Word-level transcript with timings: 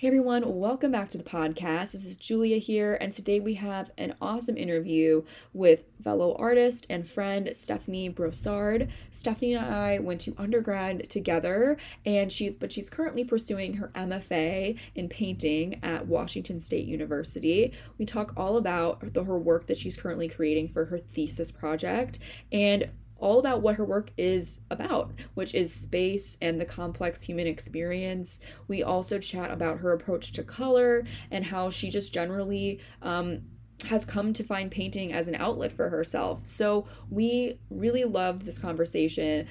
Hey 0.00 0.06
everyone, 0.06 0.58
welcome 0.58 0.92
back 0.92 1.10
to 1.10 1.18
the 1.18 1.24
podcast. 1.24 1.92
This 1.92 2.06
is 2.06 2.16
Julia 2.16 2.56
here, 2.56 2.96
and 3.02 3.12
today 3.12 3.38
we 3.38 3.52
have 3.56 3.90
an 3.98 4.14
awesome 4.18 4.56
interview 4.56 5.24
with 5.52 5.84
fellow 6.02 6.34
artist 6.36 6.86
and 6.88 7.06
friend 7.06 7.50
Stephanie 7.52 8.08
Brossard. 8.08 8.88
Stephanie 9.10 9.52
and 9.52 9.66
I 9.66 9.98
went 9.98 10.22
to 10.22 10.34
undergrad 10.38 11.10
together, 11.10 11.76
and 12.06 12.32
she 12.32 12.48
but 12.48 12.72
she's 12.72 12.88
currently 12.88 13.24
pursuing 13.24 13.74
her 13.74 13.88
MFA 13.94 14.78
in 14.94 15.10
painting 15.10 15.78
at 15.82 16.06
Washington 16.06 16.60
State 16.60 16.86
University. 16.86 17.74
We 17.98 18.06
talk 18.06 18.32
all 18.38 18.56
about 18.56 19.12
the, 19.12 19.24
her 19.24 19.38
work 19.38 19.66
that 19.66 19.76
she's 19.76 19.98
currently 19.98 20.30
creating 20.30 20.68
for 20.68 20.86
her 20.86 20.96
thesis 20.98 21.52
project 21.52 22.20
and 22.50 22.88
all 23.20 23.38
about 23.38 23.62
what 23.62 23.76
her 23.76 23.84
work 23.84 24.10
is 24.16 24.62
about, 24.70 25.12
which 25.34 25.54
is 25.54 25.72
space 25.72 26.36
and 26.42 26.60
the 26.60 26.64
complex 26.64 27.22
human 27.22 27.46
experience. 27.46 28.40
We 28.66 28.82
also 28.82 29.18
chat 29.18 29.50
about 29.50 29.78
her 29.78 29.92
approach 29.92 30.32
to 30.32 30.42
color 30.42 31.04
and 31.30 31.44
how 31.44 31.70
she 31.70 31.90
just 31.90 32.12
generally 32.12 32.80
um, 33.02 33.42
has 33.88 34.04
come 34.04 34.32
to 34.32 34.44
find 34.44 34.70
painting 34.70 35.12
as 35.12 35.28
an 35.28 35.34
outlet 35.34 35.72
for 35.72 35.88
herself. 35.88 36.40
So 36.44 36.86
we 37.10 37.58
really 37.70 38.04
loved 38.04 38.42
this 38.44 38.58
conversation. 38.58 39.46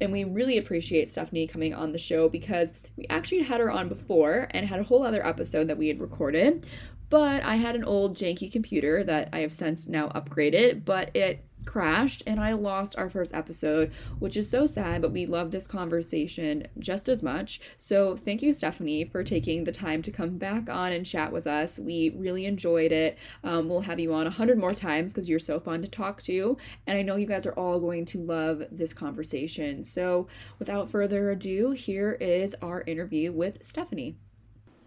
And 0.00 0.10
we 0.10 0.24
really 0.24 0.58
appreciate 0.58 1.08
Stephanie 1.08 1.46
coming 1.46 1.72
on 1.72 1.92
the 1.92 1.98
show 1.98 2.28
because 2.28 2.74
we 2.96 3.06
actually 3.08 3.42
had 3.42 3.60
her 3.60 3.70
on 3.70 3.88
before 3.88 4.48
and 4.50 4.66
had 4.66 4.80
a 4.80 4.84
whole 4.84 5.04
other 5.04 5.24
episode 5.24 5.68
that 5.68 5.78
we 5.78 5.88
had 5.88 6.00
recorded. 6.00 6.68
But 7.10 7.44
I 7.44 7.56
had 7.56 7.76
an 7.76 7.84
old 7.84 8.16
janky 8.16 8.50
computer 8.50 9.04
that 9.04 9.28
I 9.32 9.40
have 9.40 9.52
since 9.52 9.86
now 9.86 10.08
upgraded, 10.08 10.84
but 10.84 11.14
it 11.14 11.44
crashed 11.64 12.22
and 12.26 12.40
I 12.40 12.52
lost 12.52 12.98
our 12.98 13.08
first 13.08 13.34
episode, 13.34 13.92
which 14.18 14.36
is 14.36 14.48
so 14.48 14.66
sad, 14.66 15.02
but 15.02 15.12
we 15.12 15.26
love 15.26 15.50
this 15.50 15.66
conversation 15.66 16.66
just 16.78 17.08
as 17.08 17.22
much. 17.22 17.60
So, 17.78 18.16
thank 18.16 18.42
you, 18.42 18.52
Stephanie, 18.52 19.04
for 19.04 19.24
taking 19.24 19.64
the 19.64 19.72
time 19.72 20.02
to 20.02 20.10
come 20.10 20.38
back 20.38 20.68
on 20.68 20.92
and 20.92 21.04
chat 21.04 21.32
with 21.32 21.46
us. 21.46 21.78
We 21.78 22.10
really 22.10 22.46
enjoyed 22.46 22.92
it. 22.92 23.18
Um, 23.42 23.68
we'll 23.68 23.82
have 23.82 24.00
you 24.00 24.12
on 24.14 24.26
a 24.26 24.30
hundred 24.30 24.58
more 24.58 24.74
times 24.74 25.12
because 25.12 25.28
you're 25.28 25.38
so 25.38 25.60
fun 25.60 25.82
to 25.82 25.88
talk 25.88 26.22
to. 26.22 26.56
And 26.86 26.96
I 26.96 27.02
know 27.02 27.16
you 27.16 27.26
guys 27.26 27.46
are 27.46 27.52
all 27.52 27.80
going 27.80 28.04
to 28.06 28.18
love 28.18 28.62
this 28.70 28.92
conversation. 28.92 29.82
So, 29.82 30.28
without 30.58 30.88
further 30.88 31.30
ado, 31.30 31.72
here 31.72 32.12
is 32.12 32.54
our 32.62 32.82
interview 32.82 33.32
with 33.32 33.62
Stephanie. 33.62 34.16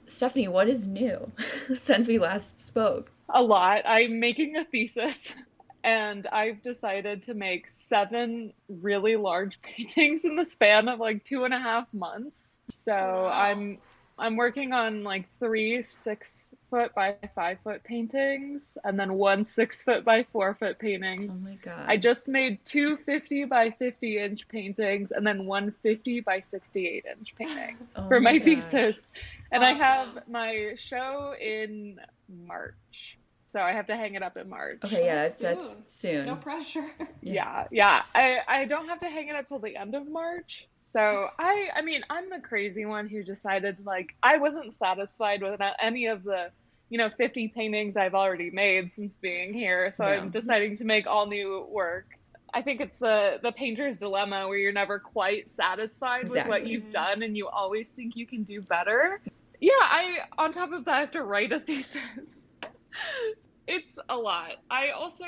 Stephanie, 0.08 0.48
what 0.48 0.70
is 0.70 0.88
new 0.88 1.32
since 1.78 2.08
we 2.08 2.18
last 2.18 2.62
spoke? 2.62 3.12
A 3.30 3.42
lot. 3.42 3.82
I'm 3.86 4.20
making 4.20 4.56
a 4.56 4.64
thesis 4.64 5.36
and 5.88 6.28
I've 6.28 6.62
decided 6.62 7.24
to 7.24 7.34
make 7.34 7.70
seven 7.70 8.52
really 8.68 9.16
large 9.16 9.62
paintings 9.62 10.26
in 10.26 10.36
the 10.36 10.44
span 10.44 10.90
of 10.90 11.00
like 11.00 11.24
two 11.24 11.46
and 11.46 11.54
a 11.54 11.60
half 11.60 11.88
months. 11.94 12.60
So 12.76 12.92
oh, 12.92 13.24
wow. 13.24 13.30
I'm 13.30 13.78
I'm 14.20 14.36
working 14.36 14.74
on 14.74 15.04
like 15.04 15.30
three 15.40 15.82
six 15.84 16.54
foot 16.70 16.94
by 16.94 17.16
five 17.36 17.60
foot 17.64 17.86
paintings 17.86 18.78
and 18.84 19.00
then 19.00 19.14
one 19.14 19.46
six 19.46 19.82
foot 19.82 20.04
by 20.04 20.24
four 20.34 20.56
foot 20.56 20.78
paintings. 20.78 21.46
Oh 21.46 21.50
my 21.52 21.56
god. 21.56 21.86
I 21.88 21.96
just 21.96 22.28
made 22.28 22.66
two 22.66 22.98
50 22.98 23.46
by 23.46 23.70
50 23.70 24.18
inch 24.18 24.48
paintings 24.50 25.12
and 25.12 25.26
then 25.26 25.46
one 25.46 25.74
50 25.84 26.20
by 26.20 26.42
68 26.42 27.06
inch 27.18 27.34
painting 27.38 27.78
oh 27.96 28.10
for 28.10 28.20
my, 28.20 28.34
my 28.34 28.40
thesis. 28.40 29.10
And 29.54 29.64
awesome. 29.64 29.82
I 29.82 29.86
have 29.86 30.28
my 30.28 30.74
show 30.76 31.34
in 31.40 32.02
March. 32.46 33.18
So 33.48 33.62
I 33.62 33.72
have 33.72 33.88
to 33.88 33.96
hang 33.96 34.16
it 34.16 34.24
up 34.24 34.36
in 34.36 34.50
March. 34.50 34.80
Okay, 34.84 35.06
yeah, 35.06 35.24
that's, 35.24 35.40
that's 35.40 35.78
soon. 35.86 36.26
No 36.26 36.36
pressure. 36.36 36.86
yeah, 37.22 37.66
yeah. 37.72 38.02
I, 38.14 38.40
I 38.46 38.66
don't 38.66 38.90
have 38.90 39.00
to 39.00 39.10
hang 39.10 39.30
it 39.30 39.36
up 39.38 39.48
till 39.48 39.60
the 39.60 39.78
end 39.78 39.96
of 39.96 40.06
March. 40.06 40.68
So 40.84 41.30
I 41.40 41.70
I 41.74 41.82
mean, 41.82 42.04
I'm 42.10 42.30
the 42.30 42.40
crazy 42.40 42.86
one 42.86 43.08
who 43.08 43.24
decided 43.24 43.78
like 43.86 44.16
I 44.22 44.38
wasn't 44.38 44.74
satisfied 44.74 45.42
with 45.42 45.62
any 45.80 46.08
of 46.08 46.24
the 46.24 46.52
you 46.90 46.98
know 46.98 47.10
50 47.10 47.50
paintings 47.56 47.96
I've 47.96 48.16
already 48.16 48.52
made 48.52 48.92
since 48.92 49.16
being 49.16 49.54
here. 49.54 49.94
So 49.94 50.06
yeah. 50.06 50.16
I'm 50.16 50.30
deciding 50.30 50.76
to 50.78 50.84
make 50.84 51.08
all 51.08 51.26
new 51.26 51.66
work. 51.70 52.18
I 52.54 52.62
think 52.62 52.82
it's 52.82 53.00
the 53.00 53.40
the 53.42 53.54
painter's 53.54 53.98
dilemma 53.98 54.46
where 54.50 54.58
you're 54.58 54.74
never 54.74 55.00
quite 55.00 55.50
satisfied 55.50 56.24
exactly. 56.24 56.42
with 56.42 56.48
what 56.50 56.68
you've 56.68 56.84
mm-hmm. 56.84 56.92
done 56.92 57.24
and 57.24 57.38
you 57.38 57.48
always 57.48 57.88
think 57.88 58.18
you 58.18 58.28
can 58.28 58.44
do 58.44 58.62
better. 58.62 59.22
Yeah, 59.62 59.72
I 59.80 60.18
on 60.38 60.52
top 60.52 60.74
of 60.74 60.84
that 60.84 60.94
I 60.94 61.00
have 61.00 61.12
to 61.12 61.24
write 61.24 61.54
a 61.54 61.62
thesis 61.62 62.46
it's 63.68 64.00
a 64.10 64.16
lot. 64.16 64.54
I 64.72 64.92
also, 64.92 65.26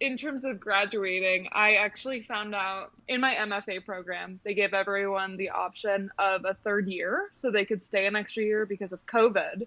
in 0.00 0.16
terms 0.16 0.44
of 0.44 0.60
graduating, 0.60 1.48
I 1.52 1.74
actually 1.74 2.22
found 2.22 2.54
out 2.54 2.92
in 3.08 3.20
my 3.20 3.34
MFA 3.34 3.84
program, 3.84 4.38
they 4.44 4.54
gave 4.54 4.74
everyone 4.74 5.36
the 5.36 5.50
option 5.50 6.10
of 6.18 6.44
a 6.44 6.54
third 6.54 6.88
year 6.88 7.30
so 7.34 7.50
they 7.50 7.64
could 7.64 7.82
stay 7.82 8.06
an 8.06 8.16
extra 8.16 8.42
year 8.42 8.66
because 8.66 8.92
of 8.92 9.04
COVID, 9.06 9.66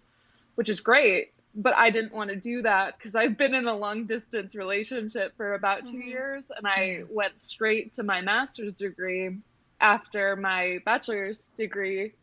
which 0.56 0.70
is 0.70 0.80
great. 0.80 1.34
But 1.54 1.76
I 1.76 1.90
didn't 1.90 2.14
want 2.14 2.30
to 2.30 2.38
do 2.38 2.62
that 2.62 2.98
because 2.98 3.14
I've 3.14 3.36
been 3.36 3.54
in 3.54 3.68
a 3.68 3.76
long 3.76 4.06
distance 4.06 4.56
relationship 4.56 5.36
for 5.36 5.56
about 5.56 5.86
2 5.86 5.92
mm-hmm. 5.92 6.08
years 6.08 6.50
and 6.56 6.66
I 6.66 7.04
went 7.10 7.42
straight 7.42 7.94
to 7.96 8.04
my 8.04 8.22
master's 8.22 8.74
degree 8.74 9.36
after 9.82 10.38
my 10.38 10.80
bachelor's 10.86 11.52
degree 11.58 12.14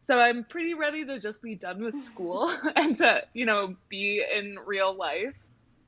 so 0.00 0.18
I'm 0.18 0.44
pretty 0.44 0.74
ready 0.74 1.04
to 1.04 1.18
just 1.18 1.42
be 1.42 1.54
done 1.54 1.82
with 1.82 1.94
school 1.94 2.52
and 2.76 2.94
to, 2.96 3.22
you 3.34 3.46
know, 3.46 3.76
be 3.88 4.24
in 4.34 4.56
real 4.64 4.94
life. 4.94 5.36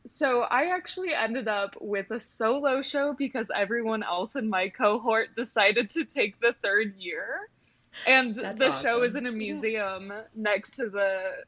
So 0.06 0.42
I 0.42 0.74
actually 0.74 1.12
ended 1.14 1.46
up 1.48 1.76
with 1.80 2.10
a 2.10 2.20
solo 2.20 2.82
show 2.82 3.14
because 3.14 3.50
everyone 3.54 4.02
else 4.02 4.36
in 4.36 4.48
my 4.48 4.68
cohort 4.68 5.28
decided 5.36 5.90
to 5.90 6.04
take 6.04 6.40
the 6.40 6.54
third 6.62 6.94
year. 6.96 7.48
And 8.06 8.34
That's 8.34 8.58
the 8.58 8.68
awesome. 8.68 8.82
show 8.82 9.02
is 9.02 9.14
in 9.14 9.26
a 9.26 9.32
museum 9.32 10.08
yeah. 10.08 10.22
next 10.34 10.76
to 10.76 10.88
the 10.88 11.44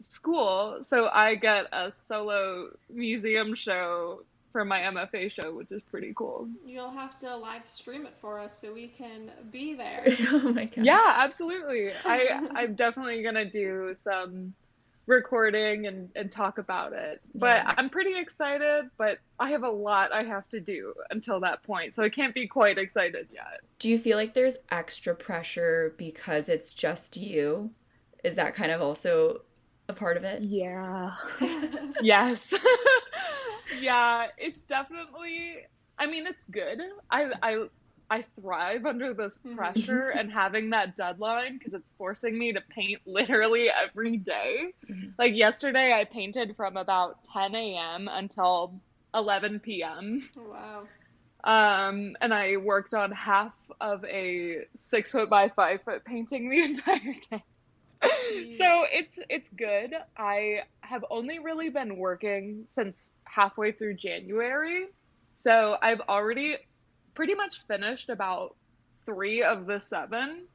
school. 0.00 0.78
So 0.82 1.08
I 1.08 1.34
get 1.34 1.66
a 1.72 1.90
solo 1.90 2.70
museum 2.90 3.54
show 3.54 4.24
for 4.54 4.64
my 4.64 4.82
MFA 4.82 5.32
show, 5.32 5.52
which 5.52 5.72
is 5.72 5.82
pretty 5.82 6.12
cool. 6.14 6.48
You'll 6.64 6.92
have 6.92 7.16
to 7.18 7.36
live 7.36 7.66
stream 7.66 8.06
it 8.06 8.14
for 8.20 8.38
us 8.38 8.60
so 8.60 8.72
we 8.72 8.86
can 8.86 9.32
be 9.50 9.74
there. 9.74 10.04
oh 10.30 10.52
my 10.52 10.66
god. 10.66 10.84
Yeah, 10.84 11.14
absolutely. 11.16 11.90
I 12.04 12.40
I'm 12.54 12.76
definitely 12.76 13.20
gonna 13.24 13.50
do 13.50 13.92
some 13.94 14.54
recording 15.06 15.88
and, 15.88 16.08
and 16.14 16.30
talk 16.30 16.58
about 16.58 16.92
it. 16.92 17.20
But 17.34 17.64
yeah. 17.64 17.74
I'm 17.76 17.90
pretty 17.90 18.16
excited, 18.16 18.90
but 18.96 19.18
I 19.40 19.50
have 19.50 19.64
a 19.64 19.68
lot 19.68 20.12
I 20.12 20.22
have 20.22 20.48
to 20.50 20.60
do 20.60 20.94
until 21.10 21.40
that 21.40 21.64
point. 21.64 21.96
So 21.96 22.04
I 22.04 22.08
can't 22.08 22.32
be 22.32 22.46
quite 22.46 22.78
excited 22.78 23.26
yet. 23.34 23.60
Do 23.80 23.88
you 23.88 23.98
feel 23.98 24.16
like 24.16 24.34
there's 24.34 24.58
extra 24.70 25.16
pressure 25.16 25.94
because 25.98 26.48
it's 26.48 26.72
just 26.72 27.16
you? 27.16 27.72
Is 28.22 28.36
that 28.36 28.54
kind 28.54 28.70
of 28.70 28.80
also 28.80 29.40
a 29.88 29.92
part 29.92 30.16
of 30.16 30.22
it? 30.22 30.42
Yeah. 30.42 31.10
yes 32.02 32.54
yeah, 33.80 34.26
it's 34.38 34.64
definitely. 34.64 35.56
I 35.98 36.06
mean, 36.06 36.26
it's 36.26 36.44
good. 36.44 36.80
I 37.10 37.30
I 37.42 37.66
I 38.10 38.22
thrive 38.40 38.86
under 38.86 39.14
this 39.14 39.38
mm-hmm. 39.38 39.56
pressure 39.56 40.08
and 40.08 40.32
having 40.32 40.70
that 40.70 40.96
deadline 40.96 41.58
because 41.58 41.74
it's 41.74 41.90
forcing 41.96 42.38
me 42.38 42.52
to 42.52 42.60
paint 42.60 43.00
literally 43.06 43.70
every 43.70 44.16
day. 44.16 44.72
Mm-hmm. 44.88 45.10
Like 45.18 45.34
yesterday, 45.34 45.92
I 45.92 46.04
painted 46.04 46.56
from 46.56 46.76
about 46.76 47.24
10 47.32 47.54
a.m. 47.54 48.08
until 48.08 48.80
11 49.14 49.60
p.m. 49.60 50.28
wow. 50.36 50.82
Um, 51.44 52.16
and 52.22 52.32
I 52.32 52.56
worked 52.56 52.94
on 52.94 53.12
half 53.12 53.52
of 53.80 54.02
a 54.06 54.64
six 54.76 55.10
foot 55.10 55.28
by 55.28 55.50
five 55.50 55.82
foot 55.82 56.04
painting 56.04 56.48
the 56.48 56.62
entire 56.64 57.14
day 57.30 57.42
so 58.50 58.84
it's 58.92 59.18
it's 59.28 59.48
good. 59.50 59.94
I 60.16 60.60
have 60.80 61.04
only 61.10 61.38
really 61.38 61.70
been 61.70 61.96
working 61.96 62.62
since 62.66 63.12
halfway 63.24 63.72
through 63.72 63.94
January. 63.94 64.86
So 65.34 65.76
I've 65.82 66.00
already 66.08 66.56
pretty 67.14 67.34
much 67.34 67.66
finished 67.66 68.08
about 68.08 68.56
3 69.06 69.42
of 69.42 69.66
the 69.66 69.78
7. 69.78 70.46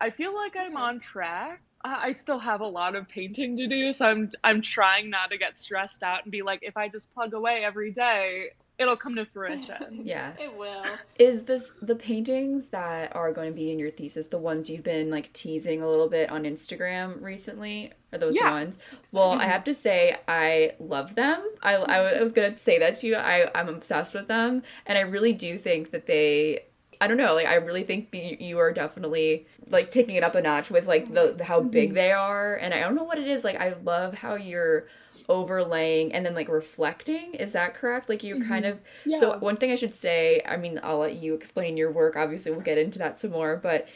I 0.00 0.10
feel 0.10 0.34
like 0.34 0.56
I'm 0.56 0.76
on 0.76 1.00
track. 1.00 1.62
I 1.84 2.12
still 2.12 2.38
have 2.38 2.60
a 2.60 2.66
lot 2.66 2.94
of 2.94 3.08
painting 3.08 3.56
to 3.56 3.66
do, 3.66 3.92
so 3.92 4.06
I'm 4.06 4.30
I'm 4.44 4.62
trying 4.62 5.10
not 5.10 5.32
to 5.32 5.38
get 5.38 5.58
stressed 5.58 6.04
out 6.04 6.22
and 6.22 6.30
be 6.30 6.42
like 6.42 6.60
if 6.62 6.76
I 6.76 6.88
just 6.88 7.12
plug 7.12 7.34
away 7.34 7.64
every 7.64 7.90
day, 7.90 8.50
it'll 8.82 8.96
come 8.96 9.14
to 9.16 9.24
fruition. 9.24 10.00
yeah. 10.04 10.32
It 10.38 10.56
will. 10.56 10.84
Is 11.18 11.44
this 11.44 11.74
the 11.80 11.94
paintings 11.94 12.68
that 12.68 13.14
are 13.14 13.32
going 13.32 13.50
to 13.50 13.54
be 13.54 13.70
in 13.70 13.78
your 13.78 13.90
thesis 13.90 14.26
the 14.26 14.38
ones 14.38 14.68
you've 14.68 14.82
been 14.82 15.10
like 15.10 15.32
teasing 15.32 15.82
a 15.82 15.88
little 15.88 16.08
bit 16.08 16.30
on 16.30 16.44
Instagram 16.44 17.22
recently? 17.22 17.92
Are 18.12 18.18
those 18.18 18.34
yeah. 18.34 18.46
the 18.46 18.50
ones? 18.50 18.78
Well, 19.10 19.32
I 19.32 19.46
have 19.46 19.64
to 19.64 19.74
say 19.74 20.18
I 20.28 20.72
love 20.78 21.14
them. 21.14 21.42
I, 21.62 21.76
I 21.76 22.20
was 22.20 22.32
going 22.32 22.52
to 22.52 22.58
say 22.58 22.78
that 22.78 22.96
to 22.96 23.06
you. 23.06 23.16
I, 23.16 23.50
I'm 23.54 23.68
obsessed 23.68 24.12
with 24.12 24.28
them. 24.28 24.62
And 24.84 24.98
I 24.98 25.02
really 25.02 25.32
do 25.32 25.56
think 25.58 25.92
that 25.92 26.06
they 26.06 26.64
I 27.00 27.08
don't 27.08 27.16
know, 27.16 27.34
like 27.34 27.48
I 27.48 27.56
really 27.56 27.82
think 27.82 28.10
you 28.12 28.60
are 28.60 28.72
definitely 28.72 29.48
like 29.68 29.90
taking 29.90 30.14
it 30.14 30.22
up 30.22 30.36
a 30.36 30.40
notch 30.40 30.70
with 30.70 30.86
like 30.86 31.12
the, 31.12 31.34
the 31.36 31.42
how 31.42 31.60
big 31.60 31.88
mm-hmm. 31.88 31.94
they 31.96 32.12
are 32.12 32.54
and 32.54 32.72
I 32.72 32.78
don't 32.78 32.94
know 32.94 33.02
what 33.02 33.18
it 33.18 33.26
is 33.26 33.42
like 33.42 33.60
I 33.60 33.74
love 33.82 34.14
how 34.14 34.36
you're 34.36 34.86
overlaying 35.28 36.12
and 36.12 36.24
then 36.24 36.34
like 36.34 36.48
reflecting 36.48 37.34
is 37.34 37.52
that 37.52 37.74
correct 37.74 38.08
like 38.08 38.22
you 38.22 38.36
mm-hmm. 38.36 38.48
kind 38.48 38.64
of 38.64 38.78
yeah. 39.04 39.18
so 39.18 39.38
one 39.38 39.56
thing 39.56 39.70
i 39.70 39.74
should 39.74 39.94
say 39.94 40.42
i 40.48 40.56
mean 40.56 40.80
i'll 40.82 40.98
let 40.98 41.14
you 41.16 41.34
explain 41.34 41.76
your 41.76 41.90
work 41.90 42.16
obviously 42.16 42.50
we'll 42.50 42.60
get 42.60 42.78
into 42.78 42.98
that 42.98 43.20
some 43.20 43.30
more 43.30 43.56
but 43.56 43.86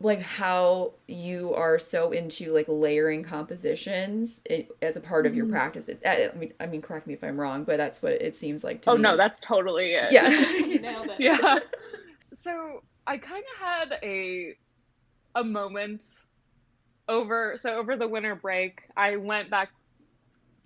like 0.00 0.20
how 0.20 0.92
you 1.06 1.54
are 1.54 1.78
so 1.78 2.12
into 2.12 2.52
like 2.52 2.66
layering 2.68 3.22
compositions 3.22 4.42
it, 4.44 4.70
as 4.82 4.96
a 4.96 5.00
part 5.00 5.26
of 5.26 5.34
your 5.34 5.46
Mm-hmm. 5.46 5.52
practice. 5.52 5.88
It, 5.88 6.02
I 6.04 6.30
mean, 6.36 6.52
I 6.60 6.66
mean, 6.66 6.82
correct 6.82 7.06
me 7.06 7.14
if 7.14 7.22
I'm 7.22 7.38
wrong, 7.38 7.64
but 7.64 7.76
that's 7.76 8.02
what 8.02 8.12
it 8.12 8.34
seems 8.34 8.64
like 8.64 8.82
to 8.82 8.90
Oh 8.90 8.96
me. 8.96 9.02
no, 9.02 9.16
that's 9.16 9.40
totally 9.40 9.94
it. 9.94 10.10
yeah. 10.10 10.28
Nailed 10.80 11.10
it. 11.10 11.20
yeah. 11.20 11.58
So 12.34 12.82
I 13.06 13.16
kind 13.18 13.44
of 13.54 13.60
had 13.64 13.98
a 14.02 14.54
a 15.36 15.44
moment 15.44 16.04
over 17.08 17.56
so 17.58 17.76
over 17.76 17.96
the 17.96 18.08
winter 18.08 18.34
break. 18.34 18.80
I 18.96 19.16
went 19.16 19.50
back 19.50 19.70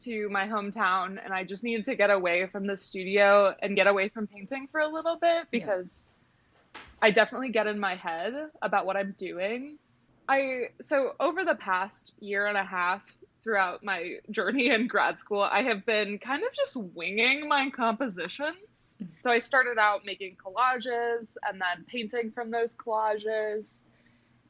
to 0.04 0.28
my 0.28 0.46
hometown 0.46 1.18
and 1.22 1.32
I 1.32 1.44
just 1.44 1.64
needed 1.64 1.84
to 1.86 1.94
get 1.94 2.10
away 2.10 2.46
from 2.46 2.66
the 2.66 2.76
studio 2.76 3.54
and 3.60 3.76
get 3.76 3.86
away 3.86 4.08
from 4.08 4.26
painting 4.26 4.68
for 4.70 4.80
a 4.80 4.88
little 4.88 5.16
bit 5.16 5.46
because 5.50 6.08
I 7.00 7.10
definitely 7.10 7.50
get 7.50 7.66
in 7.66 7.78
my 7.78 7.94
head 7.94 8.34
about 8.62 8.86
what 8.86 8.96
I'm 8.96 9.14
doing. 9.16 9.78
I 10.28 10.68
so 10.82 11.12
over 11.20 11.44
the 11.44 11.54
past 11.54 12.12
year 12.20 12.46
and 12.46 12.56
a 12.56 12.64
half 12.64 13.16
throughout 13.42 13.82
my 13.82 14.18
journey 14.30 14.68
in 14.68 14.86
grad 14.86 15.18
school, 15.18 15.42
I 15.42 15.62
have 15.62 15.86
been 15.86 16.18
kind 16.18 16.42
of 16.42 16.54
just 16.54 16.76
winging 16.76 17.48
my 17.48 17.70
compositions. 17.70 18.96
Mm-hmm. 19.02 19.04
So 19.20 19.30
I 19.30 19.38
started 19.38 19.78
out 19.78 20.04
making 20.04 20.36
collages 20.36 21.36
and 21.48 21.60
then 21.60 21.84
painting 21.86 22.30
from 22.30 22.50
those 22.50 22.74
collages. 22.74 23.82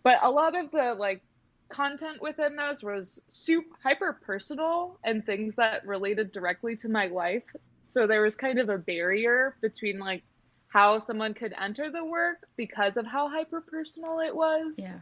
But 0.02 0.18
a 0.22 0.30
lot 0.30 0.56
of 0.56 0.70
the 0.70 0.94
like 0.98 1.22
content 1.68 2.20
within 2.20 2.56
those 2.56 2.82
was 2.82 3.20
super 3.30 3.76
hyper 3.82 4.18
personal 4.24 4.98
and 5.04 5.24
things 5.24 5.54
that 5.56 5.86
related 5.86 6.32
directly 6.32 6.76
to 6.76 6.88
my 6.88 7.06
life. 7.06 7.44
So 7.84 8.06
there 8.06 8.22
was 8.22 8.34
kind 8.34 8.58
of 8.58 8.68
a 8.68 8.78
barrier 8.78 9.56
between 9.60 9.98
like 9.98 10.22
how 10.68 10.98
someone 10.98 11.34
could 11.34 11.54
enter 11.60 11.90
the 11.90 12.04
work 12.04 12.46
because 12.56 12.96
of 12.96 13.06
how 13.06 13.28
hyper 13.28 13.60
personal 13.60 14.20
it 14.20 14.34
was. 14.34 14.78
Yeah. 14.78 14.98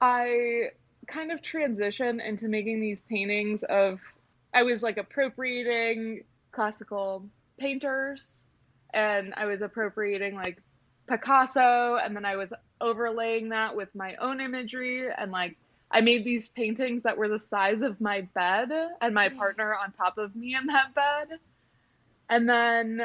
I 0.00 0.70
kind 1.06 1.32
of 1.32 1.42
transitioned 1.42 2.24
into 2.24 2.48
making 2.48 2.80
these 2.80 3.00
paintings 3.00 3.62
of 3.64 4.00
I 4.54 4.62
was 4.62 4.82
like 4.82 4.98
appropriating 4.98 6.24
classical 6.52 7.24
painters 7.58 8.46
and 8.94 9.34
I 9.36 9.46
was 9.46 9.62
appropriating 9.62 10.34
like 10.34 10.62
Picasso 11.08 11.96
and 11.96 12.14
then 12.14 12.24
I 12.24 12.36
was 12.36 12.52
overlaying 12.80 13.48
that 13.50 13.74
with 13.74 13.94
my 13.94 14.14
own 14.16 14.40
imagery 14.40 15.08
and 15.10 15.32
like 15.32 15.56
I 15.90 16.00
made 16.02 16.24
these 16.24 16.48
paintings 16.48 17.02
that 17.04 17.16
were 17.16 17.28
the 17.28 17.38
size 17.38 17.82
of 17.82 18.00
my 18.00 18.22
bed 18.34 18.70
and 19.00 19.14
my 19.14 19.30
partner 19.30 19.74
on 19.74 19.92
top 19.92 20.18
of 20.18 20.36
me 20.36 20.54
in 20.54 20.66
that 20.66 20.94
bed. 20.94 21.38
And 22.28 22.48
then 22.48 23.02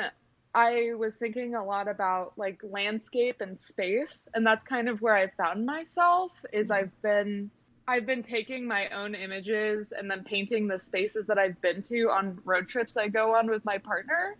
I 0.53 0.93
was 0.97 1.15
thinking 1.15 1.55
a 1.55 1.63
lot 1.63 1.87
about 1.87 2.33
like 2.37 2.61
landscape 2.63 3.41
and 3.41 3.57
space 3.57 4.27
and 4.33 4.45
that's 4.45 4.63
kind 4.63 4.89
of 4.89 5.01
where 5.01 5.15
I 5.15 5.27
found 5.27 5.65
myself 5.65 6.45
is 6.53 6.69
I've 6.69 6.91
been 7.01 7.49
I've 7.87 8.05
been 8.05 8.21
taking 8.21 8.67
my 8.67 8.89
own 8.89 9.15
images 9.15 9.91
and 9.91 10.09
then 10.09 10.23
painting 10.23 10.67
the 10.67 10.79
spaces 10.79 11.27
that 11.27 11.37
I've 11.37 11.59
been 11.61 11.81
to 11.83 12.09
on 12.11 12.39
road 12.45 12.67
trips 12.67 12.95
I 12.97 13.07
go 13.07 13.35
on 13.35 13.49
with 13.49 13.65
my 13.65 13.77
partner. 13.77 14.37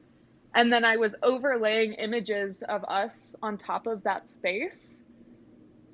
And 0.55 0.71
then 0.71 0.85
I 0.85 0.97
was 0.97 1.15
overlaying 1.23 1.93
images 1.93 2.63
of 2.63 2.83
us 2.85 3.35
on 3.41 3.57
top 3.57 3.87
of 3.87 4.03
that 4.03 4.29
space. 4.29 5.03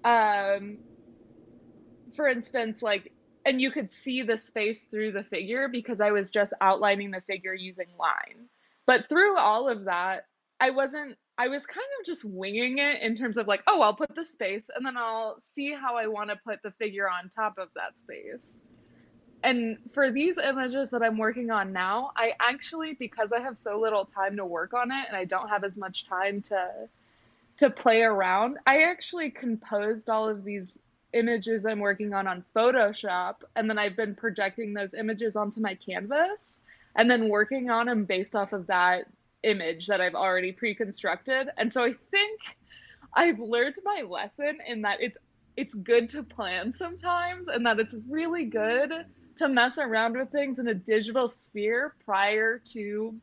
Um, 0.03 0.77
for 2.19 2.27
instance, 2.27 2.83
like, 2.83 3.13
and 3.45 3.61
you 3.61 3.71
could 3.71 3.89
see 3.89 4.23
the 4.23 4.35
space 4.35 4.83
through 4.83 5.13
the 5.13 5.23
figure 5.23 5.69
because 5.69 6.01
I 6.01 6.11
was 6.11 6.29
just 6.29 6.51
outlining 6.59 7.11
the 7.11 7.21
figure 7.21 7.53
using 7.53 7.87
line. 7.97 8.49
But 8.85 9.07
through 9.07 9.37
all 9.37 9.69
of 9.69 9.85
that, 9.85 10.25
I 10.59 10.71
wasn't, 10.71 11.15
I 11.37 11.47
was 11.47 11.65
kind 11.65 11.87
of 11.97 12.05
just 12.05 12.25
winging 12.25 12.79
it 12.79 13.01
in 13.01 13.15
terms 13.15 13.37
of 13.37 13.47
like, 13.47 13.63
oh, 13.67 13.81
I'll 13.81 13.95
put 13.95 14.13
the 14.15 14.25
space 14.25 14.69
and 14.75 14.85
then 14.85 14.97
I'll 14.97 15.39
see 15.39 15.73
how 15.73 15.95
I 15.95 16.07
want 16.07 16.29
to 16.29 16.35
put 16.35 16.61
the 16.61 16.71
figure 16.71 17.09
on 17.09 17.29
top 17.29 17.57
of 17.57 17.69
that 17.77 17.97
space. 17.97 18.63
And 19.41 19.77
for 19.93 20.11
these 20.11 20.37
images 20.37 20.89
that 20.89 21.01
I'm 21.01 21.17
working 21.17 21.51
on 21.51 21.71
now, 21.71 22.11
I 22.17 22.33
actually, 22.41 22.97
because 22.99 23.31
I 23.31 23.39
have 23.39 23.55
so 23.55 23.79
little 23.79 24.03
time 24.03 24.35
to 24.35 24.45
work 24.45 24.73
on 24.73 24.91
it 24.91 25.05
and 25.07 25.15
I 25.15 25.23
don't 25.23 25.47
have 25.47 25.63
as 25.63 25.77
much 25.77 26.05
time 26.05 26.41
to 26.41 26.89
to 27.59 27.69
play 27.69 28.01
around, 28.01 28.57
I 28.65 28.83
actually 28.83 29.31
composed 29.31 30.09
all 30.09 30.27
of 30.29 30.45
these 30.45 30.81
images 31.13 31.65
I'm 31.65 31.79
working 31.79 32.13
on 32.13 32.27
on 32.27 32.45
Photoshop, 32.55 33.35
and 33.55 33.69
then 33.69 33.77
I've 33.79 33.95
been 33.95 34.15
projecting 34.15 34.73
those 34.73 34.93
images 34.93 35.35
onto 35.35 35.61
my 35.61 35.75
canvas, 35.75 36.61
and 36.95 37.09
then 37.09 37.29
working 37.29 37.69
on 37.69 37.87
them 37.87 38.05
based 38.05 38.35
off 38.35 38.53
of 38.53 38.67
that 38.67 39.05
image 39.43 39.87
that 39.87 40.01
I've 40.01 40.15
already 40.15 40.51
pre-constructed. 40.51 41.49
And 41.57 41.71
so 41.71 41.83
I 41.83 41.93
think 42.11 42.41
I've 43.15 43.39
learned 43.39 43.75
my 43.83 44.03
lesson 44.07 44.59
in 44.67 44.81
that 44.83 45.01
it's 45.01 45.17
it's 45.57 45.73
good 45.73 46.09
to 46.09 46.23
plan 46.23 46.71
sometimes, 46.71 47.47
and 47.47 47.65
that 47.65 47.79
it's 47.79 47.95
really 48.09 48.45
good 48.45 48.91
to 49.37 49.47
mess 49.49 49.77
around 49.77 50.17
with 50.17 50.31
things 50.31 50.59
in 50.59 50.67
a 50.67 50.73
digital 50.73 51.27
sphere 51.27 51.95
prior 52.05 52.61
to 52.73 53.15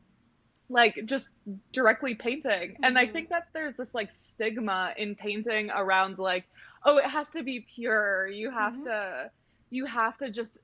like 0.69 0.99
just 1.05 1.29
directly 1.71 2.15
painting. 2.15 2.77
And 2.83 2.97
I 2.99 3.05
Mhm. 3.05 3.11
think 3.13 3.29
that 3.29 3.45
there's 3.53 3.77
this 3.77 3.95
like 3.95 4.11
stigma 4.11 4.93
in 4.97 5.15
painting 5.15 5.69
around 5.71 6.19
like, 6.19 6.45
oh, 6.87 6.97
it 6.97 7.05
has 7.09 7.31
to 7.31 7.43
be 7.43 7.59
pure. 7.75 8.27
You 8.27 8.51
have 8.51 8.73
Mhm. 8.77 8.83
to 8.85 9.31
you 9.71 9.85
have 9.85 10.17
to 10.19 10.31
just 10.31 10.57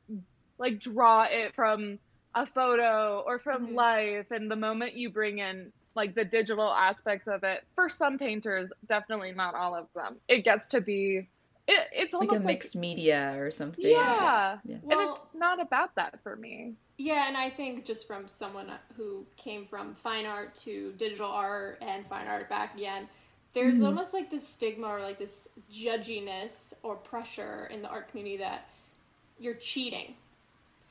like 0.57 0.79
draw 0.79 1.23
it 1.23 1.53
from 1.55 1.99
a 2.35 2.45
photo 2.47 3.21
or 3.27 3.39
from 3.39 3.67
Mhm. 3.67 3.75
life 3.75 4.31
and 4.31 4.49
the 4.49 4.55
moment 4.55 4.95
you 4.95 5.11
bring 5.11 5.39
in 5.39 5.73
like 5.95 6.15
the 6.15 6.25
digital 6.25 6.71
aspects 6.73 7.27
of 7.27 7.43
it 7.43 7.63
for 7.75 7.89
some 7.89 8.17
painters 8.17 8.71
definitely 8.87 9.31
not 9.33 9.55
all 9.55 9.75
of 9.75 9.87
them 9.93 10.19
it 10.27 10.43
gets 10.43 10.67
to 10.67 10.81
be 10.81 11.29
it, 11.67 11.87
it's 11.93 12.15
almost 12.15 12.31
like 12.31 12.39
almost 12.39 12.45
a 12.45 12.47
mixed 12.47 12.75
media 12.75 13.35
or 13.37 13.51
something. 13.51 13.83
yeah, 13.89 14.57
Yeah. 14.65 14.77
and 14.89 15.01
it's 15.01 15.27
not 15.35 15.61
about 15.61 15.95
that 15.95 16.21
for 16.23 16.35
me 16.35 16.75
Yeah, 16.97 17.27
and 17.27 17.35
I 17.37 17.49
think 17.49 17.85
just 17.85 18.07
from 18.07 18.27
someone 18.27 18.71
who 18.95 19.25
came 19.37 19.65
from 19.67 19.95
fine 19.95 20.25
art 20.25 20.55
to 20.63 20.93
digital 20.97 21.29
art 21.29 21.79
and 21.81 22.07
fine 22.07 22.27
art 22.27 22.49
back 22.49 22.75
again, 22.75 23.09
there's 23.53 23.79
Mhm. 23.79 23.85
almost 23.85 24.13
like 24.13 24.29
this 24.31 24.47
stigma 24.47 24.87
or 24.87 25.01
like 25.01 25.19
this 25.19 25.47
judginess 25.71 26.73
or 26.83 26.95
pressure 26.95 27.67
in 27.71 27.81
the 27.81 27.87
art 27.89 28.09
community 28.09 28.37
that 28.37 28.67
you're 29.39 29.55
cheating. 29.55 30.15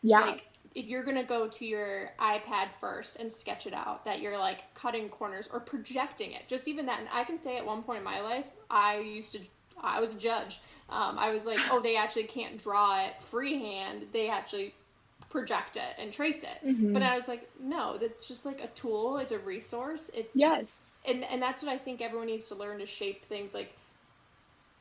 Yeah. 0.02 0.20
Like 0.26 0.46
if 0.74 0.86
you're 0.86 1.02
gonna 1.02 1.24
go 1.24 1.48
to 1.48 1.66
your 1.66 2.12
iPad 2.18 2.72
first 2.80 3.16
and 3.16 3.32
sketch 3.32 3.66
it 3.66 3.74
out, 3.74 4.04
that 4.04 4.20
you're 4.20 4.38
like 4.38 4.72
cutting 4.74 5.08
corners 5.08 5.48
or 5.52 5.60
projecting 5.60 6.32
it. 6.32 6.48
Just 6.48 6.66
even 6.68 6.86
that, 6.86 7.00
and 7.00 7.08
I 7.12 7.24
can 7.24 7.38
say 7.38 7.56
at 7.56 7.66
one 7.66 7.82
point 7.82 7.98
in 7.98 8.04
my 8.04 8.20
life, 8.20 8.46
I 8.70 8.98
used 8.98 9.32
to, 9.32 9.40
I 9.80 10.00
was 10.00 10.14
a 10.14 10.18
judge. 10.18 10.60
Um, 10.88 11.18
I 11.18 11.30
was 11.30 11.44
like, 11.46 11.58
oh, 11.70 11.80
they 11.80 11.96
actually 11.96 12.24
can't 12.24 12.62
draw 12.62 13.04
it 13.04 13.20
freehand. 13.22 14.08
They 14.12 14.28
actually 14.28 14.74
project 15.32 15.76
it 15.76 15.94
and 15.98 16.12
trace 16.12 16.42
it. 16.42 16.58
Mhm. 16.64 16.92
But 16.92 17.02
I 17.02 17.14
was 17.16 17.26
like, 17.26 17.50
no, 17.58 17.96
that's 17.98 18.28
just 18.28 18.44
like 18.44 18.60
a 18.62 18.68
tool. 18.68 19.18
It's 19.18 19.32
a 19.32 19.38
resource. 19.38 20.10
It's 20.14 20.36
yes 20.36 20.96
and 21.04 21.24
and 21.24 21.42
that's 21.42 21.62
what 21.62 21.72
I 21.72 21.78
think 21.78 22.00
everyone 22.00 22.28
needs 22.28 22.46
to 22.48 22.54
learn 22.54 22.78
to 22.78 22.86
shape 22.86 23.24
things 23.26 23.54
like 23.54 23.72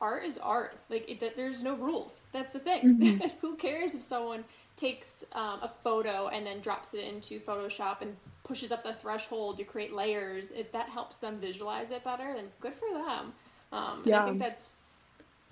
art 0.00 0.24
is 0.24 0.38
art. 0.38 0.76
Like 0.90 1.08
it, 1.08 1.36
there's 1.36 1.62
no 1.62 1.74
rules. 1.74 2.20
That's 2.32 2.52
the 2.52 2.58
thing. 2.58 2.98
Mhm. 2.98 3.32
Who 3.40 3.56
cares 3.56 3.94
if 3.94 4.02
someone 4.02 4.44
takes 4.76 5.24
um, 5.32 5.60
a 5.62 5.70
photo 5.84 6.28
and 6.28 6.46
then 6.46 6.60
drops 6.60 6.92
it 6.94 7.04
into 7.04 7.40
Photoshop 7.40 8.00
and 8.02 8.16
pushes 8.44 8.72
up 8.72 8.82
the 8.82 8.94
threshold 8.94 9.58
to 9.58 9.64
create 9.64 9.92
layers? 9.92 10.50
If 10.50 10.72
that 10.72 10.88
helps 10.88 11.18
them 11.18 11.38
visualize 11.38 11.90
it 11.90 12.04
better, 12.04 12.32
then 12.34 12.46
good 12.60 12.74
for 12.74 12.88
them. 12.92 13.32
Um, 13.72 14.02
and 14.04 14.14
I 14.14 14.24
think 14.26 14.38
that's. 14.38 14.76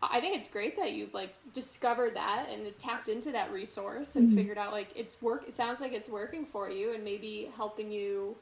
I 0.03 0.21
think 0.21 0.37
it's 0.39 0.49
great 0.49 0.77
that 0.77 0.93
you've 0.93 1.13
like 1.15 1.35
discovered 1.53 2.15
that 2.17 2.47
and 2.51 2.67
tapped 2.79 3.09
into 3.09 3.33
that 3.33 3.53
resource 3.53 4.17
and 4.17 4.31
Mhm. 4.31 4.35
figured 4.35 4.59
out 4.59 4.73
like 4.73 4.89
it's 4.95 5.21
work. 5.21 5.47
It 5.47 5.55
sounds 5.55 5.81
like 5.81 5.93
it's 5.93 6.09
working 6.09 6.47
for 6.47 6.71
you 6.71 6.93
and 6.93 7.05
maybe 7.05 7.51
helping 7.57 7.93
you 7.93 8.37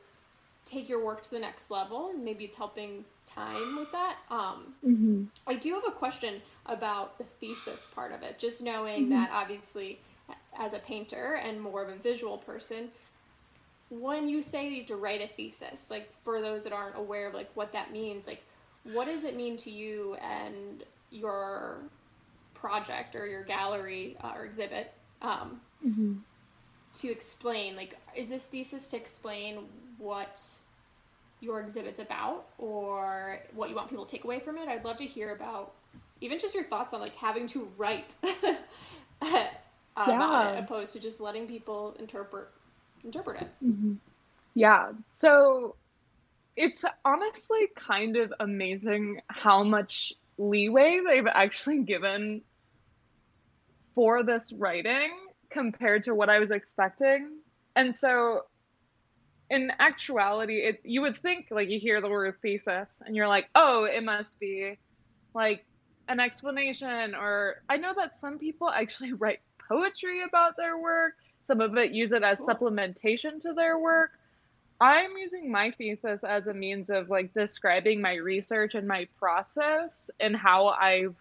take 0.66 0.88
your 0.88 1.02
work 1.04 1.22
to 1.24 1.30
the 1.30 1.38
next 1.38 1.70
level 1.70 2.10
and 2.10 2.22
maybe 2.24 2.44
it's 2.44 2.56
helping 2.56 3.04
time 3.26 3.76
with 3.76 3.90
that 3.92 4.16
um, 4.30 4.74
mm-hmm. 4.86 5.24
i 5.46 5.54
do 5.54 5.72
have 5.72 5.84
a 5.86 5.90
question 5.90 6.42
about 6.66 7.16
the 7.16 7.24
thesis 7.40 7.86
part 7.94 8.12
of 8.12 8.22
it 8.22 8.38
just 8.38 8.60
knowing 8.60 9.06
Mhm. 9.06 9.10
that 9.10 9.30
obviously 9.32 9.98
as 10.58 10.74
a 10.74 10.78
painter 10.78 11.36
and 11.36 11.58
more 11.58 11.82
of 11.82 11.88
a 11.88 11.94
visual 11.94 12.36
person 12.36 12.92
when 13.88 14.28
you 14.28 14.42
say 14.42 14.68
you 14.68 14.76
have 14.78 14.86
to 14.86 14.96
write 14.96 15.22
a 15.22 15.28
thesis 15.28 15.88
like 15.88 16.10
for 16.22 16.40
those 16.42 16.64
that 16.64 16.72
aren't 16.74 16.96
aware 16.96 17.28
of 17.28 17.32
like 17.34 17.50
what 17.54 17.72
that 17.72 17.90
means 17.90 18.26
like 18.26 18.42
what 18.84 19.06
does 19.06 19.24
it 19.24 19.34
mean 19.36 19.56
to 19.56 19.70
you 19.70 20.16
and 20.16 20.84
your 21.10 21.78
project 22.54 23.14
or 23.16 23.26
your 23.26 23.44
gallery 23.44 24.16
uh, 24.22 24.32
or 24.36 24.44
exhibit 24.44 24.92
um, 25.22 25.60
Mm-hmm. 25.86 26.14
to 27.00 27.10
explain 27.10 27.76
like 27.76 27.96
is 28.16 28.28
this 28.28 28.44
thesis 28.44 28.88
to 28.88 28.96
explain 28.96 29.66
what 29.98 30.42
your 31.40 31.60
exhibit's 31.60 32.00
about 32.00 32.46
or 32.58 33.38
what 33.54 33.70
you 33.70 33.76
want 33.76 33.88
people 33.88 34.04
to 34.04 34.10
take 34.10 34.24
away 34.24 34.40
from 34.40 34.58
it 34.58 34.68
i'd 34.68 34.84
love 34.84 34.96
to 34.96 35.04
hear 35.04 35.32
about 35.36 35.74
even 36.20 36.40
just 36.40 36.52
your 36.52 36.64
thoughts 36.64 36.92
on 36.92 37.00
like 37.00 37.14
having 37.14 37.46
to 37.46 37.68
write 37.78 38.16
about 39.22 40.08
Yeah. 40.08 40.50
it 40.52 40.64
opposed 40.64 40.92
to 40.94 41.00
just 41.00 41.20
letting 41.20 41.46
people 41.46 41.94
interpret 42.00 42.48
interpret 43.04 43.42
it 43.42 43.48
Mm-hmm. 43.64 43.94
Yeah. 44.54 44.90
So 45.10 45.76
it's 46.56 46.84
honestly 47.04 47.68
kind 47.76 48.16
of 48.16 48.32
amazing 48.40 49.20
how 49.28 49.62
much 49.62 50.12
leeway 50.38 51.00
they've 51.06 51.26
actually 51.26 51.82
given 51.82 52.42
for 53.94 54.22
this 54.22 54.52
writing 54.52 55.10
compared 55.50 56.04
to 56.04 56.14
what 56.14 56.30
I 56.30 56.38
was 56.38 56.50
expecting. 56.50 57.38
And 57.74 57.94
so 57.94 58.42
in 59.50 59.72
actuality, 59.78 60.58
it 60.58 60.80
you 60.84 61.00
would 61.02 61.18
think 61.18 61.48
like 61.50 61.68
you 61.68 61.80
hear 61.80 62.00
the 62.00 62.08
word 62.08 62.34
thesis 62.42 63.02
and 63.04 63.16
you're 63.16 63.28
like, 63.28 63.48
"Oh, 63.54 63.84
it 63.84 64.04
must 64.04 64.38
be 64.38 64.78
like 65.34 65.64
an 66.08 66.20
explanation 66.20 67.14
or 67.14 67.62
I 67.68 67.76
know 67.76 67.92
that 67.94 68.14
some 68.14 68.38
people 68.38 68.68
actually 68.68 69.12
write 69.22 69.40
poetry 69.68 70.22
about 70.22 70.56
their 70.56 70.78
work. 70.78 71.14
Some 71.42 71.60
of 71.60 71.76
it 71.76 71.92
use 71.92 72.12
it 72.12 72.22
as 72.22 72.38
cool. 72.38 72.48
supplementation 72.48 73.40
to 73.40 73.52
their 73.54 73.78
work. 73.78 74.17
I'm 74.80 75.16
using 75.16 75.50
my 75.50 75.72
thesis 75.72 76.22
as 76.22 76.46
a 76.46 76.54
means 76.54 76.88
of 76.88 77.10
like 77.10 77.34
describing 77.34 78.00
my 78.00 78.14
research 78.14 78.74
and 78.74 78.86
my 78.86 79.08
process 79.18 80.10
and 80.20 80.36
how 80.36 80.68
I've 80.68 81.16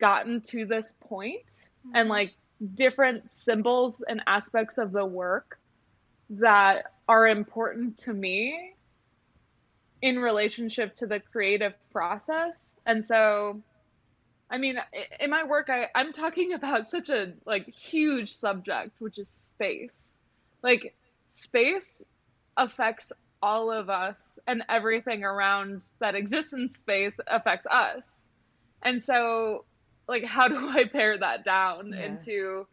gotten 0.00 0.40
to 0.40 0.64
this 0.64 0.94
point 1.00 1.46
mm-hmm. 1.46 1.96
and 1.96 2.08
like 2.08 2.32
different 2.74 3.30
symbols 3.30 4.02
and 4.06 4.22
aspects 4.26 4.78
of 4.78 4.92
the 4.92 5.04
work 5.04 5.58
that 6.30 6.92
are 7.06 7.28
important 7.28 7.98
to 7.98 8.14
me 8.14 8.74
in 10.00 10.18
relationship 10.18 10.96
to 10.96 11.06
the 11.06 11.20
creative 11.20 11.74
process. 11.92 12.76
And 12.86 13.04
so 13.04 13.60
I 14.52 14.58
mean, 14.58 14.80
in 15.20 15.28
my 15.28 15.44
work 15.44 15.68
I 15.68 15.88
I'm 15.94 16.14
talking 16.14 16.52
about 16.54 16.86
such 16.86 17.10
a 17.10 17.34
like 17.44 17.68
huge 17.68 18.32
subject 18.32 18.92
which 19.00 19.18
is 19.18 19.28
space. 19.28 20.16
Like 20.62 20.94
space 21.30 22.02
affects 22.56 23.12
all 23.42 23.70
of 23.70 23.88
us 23.88 24.38
and 24.46 24.62
everything 24.68 25.24
around 25.24 25.86
that 25.98 26.14
exists 26.14 26.52
in 26.52 26.68
space 26.68 27.18
affects 27.26 27.66
us. 27.66 28.28
And 28.82 29.02
so 29.02 29.64
like 30.08 30.24
how 30.24 30.48
do 30.48 30.68
I 30.68 30.84
pare 30.84 31.16
that 31.18 31.44
down 31.44 31.92
yeah. 31.92 32.06
into 32.06 32.66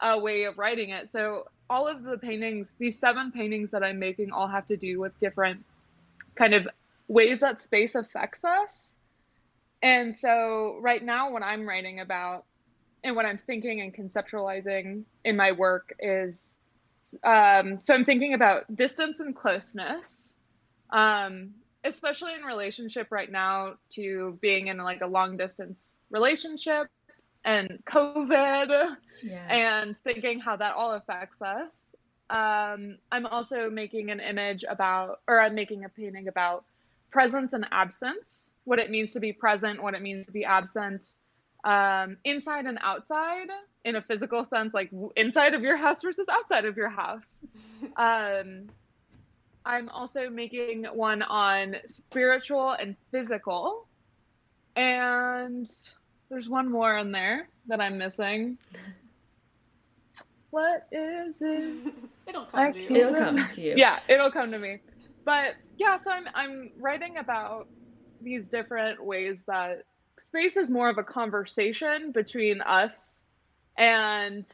a 0.00 0.18
way 0.18 0.44
of 0.44 0.58
writing 0.58 0.90
it? 0.90 1.08
So 1.08 1.46
all 1.70 1.86
of 1.86 2.02
the 2.02 2.18
paintings, 2.18 2.74
these 2.78 2.98
seven 2.98 3.32
paintings 3.32 3.70
that 3.70 3.82
I'm 3.82 3.98
making 3.98 4.32
all 4.32 4.48
have 4.48 4.66
to 4.68 4.76
do 4.76 5.00
with 5.00 5.18
different 5.20 5.64
kind 6.34 6.54
of 6.54 6.68
ways 7.08 7.40
that 7.40 7.60
space 7.60 7.94
affects 7.94 8.44
us. 8.44 8.96
And 9.82 10.14
so 10.14 10.78
right 10.80 11.02
now 11.02 11.30
what 11.30 11.42
I'm 11.42 11.66
writing 11.66 12.00
about 12.00 12.44
and 13.02 13.16
what 13.16 13.24
I'm 13.24 13.38
thinking 13.38 13.80
and 13.80 13.94
conceptualizing 13.94 15.04
in 15.24 15.36
my 15.36 15.52
work 15.52 15.94
is 15.98 16.56
um, 17.24 17.80
so 17.80 17.94
I'm 17.94 18.04
thinking 18.04 18.34
about 18.34 18.74
distance 18.74 19.20
and 19.20 19.34
closeness, 19.34 20.36
um, 20.90 21.50
especially 21.84 22.34
in 22.34 22.42
relationship 22.42 23.08
right 23.10 23.30
now 23.30 23.74
to 23.90 24.38
being 24.40 24.68
in 24.68 24.78
like 24.78 25.00
a 25.00 25.06
long 25.06 25.36
distance 25.36 25.96
relationship 26.10 26.88
and 27.44 27.82
COVID 27.86 28.96
yeah. 29.22 29.46
and 29.48 29.96
thinking 29.96 30.40
how 30.40 30.56
that 30.56 30.74
all 30.74 30.92
affects 30.92 31.40
us. 31.42 31.94
Um, 32.28 32.98
I'm 33.10 33.26
also 33.26 33.70
making 33.70 34.10
an 34.10 34.20
image 34.20 34.64
about, 34.68 35.20
or 35.26 35.40
I'm 35.40 35.54
making 35.54 35.84
a 35.84 35.88
painting 35.88 36.28
about 36.28 36.64
presence 37.10 37.54
and 37.54 37.66
absence, 37.72 38.52
what 38.64 38.78
it 38.78 38.90
means 38.90 39.14
to 39.14 39.20
be 39.20 39.32
present, 39.32 39.82
what 39.82 39.94
it 39.94 40.02
means 40.02 40.26
to 40.26 40.32
be 40.32 40.44
absent, 40.44 41.14
um, 41.64 42.16
inside 42.24 42.66
and 42.66 42.78
outside 42.82 43.48
in 43.84 43.96
a 43.96 44.02
physical 44.02 44.44
sense, 44.44 44.74
like 44.74 44.90
inside 45.16 45.54
of 45.54 45.62
your 45.62 45.76
house 45.76 46.02
versus 46.02 46.28
outside 46.28 46.64
of 46.64 46.76
your 46.76 46.88
house. 46.88 47.44
um, 47.96 48.68
I'm 49.64 49.88
also 49.90 50.30
making 50.30 50.84
one 50.84 51.22
on 51.22 51.76
spiritual 51.86 52.70
and 52.70 52.96
physical. 53.10 53.86
And 54.76 55.70
there's 56.30 56.48
one 56.48 56.70
more 56.70 56.96
in 56.96 57.12
there 57.12 57.48
that 57.68 57.80
I'm 57.80 57.98
missing. 57.98 58.58
What 60.50 60.88
is 60.90 61.40
it? 61.42 61.74
it'll 62.26 62.44
come 62.46 62.72
to 62.72 62.80
you. 62.80 62.96
It'll 62.96 63.14
come 63.14 63.48
to 63.48 63.60
you. 63.60 63.74
Yeah, 63.76 64.00
it'll 64.08 64.32
come 64.32 64.50
to 64.50 64.58
me. 64.58 64.78
But 65.24 65.54
yeah, 65.78 65.96
so 65.96 66.10
I'm 66.10 66.24
I'm 66.34 66.70
writing 66.76 67.18
about 67.18 67.68
these 68.20 68.48
different 68.48 69.02
ways 69.04 69.44
that 69.44 69.84
space 70.20 70.56
is 70.56 70.70
more 70.70 70.88
of 70.88 70.98
a 70.98 71.02
conversation 71.02 72.12
between 72.12 72.60
us 72.60 73.24
and 73.76 74.46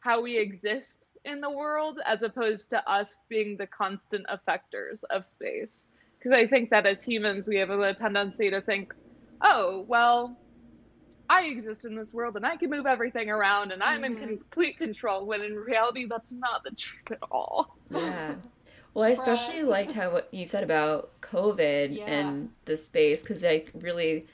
how 0.00 0.22
we 0.22 0.38
exist 0.38 1.08
in 1.24 1.40
the 1.40 1.50
world 1.50 1.98
as 2.06 2.22
opposed 2.22 2.70
to 2.70 2.90
us 2.90 3.18
being 3.28 3.56
the 3.56 3.66
constant 3.66 4.24
effectors 4.28 5.02
of 5.10 5.26
space. 5.26 5.88
Because 6.18 6.32
I 6.32 6.46
think 6.46 6.70
that 6.70 6.86
as 6.86 7.02
humans, 7.02 7.48
we 7.48 7.56
have 7.56 7.70
a 7.70 7.94
tendency 7.94 8.50
to 8.50 8.60
think, 8.60 8.94
oh, 9.42 9.84
well, 9.88 10.36
I 11.28 11.44
exist 11.44 11.84
in 11.84 11.94
this 11.94 12.14
world 12.14 12.36
and 12.36 12.46
I 12.46 12.56
can 12.56 12.70
move 12.70 12.86
everything 12.86 13.30
around 13.30 13.72
and 13.72 13.82
I'm 13.82 14.02
mm-hmm. 14.02 14.22
in 14.22 14.28
complete 14.28 14.78
control, 14.78 15.26
when 15.26 15.42
in 15.42 15.56
reality, 15.56 16.06
that's 16.06 16.32
not 16.32 16.62
the 16.64 16.70
truth 16.72 17.10
at 17.10 17.18
all. 17.30 17.76
Yeah. 17.90 18.34
Well, 18.92 19.04
I 19.04 19.10
especially 19.10 19.62
liked 19.62 19.92
how 19.92 20.10
what 20.10 20.28
you 20.32 20.44
said 20.44 20.64
about 20.64 21.20
COVID 21.20 21.96
yeah. 21.96 22.06
and 22.06 22.50
the 22.64 22.76
space 22.76 23.22
because 23.22 23.44
I 23.44 23.62
really 23.72 24.26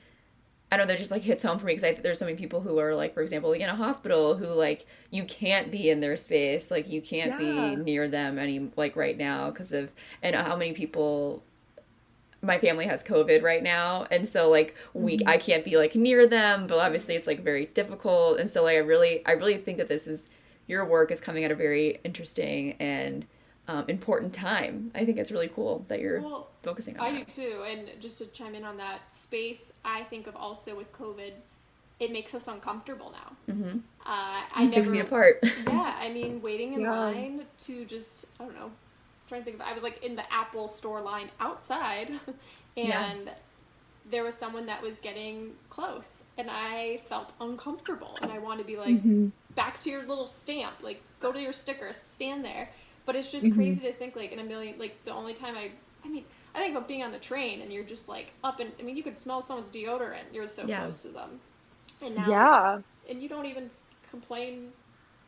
I 0.71 0.77
know 0.77 0.85
that 0.87 0.99
just 0.99 1.13
like 1.13 1.23
hits 1.23 1.45
home 1.45 1.59
for 1.59 1.67
me 1.67 1.77
because 1.77 2.03
there's 2.03 2.19
so 2.19 2.25
many 2.25 2.37
people 2.37 2.61
who 2.61 2.79
are 2.79 2.95
like, 2.95 3.15
for 3.15 3.23
example, 3.23 3.51
like 3.51 3.61
in 3.61 3.69
a 3.69 3.77
hospital 3.77 4.37
who 4.37 4.47
like 4.47 4.85
you 5.11 5.25
can't 5.25 5.71
be 5.71 5.91
in 5.91 6.01
their 6.01 6.17
space, 6.17 6.71
like 6.71 6.89
you 6.89 7.01
can't 7.01 7.41
yeah. 7.41 7.75
be 7.75 7.77
near 7.77 8.09
them 8.09 8.39
any 8.39 8.71
like 8.77 8.97
right 8.97 9.17
now 9.17 9.51
because 9.51 9.73
of 9.73 9.91
and 10.23 10.35
how 10.35 10.57
many 10.57 10.73
people. 10.73 11.43
My 12.43 12.59
family 12.59 12.85
has 12.85 13.03
COVID 13.03 13.43
right 13.43 13.63
now, 13.63 14.07
and 14.11 14.29
so 14.29 14.51
like 14.51 14.77
we 14.93 15.17
mm-hmm. 15.17 15.29
I 15.29 15.39
can't 15.39 15.65
be 15.65 15.77
like 15.77 15.97
near 15.97 16.27
them, 16.27 16.67
but 16.67 16.79
obviously 16.79 17.17
it's 17.17 17.27
like 17.27 17.41
very 17.43 17.67
difficult, 17.67 18.39
and 18.39 18.49
so 18.51 18.65
like 18.65 18.77
I 18.77 18.81
really 18.81 19.25
I 19.27 19.33
really 19.33 19.57
think 19.57 19.79
that 19.79 19.89
this 19.89 20.07
is 20.07 20.29
your 20.67 20.85
work 20.85 21.11
is 21.11 21.21
coming 21.21 21.45
at 21.45 21.51
a 21.51 21.55
very 21.55 21.99
interesting 22.05 22.73
and 22.79 23.25
um, 23.69 23.85
important 23.89 24.33
time. 24.33 24.91
I 24.95 25.05
think 25.05 25.19
it's 25.19 25.31
really 25.31 25.49
cool 25.49 25.85
that 25.89 26.01
you're 26.01 26.21
well, 26.21 26.49
focusing 26.63 26.99
on 26.99 27.07
I 27.07 27.19
that. 27.19 27.35
do 27.35 27.43
too. 27.43 27.63
And 27.63 27.91
just 28.01 28.19
to 28.19 28.27
chime 28.27 28.55
in 28.55 28.65
on 28.65 28.77
that, 28.77 29.15
space, 29.15 29.73
I 29.85 30.05
think 30.05 30.27
of 30.27 30.37
also 30.37 30.77
with 30.77 30.93
COVID, 30.93 31.33
it 31.99 32.13
makes 32.13 32.35
us 32.35 32.47
uncomfortable 32.47 33.13
now. 33.13 33.53
Mm-hmm. 33.55 33.79
Uh, 34.05 34.43
I 34.55 34.69
Six 34.73 34.91
feet 34.91 35.01
apart. 35.01 35.39
yeah, 35.67 35.97
I 35.99 36.11
mean, 36.11 36.41
waiting 36.43 36.75
in 36.75 36.83
yeah. 36.83 36.91
line 36.91 37.43
to 37.61 37.85
just, 37.87 38.27
I 38.39 38.45
don't 38.45 38.55
know, 38.55 38.71
trying 39.29 39.41
to 39.41 39.45
think 39.45 39.57
of, 39.57 39.63
I 39.63 39.73
was 39.73 39.83
like 39.83 40.03
in 40.05 40.15
the 40.15 40.33
Apple 40.33 40.69
store 40.69 41.01
line 41.01 41.31
outside, 41.41 42.09
and 42.77 42.89
yeah. 43.27 43.35
there 44.11 44.23
was 44.23 44.35
someone 44.35 44.67
that 44.67 44.81
was 44.81 44.99
getting 45.01 45.53
close, 45.71 46.23
and 46.39 46.49
I 46.51 47.01
felt 47.09 47.33
uncomfortable, 47.41 48.17
and 48.23 48.31
I 48.31 48.39
wanted 48.39 48.63
to 48.63 48.67
be 48.67 48.77
like, 48.77 48.97
mm-hmm. 48.97 49.29
back 49.57 49.81
to 49.81 49.91
your 49.91 50.05
little 50.07 50.27
stamp, 50.29 50.77
like, 50.83 51.03
go 51.19 51.33
to 51.33 51.41
your 51.41 51.55
sticker, 51.55 51.93
stand 51.93 52.45
there 52.45 52.69
but 53.07 53.17
it's 53.17 53.31
just 53.31 53.47
mm-hmm. 53.47 53.55
crazy 53.55 53.81
to 53.81 53.93
think 53.93 54.17
like 54.17 54.33
in 54.33 54.41
a 54.41 54.45
million 54.45 54.79
like 54.79 55.03
the 55.05 55.13
only 55.13 55.33
time 55.33 55.57
I 55.57 55.71
I 56.05 56.09
mean 56.09 56.25
I 56.55 56.59
think 56.59 56.73
about 56.77 56.89
being 56.89 57.03
on 57.03 57.13
the 57.13 57.19
train 57.19 57.63
and 57.63 57.73
you're 57.73 57.85
just 57.85 58.09
like 58.09 58.33
up 58.45 58.61
and 58.61 58.73
I 58.79 58.83
mean 58.83 58.97
you 58.97 59.03
could 59.03 59.17
smell 59.17 59.43
someone's 59.43 59.71
deodorant. 59.71 60.33
You're 60.33 60.49
so 60.49 60.65
yeah. 60.67 60.81
close 60.81 61.03
to 61.03 61.09
them. 61.09 61.41
And 62.03 62.17
now 62.17 62.29
yeah. 62.29 62.79
and 63.09 63.23
you 63.23 63.29
don't 63.29 63.47
even 63.47 63.71
complain 64.11 64.73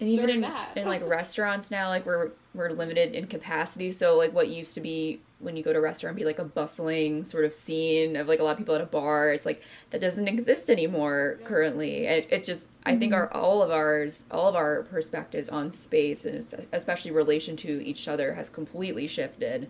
and 0.01 0.09
even 0.09 0.31
in, 0.31 0.53
in 0.77 0.87
like 0.87 1.07
restaurants 1.09 1.71
now 1.71 1.89
like 1.89 2.05
we're 2.05 2.31
we're 2.55 2.71
limited 2.71 3.15
in 3.15 3.27
capacity 3.27 3.91
so 3.93 4.17
like 4.17 4.33
what 4.33 4.49
used 4.49 4.75
to 4.75 4.81
be 4.81 5.21
when 5.41 5.57
you 5.57 5.63
go 5.63 5.73
to 5.73 5.79
a 5.79 5.83
restaurant 5.83 6.17
be 6.17 6.25
like 6.25 6.39
a 6.39 6.45
bustling 6.45 7.25
sort 7.25 7.45
of 7.45 7.55
scene 7.55 8.17
of 8.17 8.27
like 8.27 8.41
a 8.41 8.43
lot 8.43 8.53
of 8.53 8.59
people 8.59 8.75
at 8.75 8.81
a 8.81 8.87
bar 8.87 9.33
it's 9.33 9.47
like 9.47 9.63
that 9.91 10.01
doesn't 10.01 10.27
exist 10.27 10.69
anymore 10.69 11.37
yeah. 11.41 11.47
currently 11.47 12.07
and 12.07 12.25
it, 12.25 12.29
it 12.31 12.45
just 12.45 12.69
mm-hmm. 12.69 12.89
i 12.89 12.97
think 12.97 13.13
mm-hmm. 13.13 13.23
our 13.23 13.33
all 13.33 13.63
of 13.63 13.71
ours 13.71 14.27
all 14.31 14.49
of 14.49 14.57
our 14.57 14.83
perspectives 14.85 15.49
on 15.49 15.71
space 15.71 16.25
and 16.25 16.47
especially 16.73 17.11
relation 17.11 17.57
to 17.57 17.85
each 17.85 18.09
other 18.09 18.35
has 18.35 18.51
completely 18.51 19.07
shifted 19.07 19.69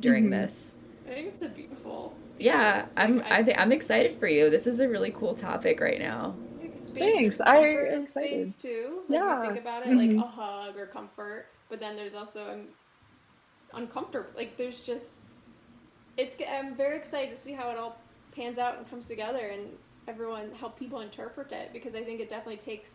during 0.00 0.24
mm-hmm. 0.24 0.42
this 0.42 0.76
i 1.06 1.10
think 1.10 1.28
it's 1.28 1.42
a 1.42 1.48
beautiful 1.48 2.14
yeah 2.38 2.86
like, 2.96 3.04
i'm 3.04 3.20
I, 3.22 3.38
I 3.38 3.44
think 3.44 3.58
i'm 3.58 3.72
excited 3.72 4.14
for 4.14 4.26
you 4.26 4.48
this 4.48 4.66
is 4.66 4.80
a 4.80 4.88
really 4.88 5.10
cool 5.10 5.34
topic 5.34 5.80
right 5.80 5.98
now 5.98 6.34
space. 6.94 7.14
Thanks. 7.14 7.40
I 7.40 7.56
am 7.56 8.02
excited. 8.02 8.52
Space 8.52 8.54
too. 8.54 9.00
Like 9.08 9.18
yeah. 9.18 9.42
think 9.42 9.60
about 9.60 9.82
it, 9.82 9.88
mm-hmm. 9.88 10.16
like 10.16 10.26
a 10.26 10.28
hug 10.28 10.76
or 10.76 10.86
comfort, 10.86 11.46
but 11.68 11.80
then 11.80 11.96
there's 11.96 12.14
also 12.14 12.60
uncomfortable. 13.76 14.30
Like 14.36 14.56
there's 14.56 14.80
just, 14.80 15.06
it's. 16.16 16.36
I'm 16.48 16.74
very 16.76 16.96
excited 16.96 17.36
to 17.36 17.42
see 17.42 17.52
how 17.52 17.70
it 17.70 17.78
all 17.78 17.98
pans 18.34 18.58
out 18.58 18.78
and 18.78 18.88
comes 18.88 19.08
together, 19.08 19.46
and 19.48 19.68
everyone 20.06 20.50
help 20.52 20.78
people 20.78 21.00
interpret 21.00 21.52
it 21.52 21.70
because 21.72 21.94
I 21.94 22.04
think 22.04 22.20
it 22.20 22.28
definitely 22.28 22.58
takes 22.58 22.90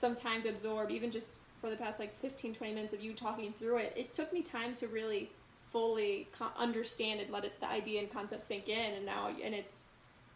some 0.00 0.14
time 0.14 0.42
to 0.42 0.50
absorb. 0.50 0.90
Even 0.90 1.10
just 1.10 1.38
for 1.60 1.70
the 1.70 1.76
past 1.76 1.98
like 1.98 2.18
15, 2.20 2.54
20 2.54 2.74
minutes 2.74 2.94
of 2.94 3.02
you 3.02 3.14
talking 3.14 3.52
through 3.58 3.78
it, 3.78 3.92
it 3.96 4.14
took 4.14 4.32
me 4.32 4.42
time 4.42 4.74
to 4.76 4.86
really 4.86 5.30
fully 5.72 6.28
co- 6.38 6.52
understand 6.56 7.20
and 7.20 7.30
let 7.30 7.44
it, 7.44 7.60
the 7.60 7.68
idea 7.68 8.00
and 8.00 8.10
concept 8.10 8.46
sink 8.46 8.68
in, 8.68 8.94
and 8.94 9.04
now 9.06 9.28
and 9.42 9.54
it's 9.54 9.76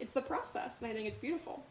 it's 0.00 0.14
the 0.14 0.22
process, 0.22 0.74
and 0.80 0.90
I 0.90 0.94
think 0.94 1.06
it's 1.06 1.18
beautiful. 1.18 1.64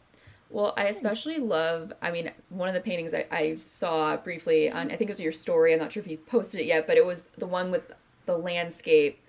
Well, 0.51 0.74
I 0.75 0.86
especially 0.86 1.38
love, 1.38 1.93
I 2.01 2.12
mean, 2.12 2.31
one 2.50 2.67
of 2.67 2.75
the 2.75 2.81
paintings 2.81 3.13
I, 3.13 3.25
I 3.31 3.55
saw 3.58 4.17
briefly 4.17 4.70
on, 4.70 4.91
I 4.91 4.98
think 4.98 5.03
it 5.03 5.08
was 5.10 5.20
your 5.20 5.31
story. 5.31 5.74
I'm 5.74 5.79
not 5.79 5.93
sure 5.93 6.01
if 6.01 6.10
you 6.10 6.17
posted 6.17 6.60
it 6.60 6.65
yet, 6.65 6.88
but 6.88 6.98
it 6.98 7.05
was 7.05 7.29
the 7.38 7.48
one 7.48 7.72
with 7.72 7.91
the 8.25 8.38
landscape 8.38 9.22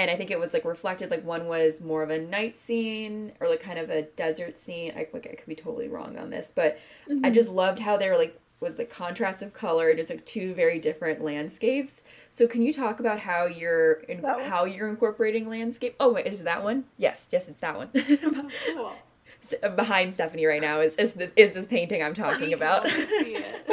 and 0.00 0.10
I 0.10 0.16
think 0.16 0.30
it 0.30 0.38
was 0.38 0.54
like 0.54 0.64
reflected 0.64 1.10
like 1.10 1.24
one 1.24 1.46
was 1.46 1.82
more 1.82 2.02
of 2.02 2.08
a 2.08 2.18
night 2.18 2.56
scene 2.56 3.32
or 3.38 3.48
like 3.48 3.60
kind 3.60 3.78
of 3.78 3.90
a 3.90 4.02
desert 4.02 4.58
scene. 4.58 4.92
I 4.96 5.06
like 5.12 5.26
I 5.26 5.34
could 5.34 5.46
be 5.46 5.54
totally 5.54 5.88
wrong 5.88 6.16
on 6.16 6.30
this, 6.30 6.50
but 6.54 6.78
mm-hmm. 7.08 7.24
I 7.24 7.30
just 7.30 7.50
loved 7.50 7.80
how 7.80 7.98
they 7.98 8.08
were 8.08 8.16
like 8.16 8.40
was 8.60 8.76
the 8.76 8.84
contrast 8.84 9.42
of 9.42 9.52
color, 9.52 9.94
just 9.94 10.08
like 10.08 10.24
two 10.24 10.54
very 10.54 10.78
different 10.78 11.22
landscapes. 11.22 12.04
So 12.30 12.46
can 12.46 12.62
you 12.62 12.72
talk 12.72 13.00
about 13.00 13.18
how 13.18 13.44
you're 13.44 13.92
in, 14.08 14.22
how 14.22 14.64
you're 14.64 14.88
incorporating 14.88 15.48
landscape? 15.48 15.96
Oh 16.00 16.14
wait, 16.14 16.26
is 16.26 16.40
it 16.40 16.44
that 16.44 16.64
one? 16.64 16.84
Yes, 16.96 17.28
yes, 17.30 17.48
it's 17.48 17.60
that 17.60 17.76
one. 17.76 17.90
oh, 17.94 18.48
cool. 18.74 18.92
So, 19.40 19.56
behind 19.70 20.12
Stephanie 20.12 20.46
right 20.46 20.60
now 20.60 20.80
is, 20.80 20.96
is 20.96 21.14
this 21.14 21.32
is 21.36 21.54
this 21.54 21.66
painting 21.66 22.02
I'm 22.02 22.14
talking 22.14 22.52
about. 22.52 22.90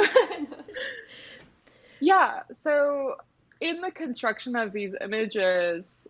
yeah, 2.00 2.40
so 2.52 3.16
in 3.60 3.80
the 3.80 3.90
construction 3.90 4.56
of 4.56 4.72
these 4.72 4.94
images, 5.00 6.06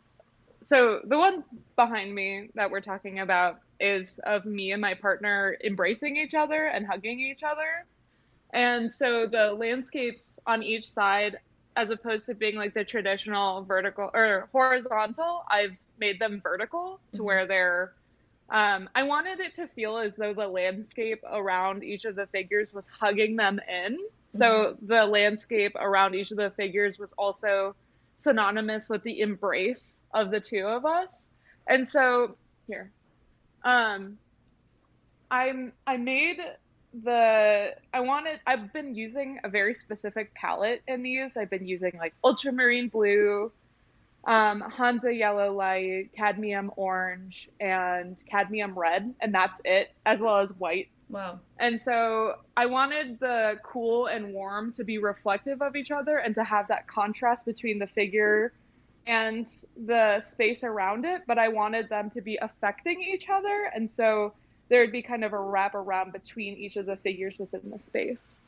so 0.64 1.00
the 1.04 1.18
one 1.18 1.44
behind 1.76 2.14
me 2.14 2.50
that 2.54 2.70
we're 2.70 2.80
talking 2.80 3.20
about 3.20 3.60
is 3.80 4.18
of 4.20 4.44
me 4.44 4.72
and 4.72 4.80
my 4.80 4.94
partner 4.94 5.56
embracing 5.64 6.16
each 6.16 6.34
other 6.34 6.66
and 6.66 6.86
hugging 6.86 7.20
each 7.20 7.42
other. 7.42 7.84
And 8.52 8.92
so 8.92 9.26
the 9.26 9.52
landscapes 9.52 10.38
on 10.46 10.62
each 10.62 10.88
side, 10.88 11.38
as 11.76 11.90
opposed 11.90 12.26
to 12.26 12.34
being 12.34 12.56
like 12.56 12.74
the 12.74 12.84
traditional 12.84 13.62
vertical 13.62 14.10
or 14.14 14.48
horizontal, 14.52 15.44
I've 15.50 15.76
made 15.98 16.18
them 16.18 16.40
vertical 16.42 17.00
to 17.12 17.16
mm-hmm. 17.16 17.24
where 17.24 17.46
they're. 17.46 17.92
Um, 18.50 18.88
I 18.94 19.02
wanted 19.02 19.40
it 19.40 19.54
to 19.54 19.66
feel 19.68 19.98
as 19.98 20.16
though 20.16 20.32
the 20.32 20.48
landscape 20.48 21.22
around 21.30 21.84
each 21.84 22.04
of 22.04 22.16
the 22.16 22.26
figures 22.26 22.72
was 22.72 22.88
hugging 22.88 23.36
them 23.36 23.60
in. 23.68 23.98
So 24.32 24.46
mm-hmm. 24.46 24.86
the 24.86 25.04
landscape 25.04 25.74
around 25.76 26.14
each 26.14 26.30
of 26.30 26.38
the 26.38 26.50
figures 26.50 26.98
was 26.98 27.12
also 27.14 27.74
synonymous 28.16 28.88
with 28.88 29.02
the 29.02 29.20
embrace 29.20 30.02
of 30.12 30.30
the 30.30 30.40
two 30.40 30.66
of 30.66 30.86
us. 30.86 31.28
And 31.66 31.88
so 31.88 32.36
here, 32.66 32.90
um, 33.64 34.18
I'm 35.30 35.72
I 35.86 35.96
made 35.98 36.40
the 37.04 37.74
I 37.92 38.00
wanted 38.00 38.40
I've 38.46 38.72
been 38.72 38.94
using 38.94 39.40
a 39.44 39.48
very 39.48 39.74
specific 39.74 40.34
palette 40.34 40.82
in 40.88 41.02
these. 41.02 41.36
I've 41.36 41.50
been 41.50 41.66
using 41.66 41.92
like 41.98 42.14
ultramarine 42.24 42.88
blue, 42.88 43.52
um, 44.24 44.60
Hansa 44.60 45.12
yellow 45.12 45.52
light, 45.52 46.10
cadmium 46.16 46.70
orange, 46.76 47.48
and 47.60 48.16
cadmium 48.28 48.78
red, 48.78 49.14
and 49.20 49.34
that's 49.34 49.60
it, 49.64 49.92
as 50.04 50.20
well 50.20 50.38
as 50.40 50.52
white. 50.52 50.88
Wow. 51.10 51.40
And 51.58 51.80
so 51.80 52.34
I 52.56 52.66
wanted 52.66 53.18
the 53.20 53.54
cool 53.62 54.06
and 54.06 54.34
warm 54.34 54.72
to 54.74 54.84
be 54.84 54.98
reflective 54.98 55.62
of 55.62 55.74
each 55.76 55.90
other 55.90 56.18
and 56.18 56.34
to 56.34 56.44
have 56.44 56.68
that 56.68 56.86
contrast 56.86 57.46
between 57.46 57.78
the 57.78 57.86
figure 57.86 58.52
and 59.06 59.50
the 59.86 60.20
space 60.20 60.64
around 60.64 61.06
it, 61.06 61.22
but 61.26 61.38
I 61.38 61.48
wanted 61.48 61.88
them 61.88 62.10
to 62.10 62.20
be 62.20 62.36
affecting 62.36 63.02
each 63.02 63.30
other. 63.30 63.70
And 63.74 63.88
so 63.88 64.34
there'd 64.68 64.92
be 64.92 65.00
kind 65.00 65.24
of 65.24 65.32
a 65.32 65.40
wrap 65.40 65.74
around 65.74 66.12
between 66.12 66.54
each 66.58 66.76
of 66.76 66.84
the 66.84 66.96
figures 66.96 67.38
within 67.38 67.70
the 67.70 67.80
space. 67.80 68.40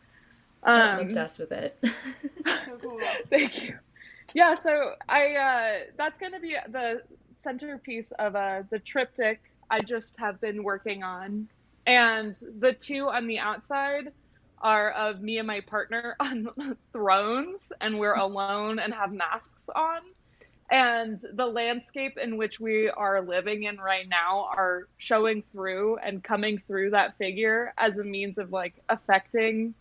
Um, 0.62 0.75
I'm 0.75 1.00
obsessed 1.07 1.39
with 1.39 1.53
it. 1.53 1.79
so 2.67 2.77
cool. 2.83 3.00
Thank 3.31 3.65
you. 3.65 3.79
Yeah, 4.35 4.55
so 4.55 4.95
I 5.09 5.35
uh, 5.37 5.79
that's 5.99 6.19
going 6.19 6.33
to 6.33 6.41
be 6.41 6.57
the 6.69 7.03
centerpiece 7.35 8.13
of 8.19 8.37
uh, 8.37 8.63
the 8.71 8.79
triptych 8.79 9.41
I 9.71 9.81
just 9.83 10.17
have 10.19 10.41
been 10.41 10.63
working 10.63 11.03
on, 11.03 11.49
and 11.87 12.35
the 12.59 12.73
two 12.73 13.09
on 13.09 13.27
the 13.27 13.39
outside 13.39 14.09
are 14.63 14.91
of 14.93 15.21
me 15.21 15.39
and 15.39 15.47
my 15.47 15.61
partner 15.63 16.17
on 16.21 16.49
thrones, 16.93 17.73
and 17.81 17.99
we're 17.99 18.15
alone 18.17 18.79
and 18.79 18.95
have 18.95 19.13
masks 19.13 19.69
on. 19.75 20.01
And 20.71 21.19
the 21.35 21.47
landscape 21.47 22.17
in 22.23 22.37
which 22.37 22.61
we 22.61 22.91
are 22.91 23.23
living 23.23 23.65
in 23.65 23.79
right 23.79 24.09
now 24.09 24.49
are 24.57 24.89
showing 24.99 25.43
through 25.53 25.99
and 25.99 26.23
coming 26.23 26.63
through 26.67 26.91
that 26.91 27.17
figure 27.19 27.73
as 27.79 27.99
a 27.99 28.05
means 28.05 28.39
of 28.39 28.51
like 28.53 28.75
affecting 28.89 29.75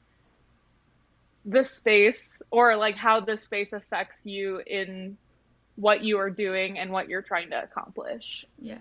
the 1.46 1.64
space 1.64 2.42
or 2.52 2.76
like 2.76 2.96
how 2.96 3.20
the 3.20 3.38
space 3.38 3.74
affects 3.74 4.26
you 4.26 4.62
in 4.66 5.18
what 5.76 6.04
you 6.04 6.18
are 6.20 6.30
doing 6.30 6.78
and 6.78 6.92
what 6.92 7.08
you're 7.08 7.22
trying 7.22 7.50
to 7.50 7.64
accomplish. 7.64 8.46
Yeah. 8.62 8.80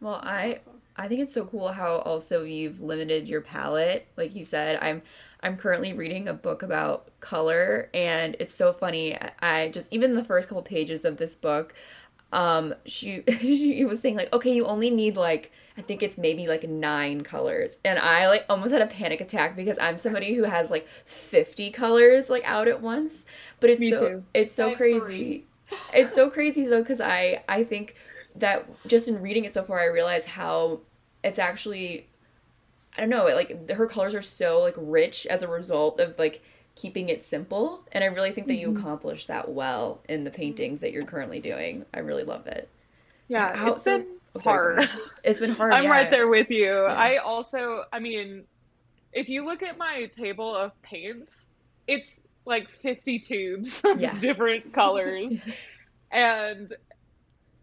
Well, 0.00 0.20
I 0.22 0.60
I 0.96 1.06
think 1.06 1.20
it's 1.20 1.34
so 1.34 1.44
cool 1.44 1.72
how 1.72 1.98
also 1.98 2.44
you've 2.44 2.80
limited 2.80 3.28
your 3.28 3.40
palette. 3.40 4.06
Like 4.16 4.34
you 4.34 4.44
said, 4.44 4.78
I'm 4.80 5.02
I'm 5.40 5.56
currently 5.56 5.92
reading 5.92 6.26
a 6.26 6.32
book 6.32 6.62
about 6.62 7.10
color, 7.20 7.88
and 7.94 8.36
it's 8.40 8.54
so 8.54 8.72
funny. 8.72 9.16
I 9.40 9.68
just 9.68 9.92
even 9.92 10.14
the 10.14 10.24
first 10.24 10.48
couple 10.48 10.62
pages 10.62 11.04
of 11.04 11.16
this 11.16 11.36
book, 11.36 11.74
um, 12.32 12.74
she 12.84 13.22
she 13.40 13.84
was 13.84 14.00
saying 14.00 14.16
like, 14.16 14.32
okay, 14.32 14.54
you 14.54 14.66
only 14.66 14.90
need 14.90 15.16
like 15.16 15.52
I 15.76 15.82
think 15.82 16.02
it's 16.02 16.18
maybe 16.18 16.46
like 16.46 16.68
nine 16.68 17.22
colors, 17.22 17.78
and 17.84 17.98
I 17.98 18.28
like 18.28 18.44
almost 18.48 18.72
had 18.72 18.82
a 18.82 18.86
panic 18.86 19.20
attack 19.20 19.56
because 19.56 19.78
I'm 19.78 19.96
somebody 19.98 20.34
who 20.34 20.44
has 20.44 20.70
like 20.70 20.86
fifty 21.04 21.70
colors 21.70 22.28
like 22.28 22.44
out 22.44 22.68
at 22.68 22.80
once. 22.82 23.26
But 23.60 23.70
it's 23.70 23.80
Me 23.80 23.90
so 23.90 24.08
too. 24.08 24.24
it's 24.34 24.52
so 24.52 24.74
crazy. 24.74 25.46
it's 25.94 26.14
so 26.14 26.28
crazy 26.30 26.66
though 26.66 26.82
because 26.82 27.00
I 27.00 27.42
I 27.48 27.64
think 27.64 27.94
that 28.36 28.68
just 28.86 29.08
in 29.08 29.20
reading 29.22 29.44
it 29.44 29.52
so 29.52 29.62
far, 29.62 29.80
I 29.80 29.86
realize 29.86 30.26
how 30.26 30.80
it's 31.24 31.38
actually 31.38 32.08
I 32.96 33.02
don't 33.02 33.10
know, 33.10 33.26
like 33.26 33.70
her 33.70 33.86
colors 33.86 34.14
are 34.14 34.22
so 34.22 34.60
like 34.60 34.74
rich 34.76 35.26
as 35.26 35.42
a 35.42 35.48
result 35.48 36.00
of 36.00 36.18
like 36.18 36.42
keeping 36.78 37.08
it 37.08 37.24
simple, 37.24 37.84
and 37.90 38.04
I 38.04 38.06
really 38.06 38.30
think 38.30 38.46
that 38.46 38.54
you 38.54 38.68
mm-hmm. 38.68 38.78
accomplish 38.78 39.26
that 39.26 39.50
well 39.50 40.00
in 40.08 40.22
the 40.24 40.30
paintings 40.30 40.80
that 40.80 40.92
you're 40.92 41.04
currently 41.04 41.40
doing. 41.40 41.84
I 41.92 41.98
really 41.98 42.22
love 42.22 42.46
it. 42.46 42.68
Yeah, 43.26 43.54
How, 43.54 43.72
it's 43.72 43.84
been 43.84 44.06
oh, 44.36 44.38
sorry, 44.38 44.86
hard. 44.86 45.00
It's 45.24 45.40
been 45.40 45.50
hard. 45.50 45.72
I'm 45.74 45.84
yeah. 45.84 45.90
right 45.90 46.10
there 46.10 46.28
with 46.28 46.50
you. 46.50 46.72
Yeah. 46.72 46.94
I 46.94 47.16
also, 47.16 47.84
I 47.92 47.98
mean, 47.98 48.44
if 49.12 49.28
you 49.28 49.44
look 49.44 49.62
at 49.62 49.76
my 49.76 50.06
table 50.16 50.54
of 50.54 50.80
paint, 50.82 51.46
it's 51.88 52.20
like 52.46 52.70
50 52.70 53.18
tubes 53.18 53.82
of 53.84 54.00
yeah. 54.00 54.18
different 54.20 54.72
colors. 54.72 55.34
and 56.12 56.72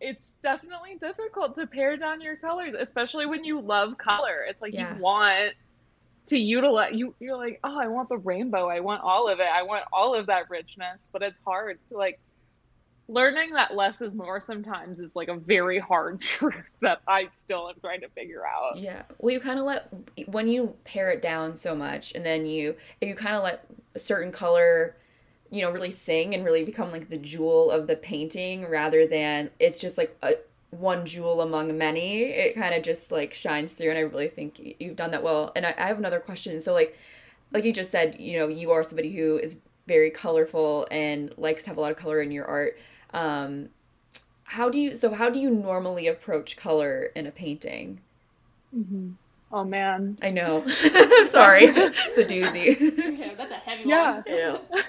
it's 0.01 0.36
definitely 0.43 0.97
difficult 0.99 1.56
to 1.56 1.65
pare 1.65 1.95
down 1.95 2.19
your 2.19 2.36
colors, 2.36 2.73
especially 2.78 3.25
when 3.25 3.45
you 3.45 3.62
love 3.62 3.97
color. 3.97 4.45
It's 4.47 4.62
like 4.62 4.78
you 4.78 4.88
want 4.99 5.54
to 6.28 6.38
utilize 6.38 6.94
you 6.94 7.14
you're 7.20 7.38
like, 7.38 7.60
"Oh, 7.64 7.80
I 7.80 7.88
want 7.88 8.10
the 8.10 8.18
rainbow. 8.18 8.68
I 8.68 8.80
want 8.80 9.04
all 9.04 9.28
of 9.28 9.40
it. 9.40 9.48
I 9.54 9.64
want 9.64 9.86
all 9.92 10.16
of 10.16 10.28
that 10.28 10.50
richness." 10.50 11.10
But 11.12 11.22
it's 11.22 11.40
hard. 11.46 11.80
Like 11.90 12.20
learning 13.08 13.52
that 13.54 13.76
less 13.76 14.02
is 14.02 14.16
more 14.16 14.42
sometimes 14.42 15.00
is 15.00 15.16
like 15.16 15.28
a 15.28 15.36
very 15.36 15.80
hard 15.80 16.20
truth 16.22 16.72
that 16.82 17.02
I 17.08 17.28
still 17.28 17.70
am 17.70 17.76
trying 17.80 18.02
to 18.02 18.10
figure 18.10 18.44
out. 18.46 18.78
Yeah. 18.78 19.04
Well, 19.20 19.34
you 19.34 19.40
kind 19.40 19.60
of 19.60 19.66
let 19.66 19.94
when 20.28 20.48
you 20.48 20.76
pare 20.84 21.12
it 21.12 21.22
down 21.22 21.56
so 21.56 21.76
much 21.76 22.14
and 22.16 22.26
then 22.26 22.46
you 22.46 22.76
if 23.02 23.08
you 23.08 23.16
kind 23.16 23.36
of 23.36 23.44
let 23.44 23.66
a 23.94 24.00
certain 24.00 24.32
color 24.32 24.96
you 25.52 25.62
know 25.62 25.72
really 25.72 25.92
sing 25.92 26.34
and 26.34 26.44
really 26.44 26.66
become 26.66 26.92
like 26.92 27.10
the 27.10 27.18
jewel 27.18 27.70
of 27.70 27.88
the 27.88 27.96
painting 27.96 28.68
rather 28.68 29.06
than 29.06 29.50
it's 29.60 29.80
just 29.80 29.98
like 29.98 30.18
a 30.24 30.34
one 30.71 31.06
jewel 31.06 31.41
among 31.41 31.78
many 31.78 32.23
it 32.23 32.56
kind 32.56 32.73
of 32.73 32.84
just 32.84 33.12
like 33.12 33.34
shines 33.34 33.73
through 33.73 33.89
and 33.89 33.97
i 33.97 34.01
really 34.01 34.28
think 34.28 34.75
you've 34.80 34.95
done 34.95 35.12
that 35.12 35.23
well. 35.23 35.51
And 35.56 35.65
I, 35.65 35.73
I 35.78 35.88
have 35.88 35.97
another 35.97 36.19
question. 36.19 36.60
So 36.60 36.73
like 36.73 36.97
like 37.51 37.63
you 37.63 37.71
just 37.71 37.91
said 37.91 38.17
you 38.19 38.38
know 38.38 38.47
you 38.47 38.71
are 38.71 38.84
somebody 38.84 39.15
who 39.15 39.38
is 39.38 39.60
very 39.88 40.10
colorful 40.10 40.88
and 40.91 41.34
likes 41.38 41.63
to 41.63 41.69
have 41.69 41.78
a 41.78 41.82
lot 41.82 41.91
of 41.91 41.97
color 41.97 42.21
in 42.21 42.32
your 42.32 42.45
art. 42.45 42.78
Um 43.13 43.69
how 44.43 44.69
do 44.69 44.80
you 44.80 44.95
so 44.95 45.13
how 45.13 45.30
do 45.30 45.39
you 45.39 45.49
normally 45.49 46.08
approach 46.08 46.58
color 46.58 47.12
in 47.15 47.25
a 47.25 47.32
painting? 47.32 48.01
Mm-hmm. 48.75 49.12
oh 49.54 49.63
man. 49.63 50.17
I 50.21 50.32
know. 50.32 50.67
Sorry. 51.28 51.65
It's 51.67 52.17
a 52.17 52.25
doozy. 52.25 53.17
Yeah, 53.17 53.36
that's 53.36 53.51
a 53.51 53.56
heavy 53.56 53.84
yeah. 53.88 54.15
one. 54.15 54.23
Yeah. 54.28 54.58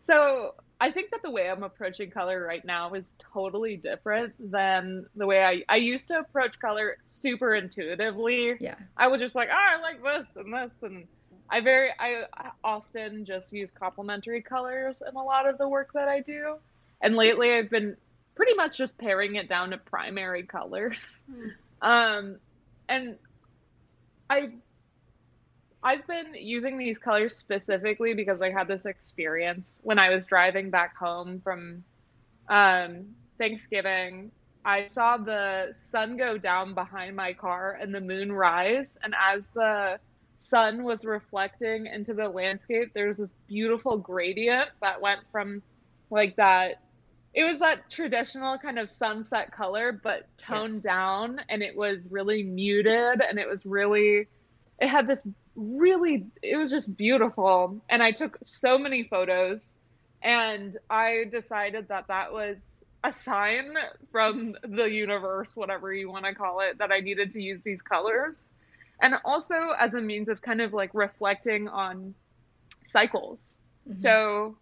So 0.00 0.56
I 0.82 0.90
think 0.90 1.12
that 1.12 1.22
the 1.22 1.30
way 1.30 1.48
I'm 1.48 1.62
approaching 1.62 2.10
color 2.10 2.44
right 2.44 2.64
now 2.64 2.92
is 2.94 3.14
totally 3.32 3.76
different 3.76 4.34
than 4.50 5.06
the 5.14 5.28
way 5.28 5.40
I, 5.44 5.62
I 5.68 5.76
used 5.76 6.08
to 6.08 6.18
approach 6.18 6.58
color 6.58 6.96
super 7.06 7.54
intuitively. 7.54 8.56
Yeah. 8.58 8.74
I 8.96 9.06
was 9.06 9.20
just 9.20 9.36
like, 9.36 9.48
oh, 9.52 9.54
I 9.54 9.80
like 9.80 10.02
this 10.02 10.26
and 10.34 10.52
this 10.52 10.72
and 10.82 11.06
I 11.48 11.60
very 11.60 11.90
I 12.00 12.24
often 12.64 13.24
just 13.24 13.52
use 13.52 13.70
complementary 13.70 14.42
colors 14.42 15.04
in 15.08 15.14
a 15.14 15.22
lot 15.22 15.48
of 15.48 15.56
the 15.56 15.68
work 15.68 15.92
that 15.94 16.08
I 16.08 16.18
do. 16.18 16.56
And 17.00 17.14
lately 17.14 17.52
I've 17.52 17.70
been 17.70 17.96
pretty 18.34 18.54
much 18.54 18.76
just 18.76 18.98
paring 18.98 19.36
it 19.36 19.48
down 19.48 19.70
to 19.70 19.78
primary 19.78 20.42
colors. 20.42 21.22
Mm. 21.30 21.52
Um 21.80 22.36
and 22.88 23.18
I 24.28 24.54
I've 25.84 26.06
been 26.06 26.34
using 26.34 26.78
these 26.78 26.98
colors 26.98 27.36
specifically 27.36 28.14
because 28.14 28.40
I 28.40 28.50
had 28.50 28.68
this 28.68 28.86
experience 28.86 29.80
when 29.82 29.98
I 29.98 30.10
was 30.10 30.24
driving 30.24 30.70
back 30.70 30.96
home 30.96 31.40
from 31.42 31.82
um, 32.48 33.06
Thanksgiving. 33.38 34.30
I 34.64 34.86
saw 34.86 35.16
the 35.16 35.72
sun 35.72 36.16
go 36.16 36.38
down 36.38 36.74
behind 36.74 37.16
my 37.16 37.32
car 37.32 37.78
and 37.80 37.92
the 37.92 38.00
moon 38.00 38.30
rise. 38.30 38.96
And 39.02 39.12
as 39.20 39.48
the 39.48 39.98
sun 40.38 40.84
was 40.84 41.04
reflecting 41.04 41.86
into 41.86 42.14
the 42.14 42.28
landscape, 42.28 42.92
there 42.94 43.08
was 43.08 43.18
this 43.18 43.32
beautiful 43.48 43.96
gradient 43.96 44.70
that 44.80 45.00
went 45.00 45.20
from 45.32 45.62
like 46.10 46.36
that 46.36 46.80
it 47.34 47.44
was 47.44 47.58
that 47.60 47.88
traditional 47.88 48.58
kind 48.58 48.78
of 48.78 48.88
sunset 48.88 49.52
color, 49.52 49.90
but 49.90 50.26
toned 50.36 50.74
yes. 50.74 50.82
down, 50.82 51.40
and 51.48 51.62
it 51.62 51.74
was 51.74 52.08
really 52.10 52.42
muted, 52.42 53.22
and 53.22 53.38
it 53.38 53.48
was 53.48 53.64
really, 53.64 54.28
it 54.78 54.88
had 54.88 55.06
this 55.06 55.26
really, 55.54 56.26
it 56.42 56.56
was 56.56 56.70
just 56.70 56.96
beautiful. 56.96 57.80
And 57.88 58.02
I 58.02 58.12
took 58.12 58.38
so 58.44 58.78
many 58.78 59.04
photos, 59.04 59.78
and 60.22 60.76
I 60.88 61.24
decided 61.30 61.88
that 61.88 62.08
that 62.08 62.32
was 62.32 62.84
a 63.04 63.12
sign 63.12 63.74
from 64.10 64.54
the 64.62 64.84
universe, 64.84 65.56
whatever 65.56 65.92
you 65.92 66.10
want 66.10 66.24
to 66.24 66.34
call 66.34 66.60
it, 66.60 66.78
that 66.78 66.92
I 66.92 67.00
needed 67.00 67.32
to 67.32 67.42
use 67.42 67.62
these 67.62 67.82
colors. 67.82 68.52
And 69.00 69.14
also 69.24 69.56
as 69.78 69.94
a 69.94 70.00
means 70.00 70.28
of 70.28 70.40
kind 70.40 70.60
of 70.60 70.72
like 70.72 70.90
reflecting 70.94 71.68
on 71.68 72.14
cycles. 72.82 73.56
Mm-hmm. 73.88 73.98
So 73.98 74.56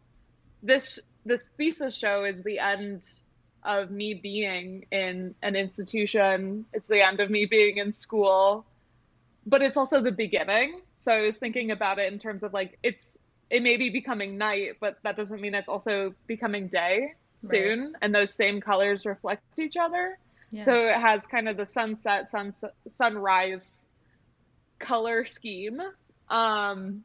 this 0.62 0.98
this 1.26 1.48
thesis 1.58 1.94
show 1.94 2.24
is 2.24 2.42
the 2.42 2.58
end 2.58 3.06
of 3.62 3.90
me 3.90 4.14
being 4.14 4.86
in 4.90 5.34
an 5.42 5.56
institution. 5.56 6.64
It's 6.72 6.88
the 6.88 7.06
end 7.06 7.20
of 7.20 7.28
me 7.28 7.44
being 7.44 7.76
in 7.76 7.92
school, 7.92 8.64
but 9.46 9.62
it's 9.62 9.76
also 9.76 10.00
the 10.00 10.12
beginning. 10.12 10.80
So 10.98 11.12
I 11.12 11.22
was 11.22 11.36
thinking 11.36 11.70
about 11.70 11.98
it 11.98 12.12
in 12.12 12.18
terms 12.18 12.42
of 12.42 12.52
like 12.52 12.78
it's 12.82 13.16
it 13.50 13.62
may 13.62 13.76
be 13.76 13.90
becoming 13.90 14.38
night, 14.38 14.76
but 14.80 14.98
that 15.02 15.16
doesn't 15.16 15.40
mean 15.40 15.54
it's 15.54 15.68
also 15.68 16.14
becoming 16.26 16.68
day 16.68 17.14
soon. 17.42 17.80
Right. 17.80 17.92
And 18.02 18.14
those 18.14 18.32
same 18.32 18.60
colors 18.60 19.04
reflect 19.04 19.42
each 19.58 19.76
other. 19.76 20.18
Yeah. 20.50 20.64
So 20.64 20.74
it 20.74 21.00
has 21.00 21.26
kind 21.26 21.48
of 21.48 21.56
the 21.56 21.66
sunset, 21.66 22.30
sun 22.30 22.54
sunrise 22.88 23.86
color 24.78 25.24
scheme. 25.24 25.80
Um, 26.28 27.04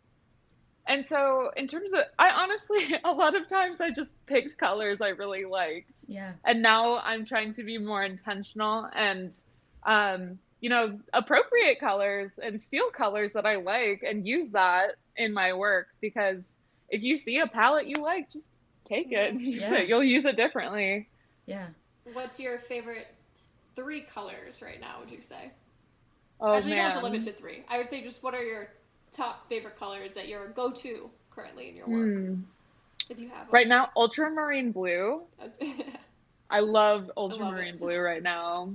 and 0.88 1.06
so, 1.06 1.50
in 1.56 1.67
terms 1.67 1.93
of, 1.93 2.02
I 2.19 2.30
honestly, 2.30 2.95
a 3.04 3.12
lot 3.12 3.36
of 3.36 3.48
times 3.48 3.82
I 3.82 3.89
just 3.89 4.24
picked 4.26 4.58
colors 4.58 5.02
I 5.02 5.10
really 5.10 5.45
liked. 5.45 6.06
Yeah. 6.08 6.34
And 6.43 6.62
now 6.62 6.98
I'm 6.98 7.26
trying 7.26 7.54
to 7.54 7.63
be 7.63 7.78
more 7.78 8.04
intentional 8.04 8.88
and, 8.93 9.36
um, 9.84 10.39
you 10.65 10.69
know, 10.69 10.97
appropriate 11.13 11.80
colors 11.80 12.39
and 12.39 12.60
steal 12.60 12.89
colors 12.89 13.34
that 13.34 13.45
I 13.45 13.58
like 13.58 14.01
and 14.01 14.28
use 14.28 14.49
that 14.49 14.95
in 15.15 15.32
my 15.32 15.54
work 15.54 15.89
because 16.01 16.58
if 16.89 17.04
you 17.04 17.17
see 17.17 17.38
a 17.38 17.45
palette 17.45 17.86
you 17.86 18.01
like, 18.01 18.32
just 18.32 18.47
take 18.84 19.12
it. 19.12 19.36
Use 19.36 19.62
yeah. 19.69 19.75
it. 19.75 19.88
You'll 19.88 20.04
use 20.04 20.25
it 20.25 20.36
differently. 20.36 21.08
Yeah. 21.45 21.67
What's 22.13 22.39
your 22.39 22.58
favorite 22.58 23.06
three 23.75 24.01
colors 24.01 24.63
right 24.63 24.82
now? 24.82 25.01
Would 25.01 25.12
you 25.12 25.21
say? 25.21 25.51
Oh 26.41 26.56
Actually, 26.56 26.71
man. 26.71 26.78
you 26.78 26.84
don't 26.84 26.91
have 26.93 26.99
to 27.01 27.06
limit 27.06 27.23
to 27.25 27.34
three. 27.34 27.63
I 27.69 27.78
would 27.78 27.88
say 27.91 28.01
just 28.01 28.23
what 28.23 28.34
are 28.34 28.43
your 28.43 28.69
top 29.12 29.47
favorite 29.47 29.78
colors 29.78 30.15
that 30.15 30.28
your 30.28 30.47
go-to 30.47 31.12
currently 31.30 31.69
in 31.69 31.75
your 31.75 31.88
work? 31.88 32.08
Mm. 32.08 32.41
If 33.12 33.19
you 33.19 33.30
have 33.30 33.45
them. 33.45 33.49
right 33.51 33.67
now, 33.67 33.91
ultramarine 33.95 34.71
blue. 34.71 35.21
I 36.49 36.62
love 36.62 37.12
ultramarine 37.15 37.67
I 37.67 37.71
love 37.73 37.80
blue 37.82 37.99
right 37.99 38.23
now. 38.23 38.71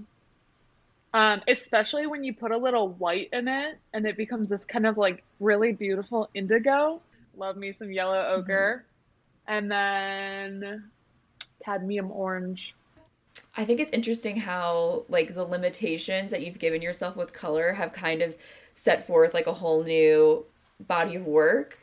Um, 1.12 1.42
especially 1.48 2.06
when 2.06 2.22
you 2.22 2.32
put 2.32 2.52
a 2.52 2.56
little 2.56 2.90
white 2.90 3.30
in 3.32 3.48
it 3.48 3.78
and 3.92 4.06
it 4.06 4.16
becomes 4.16 4.48
this 4.48 4.64
kind 4.64 4.86
of 4.86 4.96
like 4.96 5.24
really 5.40 5.72
beautiful 5.72 6.30
indigo. 6.34 7.00
Love 7.36 7.56
me 7.56 7.72
some 7.72 7.90
yellow 7.90 8.16
mm-hmm. 8.16 8.40
ochre. 8.40 8.84
Mm-hmm. 8.84 9.52
And 9.52 9.70
then 9.70 10.90
cadmium 11.64 12.12
orange. 12.12 12.74
I 13.56 13.64
think 13.64 13.80
it's 13.80 13.92
interesting 13.92 14.36
how 14.36 15.04
like 15.08 15.34
the 15.34 15.44
limitations 15.44 16.30
that 16.30 16.42
you've 16.42 16.58
given 16.58 16.82
yourself 16.82 17.16
with 17.16 17.32
color 17.32 17.72
have 17.72 17.92
kind 17.92 18.22
of 18.22 18.36
set 18.74 19.06
forth 19.06 19.34
like 19.34 19.46
a 19.46 19.52
whole 19.52 19.82
new 19.82 20.44
body 20.86 21.16
of 21.16 21.26
work 21.26 21.79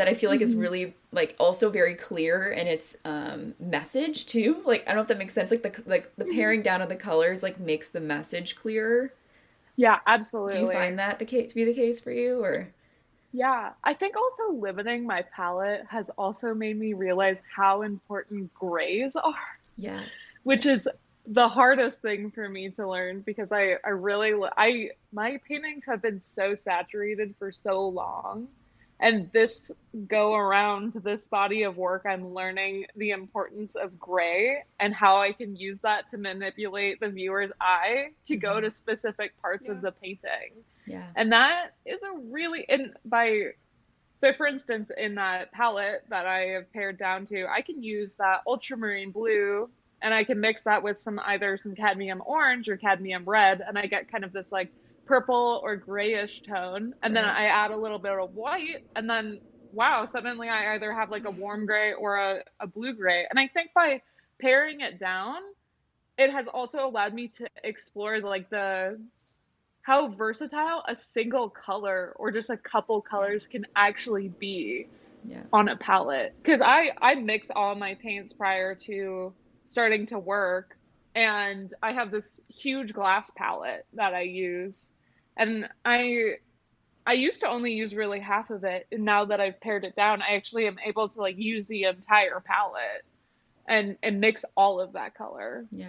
that 0.00 0.08
I 0.08 0.14
feel 0.14 0.30
like 0.30 0.40
mm-hmm. 0.40 0.44
is 0.44 0.54
really 0.54 0.94
like 1.12 1.36
also 1.38 1.68
very 1.68 1.94
clear 1.94 2.52
in 2.52 2.66
its 2.66 2.96
um 3.04 3.52
message 3.60 4.24
too. 4.24 4.62
Like 4.64 4.82
I 4.84 4.86
don't 4.86 4.96
know 4.96 5.02
if 5.02 5.08
that 5.08 5.18
makes 5.18 5.34
sense. 5.34 5.50
Like 5.50 5.62
the 5.62 5.82
like 5.84 6.10
the 6.16 6.24
mm-hmm. 6.24 6.34
paring 6.34 6.62
down 6.62 6.80
of 6.80 6.88
the 6.88 6.96
colors 6.96 7.42
like 7.42 7.60
makes 7.60 7.90
the 7.90 8.00
message 8.00 8.56
clearer. 8.56 9.12
Yeah, 9.76 9.98
absolutely. 10.06 10.54
Do 10.54 10.60
you 10.60 10.72
find 10.72 10.98
that 10.98 11.18
the 11.18 11.26
case 11.26 11.50
to 11.50 11.54
be 11.54 11.66
the 11.66 11.74
case 11.74 12.00
for 12.00 12.12
you 12.12 12.42
or 12.42 12.68
yeah, 13.32 13.72
I 13.84 13.92
think 13.92 14.16
also 14.16 14.54
limiting 14.54 15.06
my 15.06 15.22
palette 15.36 15.82
has 15.86 16.08
also 16.16 16.54
made 16.54 16.78
me 16.78 16.94
realize 16.94 17.42
how 17.54 17.82
important 17.82 18.52
grays 18.54 19.16
are. 19.16 19.34
Yes. 19.76 20.08
Which 20.44 20.64
is 20.64 20.88
the 21.26 21.46
hardest 21.46 22.00
thing 22.00 22.30
for 22.30 22.48
me 22.48 22.70
to 22.70 22.88
learn 22.88 23.20
because 23.20 23.52
I, 23.52 23.76
I 23.84 23.90
really 23.90 24.32
I 24.56 24.92
my 25.12 25.38
paintings 25.46 25.84
have 25.84 26.00
been 26.00 26.20
so 26.20 26.54
saturated 26.54 27.34
for 27.38 27.52
so 27.52 27.86
long 27.86 28.48
and 29.00 29.30
this 29.32 29.72
go 30.06 30.34
around 30.34 30.92
this 30.92 31.26
body 31.26 31.62
of 31.62 31.76
work 31.76 32.04
i'm 32.08 32.32
learning 32.32 32.86
the 32.96 33.10
importance 33.10 33.74
of 33.74 33.98
gray 33.98 34.62
and 34.78 34.94
how 34.94 35.20
i 35.20 35.32
can 35.32 35.56
use 35.56 35.80
that 35.80 36.06
to 36.08 36.18
manipulate 36.18 37.00
the 37.00 37.08
viewer's 37.08 37.50
eye 37.60 38.08
to 38.24 38.34
mm-hmm. 38.34 38.40
go 38.40 38.60
to 38.60 38.70
specific 38.70 39.32
parts 39.40 39.66
yeah. 39.66 39.74
of 39.74 39.82
the 39.82 39.92
painting 39.92 40.52
yeah 40.86 41.06
and 41.16 41.32
that 41.32 41.74
is 41.86 42.02
a 42.02 42.12
really 42.30 42.64
and 42.68 42.92
by 43.04 43.46
so 44.16 44.32
for 44.34 44.46
instance 44.46 44.90
in 44.96 45.14
that 45.14 45.50
palette 45.52 46.04
that 46.08 46.26
i 46.26 46.40
have 46.40 46.70
pared 46.72 46.98
down 46.98 47.26
to 47.26 47.46
i 47.46 47.60
can 47.60 47.82
use 47.82 48.14
that 48.14 48.42
ultramarine 48.46 49.10
blue 49.10 49.68
and 50.02 50.14
I 50.14 50.24
can 50.24 50.40
mix 50.40 50.64
that 50.64 50.82
with 50.82 50.98
some 50.98 51.20
either 51.24 51.56
some 51.56 51.74
cadmium 51.74 52.22
orange 52.24 52.68
or 52.68 52.76
cadmium 52.76 53.24
red, 53.24 53.62
and 53.66 53.78
I 53.78 53.86
get 53.86 54.10
kind 54.10 54.24
of 54.24 54.32
this 54.32 54.50
like 54.50 54.72
purple 55.10 55.60
or 55.64 55.74
grayish 55.74 56.40
tone. 56.42 56.94
And 57.02 57.16
then 57.16 57.24
I 57.24 57.46
add 57.46 57.72
a 57.72 57.76
little 57.76 57.98
bit 57.98 58.12
of 58.12 58.32
white, 58.36 58.84
and 58.94 59.10
then 59.10 59.40
wow, 59.72 60.06
suddenly 60.06 60.48
I 60.48 60.74
either 60.74 60.92
have 60.92 61.10
like 61.10 61.24
a 61.24 61.30
warm 61.32 61.66
gray 61.66 61.92
or 61.92 62.16
a, 62.16 62.44
a 62.60 62.68
blue 62.68 62.94
gray. 62.94 63.26
And 63.28 63.36
I 63.36 63.48
think 63.48 63.70
by 63.74 64.02
paring 64.40 64.82
it 64.82 65.00
down, 65.00 65.42
it 66.16 66.30
has 66.30 66.46
also 66.46 66.86
allowed 66.86 67.12
me 67.12 67.26
to 67.26 67.48
explore 67.64 68.20
like 68.20 68.50
the 68.50 69.00
how 69.82 70.08
versatile 70.08 70.84
a 70.86 70.94
single 70.94 71.48
color 71.48 72.12
or 72.16 72.30
just 72.30 72.48
a 72.48 72.56
couple 72.56 73.00
colors 73.00 73.48
can 73.48 73.66
actually 73.74 74.28
be 74.28 74.86
yeah. 75.26 75.42
on 75.52 75.68
a 75.68 75.76
palette 75.76 76.34
because 76.42 76.60
i 76.60 76.90
i 77.00 77.14
mix 77.14 77.50
all 77.54 77.74
my 77.74 77.94
paints 77.94 78.32
prior 78.32 78.74
to 78.74 79.32
starting 79.64 80.06
to 80.06 80.18
work 80.18 80.76
and 81.14 81.72
I 81.82 81.92
have 81.92 82.10
this 82.10 82.40
huge 82.48 82.92
glass 82.92 83.30
palette 83.34 83.86
that 83.94 84.14
I 84.14 84.22
use 84.22 84.90
and 85.36 85.68
I 85.84 86.36
I 87.06 87.14
used 87.14 87.40
to 87.40 87.48
only 87.48 87.72
use 87.72 87.94
really 87.94 88.20
half 88.20 88.50
of 88.50 88.64
it 88.64 88.86
and 88.92 89.04
now 89.04 89.24
that 89.24 89.40
I've 89.40 89.60
pared 89.60 89.84
it 89.84 89.96
down 89.96 90.22
I 90.22 90.34
actually 90.34 90.66
am 90.66 90.78
able 90.84 91.08
to 91.08 91.20
like 91.20 91.38
use 91.38 91.64
the 91.66 91.84
entire 91.84 92.40
palette 92.40 93.04
and 93.66 93.96
and 94.02 94.20
mix 94.20 94.44
all 94.56 94.80
of 94.80 94.92
that 94.92 95.14
color. 95.14 95.66
Yeah. 95.70 95.88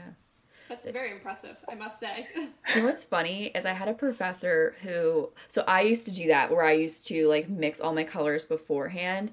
That's 0.70 0.86
very 0.86 1.12
impressive, 1.12 1.58
I 1.70 1.76
must 1.76 2.00
say. 2.00 2.30
you 2.36 2.50
know 2.78 2.86
what's 2.86 3.04
funny 3.04 3.48
is 3.48 3.66
I 3.66 3.74
had 3.74 3.90
a 3.90 3.94
professor 3.94 4.76
who 4.82 5.32
so 5.50 5.66
I 5.68 5.82
used 5.82 6.06
to 6.06 6.12
do 6.12 6.28
that 6.28 6.50
where 6.50 6.64
I 6.64 6.72
used 6.72 7.08
to 7.08 7.28
like 7.28 7.50
mix 7.50 7.82
all 7.82 7.94
my 7.94 8.06
colors 8.06 8.46
beforehand 8.46 9.32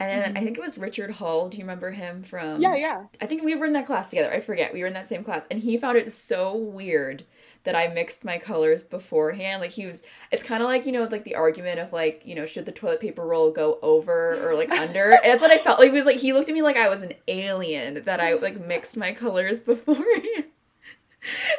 and 0.00 0.24
mm-hmm. 0.24 0.36
I 0.38 0.44
think 0.44 0.56
it 0.56 0.62
was 0.62 0.78
Richard 0.78 1.10
Hull. 1.10 1.50
Do 1.50 1.58
you 1.58 1.64
remember 1.64 1.90
him 1.90 2.22
from? 2.22 2.62
Yeah, 2.62 2.74
yeah. 2.74 3.04
I 3.20 3.26
think 3.26 3.42
we 3.42 3.54
were 3.54 3.66
in 3.66 3.74
that 3.74 3.86
class 3.86 4.08
together. 4.08 4.32
I 4.32 4.40
forget. 4.40 4.72
We 4.72 4.80
were 4.80 4.86
in 4.86 4.94
that 4.94 5.08
same 5.08 5.22
class. 5.22 5.46
And 5.50 5.60
he 5.60 5.76
found 5.76 5.98
it 5.98 6.10
so 6.10 6.56
weird 6.56 7.24
that 7.64 7.76
I 7.76 7.88
mixed 7.88 8.24
my 8.24 8.38
colors 8.38 8.82
beforehand. 8.82 9.60
Like 9.60 9.72
he 9.72 9.84
was, 9.84 10.02
it's 10.32 10.42
kind 10.42 10.62
of 10.62 10.70
like, 10.70 10.86
you 10.86 10.92
know, 10.92 11.04
like 11.04 11.24
the 11.24 11.34
argument 11.34 11.80
of 11.80 11.92
like, 11.92 12.22
you 12.24 12.34
know, 12.34 12.46
should 12.46 12.64
the 12.64 12.72
toilet 12.72 13.00
paper 13.00 13.22
roll 13.22 13.50
go 13.50 13.78
over 13.82 14.48
or 14.48 14.54
like 14.54 14.70
under? 14.70 15.10
and 15.12 15.20
that's 15.24 15.42
what 15.42 15.50
I 15.50 15.58
felt 15.58 15.78
like. 15.78 15.90
He 15.90 15.98
was 15.98 16.06
like, 16.06 16.18
he 16.18 16.32
looked 16.32 16.48
at 16.48 16.54
me 16.54 16.62
like 16.62 16.76
I 16.76 16.88
was 16.88 17.02
an 17.02 17.12
alien 17.28 18.02
that 18.04 18.20
I 18.20 18.34
like 18.34 18.58
mixed 18.58 18.96
my 18.96 19.12
colors 19.12 19.60
beforehand. 19.60 20.46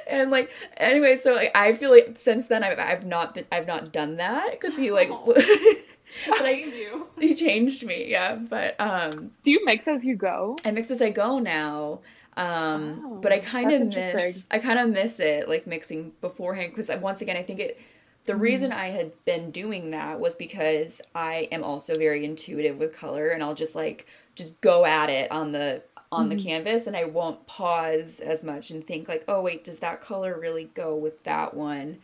and 0.10 0.32
like 0.32 0.49
anyway 0.77 1.15
so 1.15 1.36
like 1.36 1.51
i 1.54 1.71
feel 1.71 1.91
like 1.91 2.13
since 2.15 2.47
then 2.47 2.63
i've, 2.63 2.80
I've 2.80 3.06
not 3.06 3.36
been 3.36 3.45
i've 3.51 3.67
not 3.67 3.93
done 3.93 4.17
that 4.17 4.49
because 4.49 4.75
he 4.75 4.91
like 4.91 5.08
but 6.28 6.41
I 6.41 6.62
do. 6.63 7.08
you. 7.19 7.36
Changed 7.36 7.86
me, 7.86 8.10
yeah. 8.10 8.36
But 8.36 8.80
um 8.80 9.32
Do 9.43 9.52
you 9.52 9.63
mix 9.65 9.88
as 9.88 10.04
you 10.04 10.15
go? 10.15 10.58
I 10.65 10.71
mix 10.71 10.91
as 10.91 11.02
I 11.02 11.10
go 11.10 11.39
now. 11.39 12.00
Um 12.38 13.04
oh, 13.06 13.19
but 13.21 13.32
I 13.32 13.39
kind 13.39 13.71
of 13.71 13.88
miss 13.88 14.47
I 14.52 14.60
kind 14.60 14.80
of 14.80 14.89
miss 14.89 15.19
it 15.19 15.50
like 15.50 15.67
mixing 15.67 16.13
beforehand 16.21 16.74
because 16.76 16.89
once 17.02 17.21
again 17.21 17.38
I 17.38 17.43
think 17.43 17.60
it 17.60 17.80
the 18.26 18.34
mm. 18.34 18.41
reason 18.41 18.71
I 18.71 18.88
had 18.88 19.12
been 19.26 19.52
doing 19.52 19.91
that 19.91 20.19
was 20.19 20.36
because 20.36 21.02
I 21.15 21.47
am 21.52 21.63
also 21.63 21.95
very 21.95 22.24
intuitive 22.26 22.78
with 22.78 22.95
color 22.95 23.30
and 23.30 23.43
I'll 23.43 23.56
just 23.56 23.76
like 23.76 24.08
just 24.36 24.62
go 24.62 24.86
at 24.86 25.10
it 25.10 25.32
on 25.32 25.52
the 25.52 25.82
on 26.12 26.28
mm-hmm. 26.28 26.38
the 26.38 26.43
canvas 26.43 26.88
and 26.88 26.95
I 26.95 27.06
won't 27.06 27.45
pause 27.47 28.19
as 28.19 28.43
much 28.43 28.69
and 28.71 28.86
think 28.86 29.08
like, 29.08 29.24
"Oh 29.28 29.41
wait, 29.41 29.63
does 29.63 29.80
that 29.80 30.02
color 30.02 30.38
really 30.39 30.65
go 30.74 30.95
with 30.95 31.24
that 31.24 31.54
one?" 31.54 32.00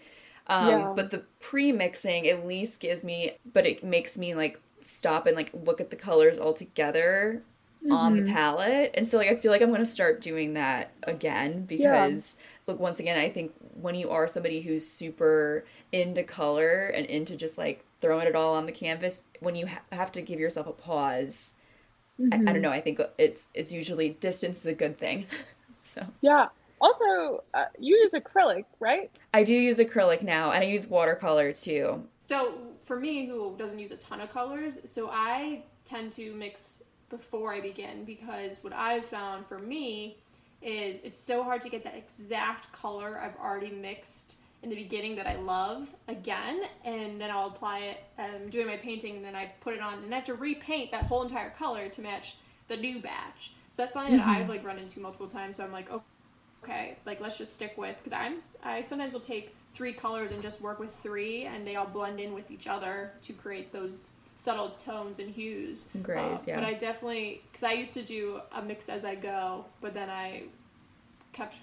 Um, 0.48 0.68
yeah. 0.70 0.94
But 0.96 1.12
the 1.12 1.24
pre 1.40 1.72
mixing 1.72 2.28
at 2.28 2.48
least 2.48 2.80
gives 2.80 3.04
me, 3.04 3.34
but 3.54 3.66
it 3.66 3.84
makes 3.84 4.18
me 4.18 4.36
like 4.36 4.60
stop 4.84 5.28
and 5.28 5.36
like 5.36 5.52
look 5.66 5.82
at 5.82 5.90
the 5.90 5.96
colors 5.96 6.38
all 6.38 6.54
together 6.54 7.44
mm-hmm. 7.84 7.92
on 7.92 8.16
the 8.16 8.24
mm-hmm. 8.24 8.34
palette. 8.34 8.92
And 8.96 9.08
so 9.08 9.18
like 9.18 9.28
I 9.28 9.36
feel 9.36 9.52
like 9.52 9.62
I'm 9.62 9.72
gonna 9.72 9.86
start 9.86 10.22
doing 10.22 10.54
that 10.54 10.92
again 11.04 11.66
because 11.66 12.38
yeah. 12.40 12.46
look 12.68 12.80
once 12.80 13.00
again 13.00 13.20
I 13.20 13.30
think 13.30 13.54
when 13.80 13.96
you 13.96 14.10
are 14.10 14.28
somebody 14.28 14.62
who's 14.62 14.88
super 14.88 15.66
into 15.92 16.24
color 16.24 16.88
and 16.88 17.06
into 17.06 17.36
just 17.36 17.58
like 17.58 17.86
throwing 18.00 18.28
it 18.28 18.36
all 18.36 18.56
on 18.56 18.66
the 18.66 18.72
canvas, 18.72 19.24
when 19.40 19.56
you 19.56 19.68
ha- 19.68 19.82
have 19.92 20.12
to 20.14 20.22
give 20.22 20.40
yourself 20.40 20.68
a 20.68 20.72
pause 20.72 21.56
mm-hmm. 22.20 22.34
I, 22.34 22.36
I, 22.36 22.40
don't 22.40 22.54
mm-hmm. 22.54 22.62
know. 22.64 22.72
I 22.72 22.82
think 22.82 23.02
it's 23.18 23.50
it's 23.54 23.72
usually 23.72 24.10
distance 24.10 24.60
is 24.60 24.68
a 24.68 24.74
good 24.74 24.98
thing. 24.98 25.26
so 25.80 26.06
yeah. 26.22 26.48
Also, 26.80 27.44
uh, 27.54 27.66
you 27.80 27.96
use 27.98 28.14
acrylic, 28.14 28.66
right? 28.80 29.12
I 29.34 29.44
do 29.44 29.54
use 29.54 29.80
acrylic 29.80 30.22
now, 30.22 30.52
and 30.52 30.64
I 30.64 30.68
use 30.68 30.88
watercolor 30.88 31.52
too. 31.52 32.04
So 32.24 32.60
for 32.86 33.00
me, 33.00 33.26
who 33.26 33.56
doesn't 33.58 33.80
use 33.80 33.92
a 33.92 33.98
ton 33.98 34.22
of 34.22 34.30
colors, 34.30 34.80
so 34.86 35.10
I 35.10 35.64
tend 35.86 36.12
to 36.14 36.34
mix 36.34 36.84
before 37.10 37.54
I 37.54 37.62
begin 37.62 38.04
because 38.04 38.64
what 38.64 38.74
I've 38.74 39.06
found 39.06 39.48
for 39.48 39.60
me 39.60 40.18
is 40.62 41.00
it's 41.04 41.20
so 41.20 41.44
hard 41.44 41.62
to 41.62 41.70
get 41.70 41.84
that 41.84 41.96
exact 41.96 42.72
color 42.74 43.20
I've 43.20 43.38
already 43.38 43.72
mixed 43.72 44.36
in 44.64 44.70
the 44.70 44.76
beginning 44.76 45.16
that 45.16 45.28
I 45.28 45.36
love 45.36 45.88
again, 46.08 46.62
and 46.84 47.22
then 47.22 47.30
I'll 47.30 47.48
apply 47.48 47.80
it. 47.80 47.98
I'm 48.18 48.50
doing 48.50 48.68
my 48.68 48.78
painting, 48.78 49.18
and 49.18 49.26
then 49.26 49.36
I 49.36 49.52
put 49.62 49.74
it 49.74 49.82
on, 49.82 50.04
and 50.04 50.14
I 50.14 50.18
have 50.18 50.26
to 50.26 50.34
repaint 50.34 50.92
that 50.92 51.04
whole 51.04 51.22
entire 51.22 51.52
color 51.52 51.90
to 51.90 52.02
match 52.02 52.36
the 52.68 52.76
new 52.76 53.00
batch. 53.00 53.54
So 53.72 53.84
that's 53.84 53.94
something 53.94 54.18
mm-hmm. 54.18 54.28
that 54.28 54.42
I've 54.42 54.50
like 54.50 54.66
run 54.66 54.80
into 54.80 55.00
multiple 55.00 55.28
times. 55.28 55.58
So 55.58 55.64
I'm 55.64 55.72
like, 55.72 55.90
oh, 55.92 56.02
okay, 56.64 56.98
like 57.06 57.20
let's 57.22 57.38
just 57.38 57.54
stick 57.54 57.78
with 57.78 57.96
because 58.04 58.14
I'm 58.14 58.38
I 58.64 58.82
sometimes 58.82 59.14
will 59.14 59.20
take 59.20 59.56
three 59.74 59.94
colors 59.94 60.32
and 60.32 60.42
just 60.42 60.62
work 60.62 60.80
with 60.80 60.94
three, 61.04 61.46
and 61.46 61.66
they 61.66 61.76
all 61.76 61.86
blend 61.86 62.20
in 62.20 62.34
with 62.34 62.50
each 62.52 62.68
other 62.68 63.12
to 63.24 63.34
create 63.34 63.72
those 63.72 64.10
subtle 64.36 64.72
tones 64.84 65.20
and 65.20 65.30
hues. 65.30 65.86
Grays, 66.02 66.42
uh, 66.42 66.44
yeah. 66.48 66.56
But 66.56 66.64
I 66.64 66.74
definitely 66.74 67.42
because 67.52 67.64
I 67.64 67.74
used 67.74 67.94
to 67.94 68.04
do 68.04 68.42
a 68.54 68.62
mix 68.62 68.90
as 68.90 69.06
I 69.06 69.16
go, 69.16 69.66
but 69.82 69.94
then 69.94 70.10
I 70.10 70.44
kept 71.34 71.58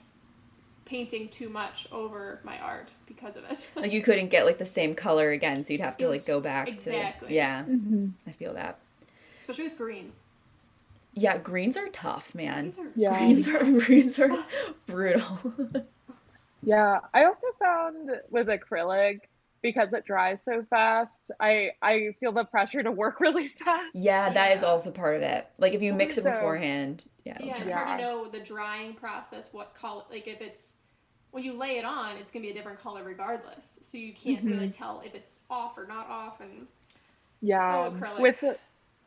painting 0.84 1.28
too 1.28 1.48
much 1.48 1.88
over 1.90 2.40
my 2.44 2.58
art 2.58 2.92
because 3.06 3.36
of 3.36 3.44
it. 3.44 3.68
like 3.76 3.92
you 3.92 4.02
couldn't 4.02 4.28
get 4.28 4.44
like 4.44 4.58
the 4.58 4.66
same 4.66 4.94
color 4.94 5.30
again, 5.30 5.64
so 5.64 5.72
you'd 5.72 5.82
have 5.82 5.96
to 5.98 6.08
like 6.08 6.26
go 6.26 6.40
back 6.40 6.68
exactly. 6.68 7.28
to 7.28 7.34
yeah. 7.34 7.62
Mm-hmm. 7.64 8.08
I 8.26 8.32
feel 8.32 8.54
that. 8.54 8.78
Especially 9.40 9.64
with 9.64 9.78
green. 9.78 10.12
Yeah, 11.14 11.38
greens 11.38 11.76
are 11.76 11.88
tough, 11.88 12.34
man. 12.34 12.70
Greens 12.70 12.78
are, 12.78 12.92
yeah. 12.94 13.18
greens 13.18 13.48
are 13.48 13.80
greens 13.80 14.18
are 14.18 14.44
brutal. 14.86 15.54
yeah, 16.62 17.00
I 17.12 17.24
also 17.24 17.46
found 17.58 18.10
with 18.30 18.48
acrylic 18.48 19.20
because 19.64 19.94
it 19.94 20.04
dries 20.04 20.44
so 20.44 20.62
fast, 20.68 21.30
I 21.40 21.70
I 21.80 22.14
feel 22.20 22.32
the 22.32 22.44
pressure 22.44 22.82
to 22.82 22.92
work 22.92 23.18
really 23.20 23.48
fast. 23.48 23.92
Yeah, 23.94 24.30
that 24.30 24.50
yeah. 24.50 24.54
is 24.54 24.62
also 24.62 24.92
part 24.92 25.16
of 25.16 25.22
it. 25.22 25.48
Like 25.58 25.72
if 25.72 25.82
you 25.82 25.94
mix 25.94 26.18
it 26.18 26.24
beforehand, 26.24 27.04
yeah. 27.24 27.38
Yeah, 27.40 27.62
it's 27.62 27.72
hard 27.72 27.98
to 27.98 28.04
know 28.04 28.28
the 28.28 28.40
drying 28.40 28.94
process, 28.94 29.48
what 29.52 29.74
color. 29.74 30.02
Like 30.10 30.28
if 30.28 30.42
it's 30.42 30.72
when 31.30 31.42
you 31.42 31.54
lay 31.54 31.78
it 31.78 31.84
on, 31.86 32.18
it's 32.18 32.30
gonna 32.30 32.44
be 32.44 32.50
a 32.50 32.54
different 32.54 32.80
color 32.80 33.02
regardless. 33.02 33.64
So 33.82 33.96
you 33.96 34.12
can't 34.12 34.40
mm-hmm. 34.40 34.50
really 34.50 34.70
tell 34.70 35.02
if 35.04 35.14
it's 35.14 35.40
off 35.48 35.78
or 35.78 35.86
not 35.86 36.08
off. 36.08 36.40
And 36.40 36.66
yeah, 37.40 37.90
oh, 37.90 38.20
with 38.20 38.44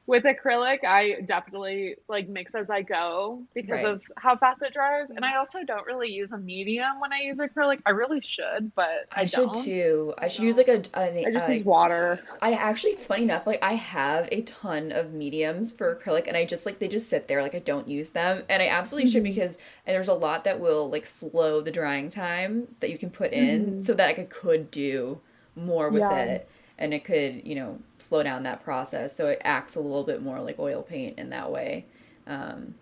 with 0.08 0.24
acrylic 0.24 0.84
i 0.86 1.18
definitely 1.26 1.96
like 2.08 2.30
mix 2.30 2.56
as 2.56 2.70
i 2.70 2.82
go 2.82 3.44
because 3.54 3.84
right. 3.84 3.86
of 3.86 4.02
how 4.16 4.36
fast 4.38 4.62
it 4.62 4.74
dries 4.74 5.10
and 5.10 5.26
i 5.26 5.36
also 5.36 5.64
don't 5.64 5.86
really 5.86 6.10
use 6.10 6.32
a 6.32 6.38
medium 6.38 7.00
when 7.00 7.12
i 7.12 7.20
use 7.20 7.40
acrylic 7.40 7.80
i 7.86 7.90
really 7.90 8.22
should 8.22 8.72
but 8.74 9.06
i, 9.12 9.22
I 9.22 9.26
should 9.26 9.54
too 9.54 10.14
i 10.18 10.30
should 10.30 10.46
use 10.46 10.56
like 10.56 10.70
a, 10.70 10.82
a 10.96 11.28
i 11.28 11.32
just 11.32 11.50
use 11.50 11.66
water 11.66 12.22
i 12.42 12.54
actually 12.54 12.92
it's 12.92 13.06
funny 13.06 13.24
enough 13.24 13.46
like 13.46 13.62
i 13.62 13.74
have 13.74 14.30
a 14.32 14.42
ton 14.44 14.94
of 14.94 15.12
mediums 15.12 15.74
for 15.74 15.94
acrylic 15.94 16.28
and 16.28 16.38
i 16.38 16.46
just 16.46 16.66
like 16.66 16.80
they 16.80 16.88
just 16.88 17.10
sit 17.10 17.28
there 17.28 17.42
like 17.42 17.54
i 17.54 17.60
don't 17.60 17.88
use 17.88 18.12
them 18.12 18.44
and 18.48 18.64
i 18.64 18.68
absolutely 18.68 19.10
mm-hmm. 19.10 19.14
should 19.14 19.24
because 19.24 19.60
and 19.86 19.94
there's 19.94 20.08
a 20.08 20.14
lot 20.14 20.46
that 20.46 20.60
will 20.60 20.90
like 20.90 21.06
slow 21.06 21.60
the 21.60 21.72
drying 21.72 22.08
time 22.08 22.68
that 22.80 22.90
you 22.90 22.98
can 22.98 23.10
put 23.10 23.34
in 23.34 23.66
mm-hmm. 23.66 23.82
so 23.82 23.94
that 23.94 24.08
like, 24.08 24.20
i 24.20 24.24
could 24.24 24.72
do 24.72 25.20
more 25.58 25.90
with 25.90 26.00
yeah. 26.00 26.18
it 26.18 26.50
and 26.78 26.94
it 26.94 27.04
could 27.04 27.46
you 27.46 27.56
know 27.56 27.80
slow 28.00 28.24
down 28.24 28.44
that 28.44 28.64
process. 28.64 29.16
So 29.16 29.28
it 29.28 29.42
acts 29.44 29.76
a 29.76 29.80
little 29.80 30.04
bit 30.04 30.22
more 30.22 30.40
like 30.40 30.60
oil 30.60 30.84
paint 30.84 31.18
in 31.18 31.30
that 31.30 31.52
way. 31.52 31.86
Um, 32.26 32.76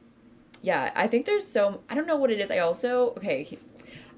yeah 0.65 0.91
i 0.95 1.07
think 1.07 1.25
there's 1.25 1.47
so 1.47 1.81
i 1.89 1.95
don't 1.95 2.07
know 2.07 2.17
what 2.17 2.31
it 2.31 2.39
is. 2.39 2.51
I 2.51 2.59
also 2.59 3.11
okay 3.11 3.57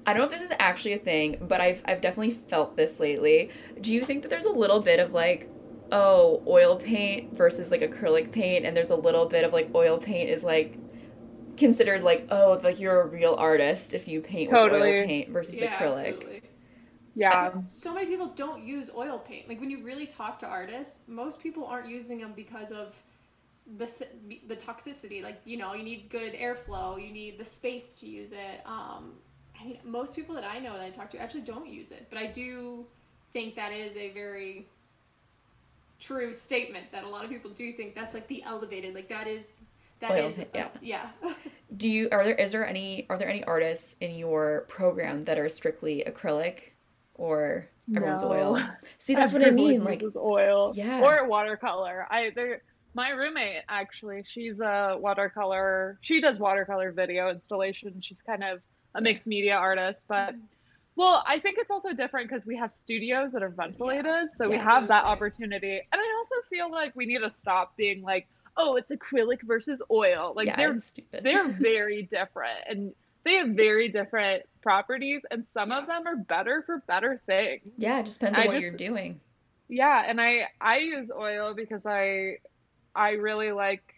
i 0.06 0.12
don't 0.12 0.20
know 0.20 0.24
if 0.24 0.30
this 0.30 0.42
is 0.42 0.56
actually 0.58 0.94
a 0.94 0.98
thing 0.98 1.36
but 1.42 1.60
i've, 1.60 1.82
I've 1.84 2.00
definitely 2.00 2.32
felt 2.32 2.76
this 2.76 2.98
lately. 2.98 3.50
Do 3.80 3.92
you 3.92 4.04
think 4.04 4.22
that 4.22 4.28
there's 4.28 4.46
a 4.46 4.50
little 4.50 4.80
bit 4.80 4.98
of 4.98 5.12
like 5.12 5.48
oh 5.92 6.42
oil 6.46 6.76
paint 6.76 7.36
versus 7.36 7.70
like 7.70 7.82
acrylic 7.82 8.32
paint 8.32 8.64
and 8.64 8.76
there's 8.76 8.90
a 8.90 8.96
little 8.96 9.26
bit 9.26 9.44
of 9.44 9.52
like 9.52 9.70
oil 9.74 9.98
paint 9.98 10.30
is 10.30 10.42
like 10.42 10.76
considered 11.56 12.02
like 12.02 12.26
oh 12.30 12.58
like 12.62 12.80
you're 12.80 13.02
a 13.02 13.06
real 13.06 13.34
artist 13.34 13.92
if 13.92 14.08
you 14.08 14.20
paint 14.20 14.50
totally. 14.50 14.80
with 14.80 14.88
oil 14.88 15.06
paint 15.06 15.28
versus 15.28 15.60
yeah, 15.60 15.76
acrylic? 15.76 16.14
absolutely. 16.14 16.37
Yeah. 17.18 17.52
so 17.66 17.92
many 17.92 18.06
people 18.06 18.28
don't 18.28 18.62
use 18.62 18.90
oil 18.96 19.18
paint. 19.18 19.48
Like 19.48 19.58
when 19.58 19.70
you 19.70 19.82
really 19.82 20.06
talk 20.06 20.38
to 20.40 20.46
artists, 20.46 21.00
most 21.08 21.40
people 21.42 21.64
aren't 21.66 21.88
using 21.88 22.18
them 22.18 22.32
because 22.36 22.70
of 22.70 22.94
the 23.76 23.90
the 24.46 24.56
toxicity. 24.56 25.22
Like 25.22 25.40
you 25.44 25.56
know, 25.56 25.74
you 25.74 25.82
need 25.82 26.08
good 26.10 26.34
airflow. 26.34 27.04
You 27.04 27.12
need 27.12 27.38
the 27.38 27.44
space 27.44 27.96
to 27.96 28.06
use 28.06 28.30
it. 28.30 28.60
Um, 28.64 29.14
I 29.60 29.64
mean, 29.64 29.78
most 29.84 30.14
people 30.14 30.34
that 30.36 30.44
I 30.44 30.60
know 30.60 30.74
that 30.74 30.82
I 30.82 30.90
talk 30.90 31.10
to 31.10 31.18
actually 31.18 31.40
don't 31.40 31.68
use 31.68 31.90
it, 31.90 32.06
but 32.08 32.18
I 32.18 32.26
do 32.26 32.86
think 33.32 33.56
that 33.56 33.72
is 33.72 33.96
a 33.96 34.10
very 34.10 34.66
true 35.98 36.32
statement 36.32 36.86
that 36.92 37.02
a 37.02 37.08
lot 37.08 37.24
of 37.24 37.30
people 37.30 37.50
do 37.50 37.72
think 37.72 37.96
that's 37.96 38.14
like 38.14 38.28
the 38.28 38.44
elevated. 38.44 38.94
Like 38.94 39.08
that 39.08 39.26
is 39.26 39.42
that 40.00 40.12
oil, 40.12 40.28
is, 40.28 40.40
yeah. 40.54 40.64
Uh, 40.64 40.68
yeah. 40.80 41.06
do 41.76 41.90
you 41.90 42.08
are 42.12 42.24
there 42.24 42.34
is 42.34 42.52
there 42.52 42.64
any 42.66 43.06
are 43.10 43.18
there 43.18 43.28
any 43.28 43.42
artists 43.44 43.96
in 44.00 44.16
your 44.16 44.66
program 44.68 45.24
that 45.24 45.38
are 45.38 45.48
strictly 45.48 46.04
acrylic 46.06 46.67
or 47.18 47.68
everyone's 47.94 48.22
no. 48.22 48.30
oil. 48.30 48.62
See, 48.98 49.14
that's 49.14 49.32
what 49.32 49.44
I 49.44 49.50
mean. 49.50 49.84
Like 49.84 50.02
oil, 50.16 50.72
yeah, 50.74 51.00
or 51.00 51.26
watercolor. 51.28 52.06
I 52.10 52.30
there. 52.34 52.62
My 52.94 53.10
roommate 53.10 53.62
actually, 53.68 54.24
she's 54.26 54.60
a 54.60 54.96
watercolor. 54.98 55.98
She 56.00 56.20
does 56.20 56.38
watercolor 56.38 56.90
video 56.90 57.30
installation. 57.30 58.00
She's 58.00 58.22
kind 58.22 58.42
of 58.42 58.60
a 58.94 59.00
mixed 59.00 59.26
media 59.26 59.54
artist, 59.54 60.06
but 60.08 60.30
mm-hmm. 60.30 60.40
well, 60.96 61.22
I 61.26 61.38
think 61.38 61.58
it's 61.58 61.70
also 61.70 61.92
different 61.92 62.30
because 62.30 62.46
we 62.46 62.56
have 62.56 62.72
studios 62.72 63.32
that 63.32 63.42
are 63.42 63.50
ventilated, 63.50 64.06
yeah. 64.06 64.26
so 64.34 64.44
yes. 64.44 64.50
we 64.50 64.56
have 64.56 64.88
that 64.88 65.04
opportunity. 65.04 65.80
And 65.92 66.00
I 66.00 66.14
also 66.18 66.36
feel 66.48 66.70
like 66.70 66.96
we 66.96 67.04
need 67.04 67.18
to 67.18 67.30
stop 67.30 67.76
being 67.76 68.02
like, 68.02 68.26
oh, 68.56 68.76
it's 68.76 68.90
acrylic 68.90 69.42
versus 69.42 69.82
oil. 69.90 70.32
Like 70.34 70.46
yeah, 70.46 70.56
they're 70.56 71.22
they're 71.22 71.48
very 71.60 72.02
different, 72.02 72.60
and 72.68 72.92
they 73.24 73.34
have 73.34 73.48
very 73.48 73.88
different 73.88 74.44
properties 74.62 75.22
and 75.30 75.46
some 75.46 75.70
yeah. 75.70 75.80
of 75.80 75.86
them 75.86 76.06
are 76.06 76.16
better 76.16 76.62
for 76.64 76.78
better 76.86 77.20
things. 77.26 77.68
Yeah, 77.76 78.00
it 78.00 78.06
just 78.06 78.20
depends 78.20 78.38
on 78.38 78.46
what 78.46 78.54
just, 78.54 78.62
you're 78.62 78.76
doing. 78.76 79.20
Yeah, 79.68 80.02
and 80.06 80.20
I 80.20 80.48
I 80.60 80.78
use 80.78 81.10
oil 81.10 81.54
because 81.54 81.86
I 81.86 82.38
I 82.94 83.10
really 83.10 83.52
like 83.52 83.94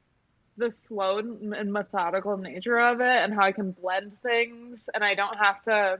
the 0.57 0.71
slow 0.71 1.19
and 1.19 1.73
methodical 1.73 2.37
nature 2.37 2.79
of 2.79 3.01
it 3.01 3.07
and 3.07 3.33
how 3.33 3.45
I 3.45 3.53
can 3.53 3.73
blend 3.73 4.21
things 4.23 4.91
and 4.95 5.03
I 5.03 5.15
don't 5.15 5.37
have 5.37 5.63
to 5.65 5.99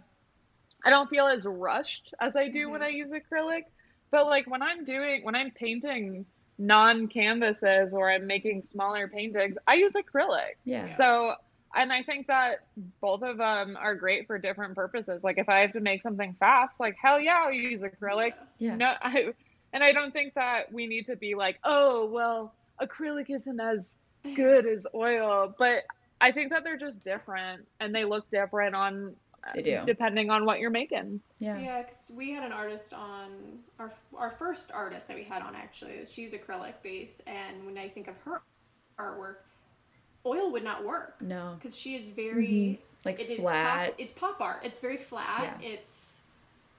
I 0.85 0.91
don't 0.91 1.09
feel 1.09 1.27
as 1.27 1.47
rushed 1.47 2.15
as 2.21 2.37
I 2.37 2.49
do 2.49 2.63
mm-hmm. 2.63 2.73
when 2.73 2.83
I 2.83 2.89
use 2.89 3.11
acrylic. 3.11 3.65
But 4.11 4.27
like 4.27 4.51
when 4.51 4.63
I'm 4.63 4.85
doing 4.85 5.25
when 5.25 5.35
I'm 5.35 5.51
painting 5.51 6.27
non 6.59 7.09
canvases 7.09 7.93
or 7.93 8.11
I'm 8.11 8.27
making 8.27 8.63
smaller 8.63 9.09
paintings, 9.09 9.57
I 9.67 9.75
use 9.75 9.95
acrylic. 9.95 10.57
Yeah. 10.65 10.89
So 10.89 11.35
and 11.75 11.93
I 11.93 12.03
think 12.03 12.27
that 12.27 12.67
both 13.01 13.23
of 13.23 13.39
them 13.39 13.77
are 13.77 13.95
great 13.95 14.27
for 14.27 14.39
different 14.39 14.75
purposes. 14.75 15.23
Like 15.23 15.39
if 15.39 15.49
I 15.49 15.61
have 15.61 15.73
to 15.73 15.81
make 15.81 16.03
something 16.03 16.35
fast, 16.41 16.81
like 16.81 16.97
hell 17.01 17.21
yeah, 17.21 17.45
I'll 17.45 17.53
use 17.53 17.81
acrylic. 17.81 18.33
Yeah. 18.59 18.77
No, 18.77 18.95
I, 19.03 19.33
and 19.73 19.85
I 19.85 19.93
don't 19.93 20.13
think 20.13 20.35
that 20.35 20.73
we 20.73 20.87
need 20.87 21.07
to 21.07 21.17
be 21.17 21.35
like, 21.35 21.59
oh 21.65 22.07
well, 22.07 22.55
acrylic 22.83 23.31
isn't 23.31 23.61
as 23.61 23.97
good 24.35 24.67
as 24.67 24.87
oil, 24.95 25.55
but 25.59 25.85
I 26.21 26.33
think 26.33 26.51
that 26.51 26.65
they're 26.65 26.77
just 26.77 27.05
different 27.05 27.67
and 27.79 27.95
they 27.95 28.05
look 28.05 28.31
different 28.31 28.75
on 28.75 29.15
they 29.55 29.63
do. 29.63 29.81
depending 29.87 30.29
on 30.29 30.45
what 30.45 30.59
you're 30.59 30.71
making. 30.71 31.21
Yeah. 31.39 31.59
Yeah, 31.59 31.83
because 31.83 32.11
we 32.15 32.33
had 32.33 32.45
an 32.45 32.53
artist 32.53 32.93
on 32.93 33.61
our 33.79 33.93
our 34.17 34.31
first 34.33 34.71
artist 34.73 35.09
that 35.09 35.17
we 35.17 35.25
had 35.25 35.43
on 35.43 35.55
actually. 35.55 36.05
She's 36.13 36.33
acrylic 36.33 36.75
base, 36.83 37.23
and 37.27 37.65
when 37.65 37.79
I 37.79 37.89
think 37.89 38.09
of 38.09 38.17
her 38.25 38.43
artwork 38.99 39.37
oil 40.27 40.51
would 40.53 40.65
not 40.65 40.85
work. 40.85 41.21
No, 41.23 41.57
because 41.59 41.77
she 41.77 41.97
is 41.97 42.11
very 42.11 42.47
mm-hmm. 42.47 43.09
like 43.09 43.21
it 43.21 43.41
flat. 43.41 43.91
Pop, 43.91 43.95
it's 43.99 44.13
pop 44.13 44.41
art. 44.41 44.61
It's 44.65 44.81
very 44.81 44.97
flat. 44.97 45.59
Yeah. 45.61 45.69
It's 45.69 46.21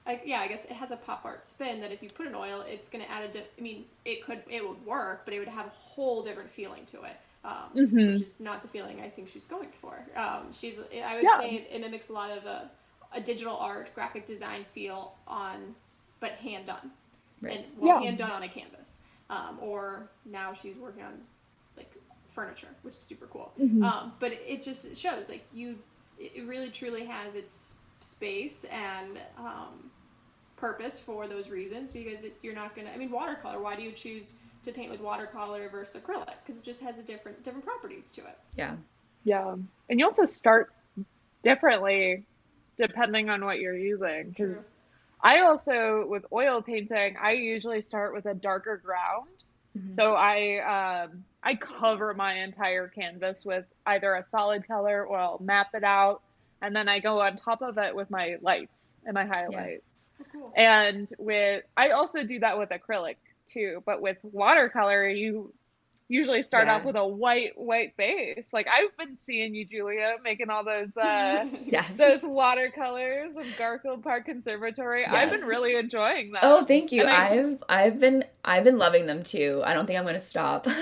like 0.06 0.22
yeah, 0.24 0.40
I 0.40 0.48
guess 0.48 0.64
it 0.64 0.72
has 0.72 0.90
a 0.90 0.96
pop 0.96 1.22
art 1.24 1.46
spin 1.46 1.80
that 1.80 1.92
if 1.92 2.02
you 2.02 2.10
put 2.10 2.26
an 2.26 2.34
oil, 2.34 2.64
it's 2.66 2.88
going 2.88 3.04
to 3.04 3.10
add 3.10 3.24
a. 3.24 3.32
Di- 3.32 3.44
I 3.58 3.60
mean, 3.60 3.84
it 4.04 4.24
could 4.24 4.42
it 4.48 4.66
would 4.66 4.84
work, 4.84 5.22
but 5.24 5.34
it 5.34 5.38
would 5.38 5.48
have 5.48 5.66
a 5.66 5.70
whole 5.70 6.22
different 6.22 6.50
feeling 6.50 6.84
to 6.86 7.02
it. 7.02 7.16
Um, 7.44 7.54
mm-hmm. 7.74 8.12
Which 8.12 8.22
is 8.22 8.38
not 8.38 8.62
the 8.62 8.68
feeling 8.68 9.00
I 9.00 9.08
think 9.08 9.28
she's 9.28 9.44
going 9.44 9.68
for. 9.80 10.04
Um, 10.16 10.52
she's 10.52 10.74
I 10.78 11.16
would 11.16 11.24
yeah. 11.24 11.38
say 11.38 11.54
it, 11.54 11.68
it, 11.72 11.80
mimics 11.80 12.08
a 12.08 12.12
lot 12.12 12.30
of 12.30 12.46
a, 12.46 12.70
a 13.12 13.20
digital 13.20 13.56
art, 13.56 13.92
graphic 13.94 14.26
design 14.26 14.64
feel 14.72 15.14
on, 15.26 15.74
but 16.20 16.32
hand 16.32 16.66
done, 16.66 16.92
right. 17.40 17.56
and 17.58 17.64
well, 17.76 17.98
yeah. 17.98 18.06
hand 18.06 18.18
done 18.18 18.30
on 18.30 18.44
a 18.44 18.48
canvas. 18.48 18.78
Um, 19.28 19.58
or 19.60 20.10
now 20.26 20.52
she's 20.52 20.76
working 20.76 21.02
on 21.02 21.14
furniture, 22.34 22.68
which 22.82 22.94
is 22.94 23.00
super 23.00 23.26
cool. 23.26 23.52
Mm-hmm. 23.60 23.82
Um, 23.82 24.12
but 24.20 24.32
it 24.32 24.62
just 24.62 24.96
shows 24.96 25.28
like 25.28 25.44
you, 25.52 25.78
it 26.18 26.46
really 26.46 26.70
truly 26.70 27.04
has 27.06 27.34
its 27.34 27.72
space 28.00 28.64
and 28.70 29.18
um, 29.38 29.90
purpose 30.56 30.98
for 30.98 31.28
those 31.28 31.48
reasons 31.48 31.90
because 31.90 32.24
it, 32.24 32.36
you're 32.42 32.54
not 32.54 32.74
gonna. 32.74 32.90
I 32.90 32.96
mean, 32.96 33.10
watercolor. 33.10 33.60
Why 33.60 33.76
do 33.76 33.82
you 33.82 33.92
choose 33.92 34.34
to 34.64 34.72
paint 34.72 34.90
with 34.90 35.00
watercolor 35.00 35.68
versus 35.68 36.00
acrylic 36.00 36.34
because 36.44 36.60
it 36.60 36.64
just 36.64 36.80
has 36.80 36.98
a 36.98 37.02
different 37.02 37.42
different 37.42 37.64
properties 37.64 38.12
to 38.12 38.20
it. 38.22 38.38
Yeah. 38.56 38.76
Yeah. 39.24 39.56
And 39.88 40.00
you 40.00 40.04
also 40.04 40.24
start 40.24 40.72
differently 41.42 42.24
depending 42.78 43.28
on 43.28 43.44
what 43.44 43.58
you're 43.58 43.76
using 43.76 44.28
because 44.28 44.70
I 45.22 45.40
also 45.40 46.06
with 46.08 46.24
oil 46.32 46.62
painting, 46.62 47.16
I 47.20 47.32
usually 47.32 47.82
start 47.82 48.14
with 48.14 48.26
a 48.26 48.34
darker 48.34 48.80
ground. 48.84 49.28
Mm-hmm. 49.76 49.94
So 49.94 50.14
I 50.14 51.04
um 51.04 51.24
I 51.42 51.56
cover 51.56 52.14
my 52.14 52.34
entire 52.34 52.88
canvas 52.88 53.44
with 53.44 53.64
either 53.86 54.14
a 54.14 54.24
solid 54.24 54.66
color 54.66 55.04
or 55.04 55.18
I'll 55.18 55.38
map 55.40 55.68
it 55.74 55.84
out 55.84 56.22
and 56.62 56.74
then 56.74 56.88
I 56.88 57.00
go 57.00 57.20
on 57.20 57.36
top 57.36 57.60
of 57.60 57.76
it 57.76 57.94
with 57.94 58.10
my 58.10 58.36
lights 58.40 58.92
and 59.04 59.14
my 59.14 59.26
highlights. 59.26 60.10
Yeah. 60.18 60.26
Oh, 60.26 60.26
cool. 60.32 60.52
And 60.56 61.12
with 61.18 61.64
I 61.76 61.90
also 61.90 62.22
do 62.22 62.38
that 62.38 62.58
with 62.58 62.70
acrylic 62.70 63.16
too, 63.48 63.82
but 63.84 64.00
with 64.00 64.18
watercolor 64.22 65.08
you 65.08 65.52
usually 66.08 66.42
start 66.42 66.66
yeah. 66.66 66.76
off 66.76 66.84
with 66.84 66.94
a 66.94 67.04
white 67.04 67.58
white 67.58 67.96
base. 67.96 68.52
Like 68.52 68.68
I've 68.68 68.96
been 68.96 69.16
seeing 69.16 69.56
you, 69.56 69.64
Julia, 69.64 70.16
making 70.22 70.50
all 70.50 70.64
those 70.64 70.96
uh 70.96 71.48
yes. 71.66 71.96
those 71.96 72.22
watercolors 72.22 73.34
of 73.34 73.58
Garfield 73.58 74.04
Park 74.04 74.26
Conservatory. 74.26 75.00
Yes. 75.00 75.12
I've 75.12 75.30
been 75.30 75.48
really 75.48 75.74
enjoying 75.74 76.30
that. 76.32 76.44
Oh, 76.44 76.64
thank 76.64 76.92
you. 76.92 77.04
I, 77.04 77.30
I've 77.30 77.64
I've 77.68 77.98
been 77.98 78.24
I've 78.44 78.62
been 78.62 78.78
loving 78.78 79.06
them 79.06 79.24
too. 79.24 79.62
I 79.64 79.74
don't 79.74 79.86
think 79.86 79.98
I'm 79.98 80.06
gonna 80.06 80.20
stop. 80.20 80.68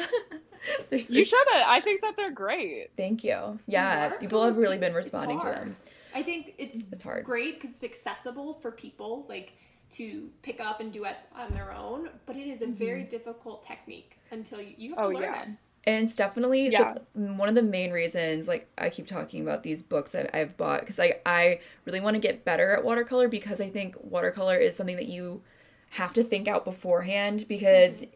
There's, 0.91 1.11
you 1.11 1.25
should 1.25 1.47
have. 1.53 1.65
I 1.67 1.81
think 1.81 2.01
that 2.03 2.17
they're 2.17 2.31
great. 2.31 2.91
Thank 2.97 3.25
you. 3.25 3.59
Yeah, 3.67 4.11
people 4.11 4.45
have 4.45 4.57
really 4.57 4.79
been 4.79 4.95
responding 4.95 5.41
to 5.41 5.47
them. 5.47 5.77
I 6.15 6.23
think 6.23 6.55
it's 6.59 6.85
it's 6.93 7.03
hard. 7.03 7.25
Great 7.25 7.61
because 7.61 7.83
it's 7.83 7.85
accessible 7.85 8.55
for 8.55 8.71
people 8.71 9.27
like 9.29 9.53
to 9.93 10.29
pick 10.43 10.61
up 10.61 10.81
and 10.81 10.93
do 10.93 11.05
it 11.05 11.17
on 11.37 11.53
their 11.53 11.73
own, 11.73 12.11
but 12.27 12.37
it 12.37 12.47
is 12.47 12.63
a 12.63 12.67
mm-hmm. 12.67 12.75
very 12.75 13.03
difficult 13.05 13.67
technique 13.67 14.19
until 14.31 14.61
you, 14.61 14.75
you 14.77 14.95
have 14.95 15.07
oh, 15.07 15.11
to 15.11 15.19
learn 15.19 15.25
yeah. 15.25 15.43
it. 15.43 15.49
And 15.85 16.05
it's 16.05 16.15
definitely 16.15 16.69
yeah. 16.69 16.95
so 16.95 17.03
one 17.15 17.49
of 17.49 17.55
the 17.55 17.63
main 17.63 17.91
reasons, 17.91 18.47
like 18.47 18.69
I 18.77 18.91
keep 18.91 19.07
talking 19.07 19.41
about 19.41 19.63
these 19.63 19.83
books 19.83 20.13
that 20.13 20.37
I've 20.37 20.57
bought, 20.57 20.81
because 20.81 21.01
I, 21.01 21.17
I 21.25 21.61
really 21.87 22.01
want 22.01 22.15
to 22.15 22.21
get 22.21 22.45
better 22.45 22.73
at 22.73 22.85
watercolor 22.85 23.29
because 23.29 23.61
I 23.61 23.71
think 23.71 23.97
watercolor 24.03 24.59
is 24.59 24.77
something 24.77 24.97
that 24.97 25.09
you 25.09 25.43
have 25.91 26.13
to 26.15 26.23
think 26.23 26.49
out 26.49 26.65
beforehand 26.65 27.47
because 27.49 28.03
mm-hmm 28.03 28.15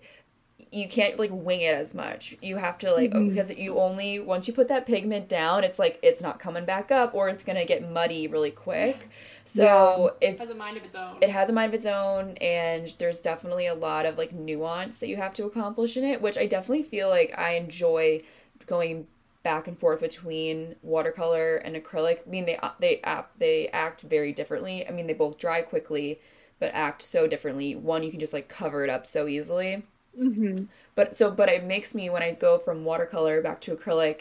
you 0.75 0.89
can't 0.89 1.19
like 1.19 1.31
wing 1.33 1.61
it 1.61 1.75
as 1.75 1.95
much. 1.95 2.37
You 2.43 2.57
have 2.57 2.79
to 2.79 2.93
like 2.93 3.13
mm-hmm. 3.13 3.29
because 3.29 3.51
you 3.51 3.79
only 3.79 4.19
once 4.19 4.49
you 4.49 4.55
put 4.55 4.69
that 4.69 4.87
pigment 4.87 5.29
down, 5.29 5.63
it's 5.63 5.79
like 5.79 5.99
it's 6.03 6.21
not 6.21 6.41
coming 6.41 6.65
back 6.65 6.91
up 6.91 7.15
or 7.15 7.29
it's 7.29 7.45
gonna 7.45 7.65
get 7.65 7.89
muddy 7.89 8.27
really 8.27 8.51
quick. 8.51 9.09
So 9.45 10.15
yeah. 10.21 10.29
it's 10.31 10.43
it 10.43 10.47
has 10.47 10.55
a 10.55 10.59
mind 10.59 10.77
of 10.77 10.85
its 10.85 10.95
own. 10.95 11.17
It 11.21 11.31
has 11.31 11.49
a 11.49 11.53
mind 11.53 11.69
of 11.71 11.75
its 11.75 11.87
own, 11.87 12.37
and 12.39 12.93
there's 12.99 13.23
definitely 13.23 13.67
a 13.67 13.75
lot 13.75 14.05
of 14.05 14.19
like 14.19 14.33
nuance 14.33 14.99
that 14.99 15.09
you 15.09 15.17
have 15.17 15.35
to 15.35 15.45
accomplish 15.45 15.97
in 15.97 16.05
it, 16.05 16.21
which 16.21 16.39
I 16.39 16.47
definitely 16.47 16.83
feel 16.83 17.09
like 17.09 17.35
I 17.39 17.53
enjoy 17.53 18.23
going 18.67 19.07
back 19.43 19.69
and 19.69 19.79
forth 19.79 20.01
between 20.01 20.75
watercolor 20.83 21.57
and 21.57 21.77
acrylic. 21.77 22.21
I 22.27 22.31
mean, 22.31 22.47
they 22.47 22.59
they 22.81 23.01
act 23.03 23.39
they 23.39 23.69
act 23.69 24.03
very 24.03 24.33
differently. 24.33 24.89
I 24.89 24.91
mean, 24.91 25.07
they 25.07 25.15
both 25.15 25.39
dry 25.39 25.63
quickly, 25.63 26.21
but 26.59 26.73
act 26.75 27.03
so 27.03 27.27
differently. 27.27 27.77
One 27.77 28.03
you 28.03 28.11
can 28.11 28.21
just 28.21 28.33
like 28.33 28.49
cover 28.49 28.83
it 28.83 28.91
up 28.91 29.07
so 29.07 29.29
easily 29.29 29.85
Mm-hmm. 30.19 30.65
But 30.95 31.17
so, 31.17 31.31
but 31.31 31.49
it 31.49 31.65
makes 31.65 31.95
me 31.95 32.09
when 32.11 32.23
I 32.23 32.33
go 32.33 32.59
from 32.59 32.85
watercolor 32.85 33.43
back 33.43 33.61
to 33.63 33.77
acrylic 33.77 34.21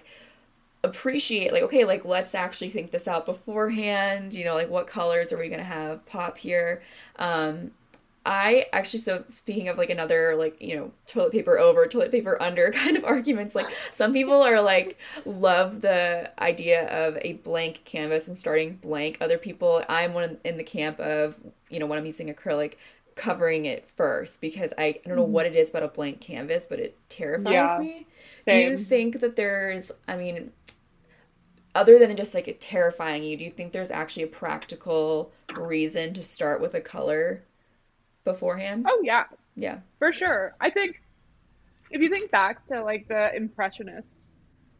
appreciate 0.83 1.53
like 1.53 1.63
okay 1.63 1.85
like 1.85 2.03
let's 2.03 2.35
actually 2.35 2.69
think 2.69 2.91
this 2.91 3.07
out 3.07 3.25
beforehand 3.25 4.33
you 4.33 4.43
know 4.43 4.53
like 4.53 4.69
what 4.69 4.85
colors 4.85 5.31
are 5.31 5.37
we 5.37 5.47
to 5.57 5.63
have 5.63 6.05
pop 6.05 6.37
here 6.37 6.83
um 7.19 7.71
I 8.25 8.67
actually 8.71 8.99
so 8.99 9.25
speaking 9.27 9.67
of 9.67 9.77
like 9.77 9.89
another 9.89 10.35
like 10.37 10.61
you 10.61 10.75
know 10.77 10.91
toilet 11.07 11.31
paper 11.33 11.59
over 11.59 11.85
toilet 11.87 12.11
paper 12.11 12.41
under 12.41 12.71
kind 12.73 12.95
of 12.95 13.03
arguments 13.03 13.53
like 13.55 13.67
some 13.91 14.13
people 14.13 14.41
are 14.41 14.61
like 14.61 14.97
love 15.25 15.81
the 15.81 16.31
idea 16.41 16.87
of 16.87 17.17
a 17.21 17.33
blank 17.33 17.81
canvas 17.83 18.27
and 18.27 18.37
starting 18.37 18.75
blank 18.75 19.17
other 19.19 19.37
people 19.37 19.83
I'm 19.89 20.13
one 20.13 20.37
in 20.45 20.57
the 20.57 20.63
camp 20.63 20.99
of 20.99 21.35
you 21.69 21.79
know 21.79 21.85
when 21.85 21.99
I'm 21.99 22.05
using 22.05 22.33
acrylic 22.33 22.75
covering 23.15 23.65
it 23.65 23.87
first 23.87 24.41
because 24.41 24.73
I, 24.77 24.83
I 24.83 25.01
don't 25.05 25.15
know 25.15 25.23
mm-hmm. 25.23 25.31
what 25.31 25.45
it 25.45 25.55
is 25.55 25.69
about 25.69 25.83
a 25.83 25.87
blank 25.87 26.21
canvas, 26.21 26.65
but 26.65 26.79
it 26.79 26.97
terrifies 27.09 27.53
yeah, 27.53 27.77
me. 27.79 28.07
Same. 28.47 28.65
Do 28.65 28.71
you 28.71 28.77
think 28.77 29.19
that 29.19 29.35
there's, 29.35 29.91
I 30.07 30.17
mean, 30.17 30.51
other 31.75 31.97
than 31.97 32.15
just 32.15 32.33
like 32.33 32.47
it 32.47 32.61
terrifying 32.61 33.23
you, 33.23 33.37
do 33.37 33.43
you 33.43 33.51
think 33.51 33.71
there's 33.71 33.91
actually 33.91 34.23
a 34.23 34.27
practical 34.27 35.31
reason 35.55 36.13
to 36.13 36.23
start 36.23 36.61
with 36.61 36.73
a 36.73 36.81
color 36.81 37.43
beforehand? 38.23 38.85
Oh, 38.87 39.01
yeah. 39.03 39.25
Yeah. 39.55 39.79
For 39.99 40.11
sure. 40.11 40.55
I 40.59 40.69
think 40.69 41.01
if 41.91 42.01
you 42.01 42.09
think 42.09 42.31
back 42.31 42.65
to 42.67 42.83
like 42.83 43.07
the 43.07 43.35
Impressionists, 43.35 44.29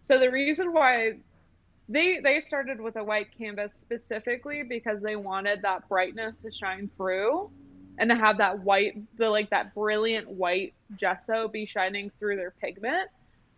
so 0.04 0.20
the 0.20 0.30
reason 0.30 0.74
why 0.74 1.14
they 1.90 2.20
they 2.22 2.40
started 2.40 2.80
with 2.80 2.96
a 2.96 3.04
white 3.04 3.28
canvas 3.38 3.74
specifically 3.74 4.64
because 4.64 5.02
they 5.02 5.16
wanted 5.16 5.62
that 5.62 5.88
brightness 5.90 6.42
to 6.42 6.52
shine 6.52 6.90
through 6.98 7.52
and 7.98 8.10
to 8.10 8.16
have 8.16 8.38
that 8.38 8.60
white 8.60 8.96
the 9.18 9.30
like 9.30 9.50
that 9.50 9.74
brilliant 9.74 10.30
white 10.30 10.74
gesso 10.98 11.48
be 11.48 11.66
shining 11.66 12.12
through 12.20 12.36
their 12.36 12.52
pigment. 12.52 13.10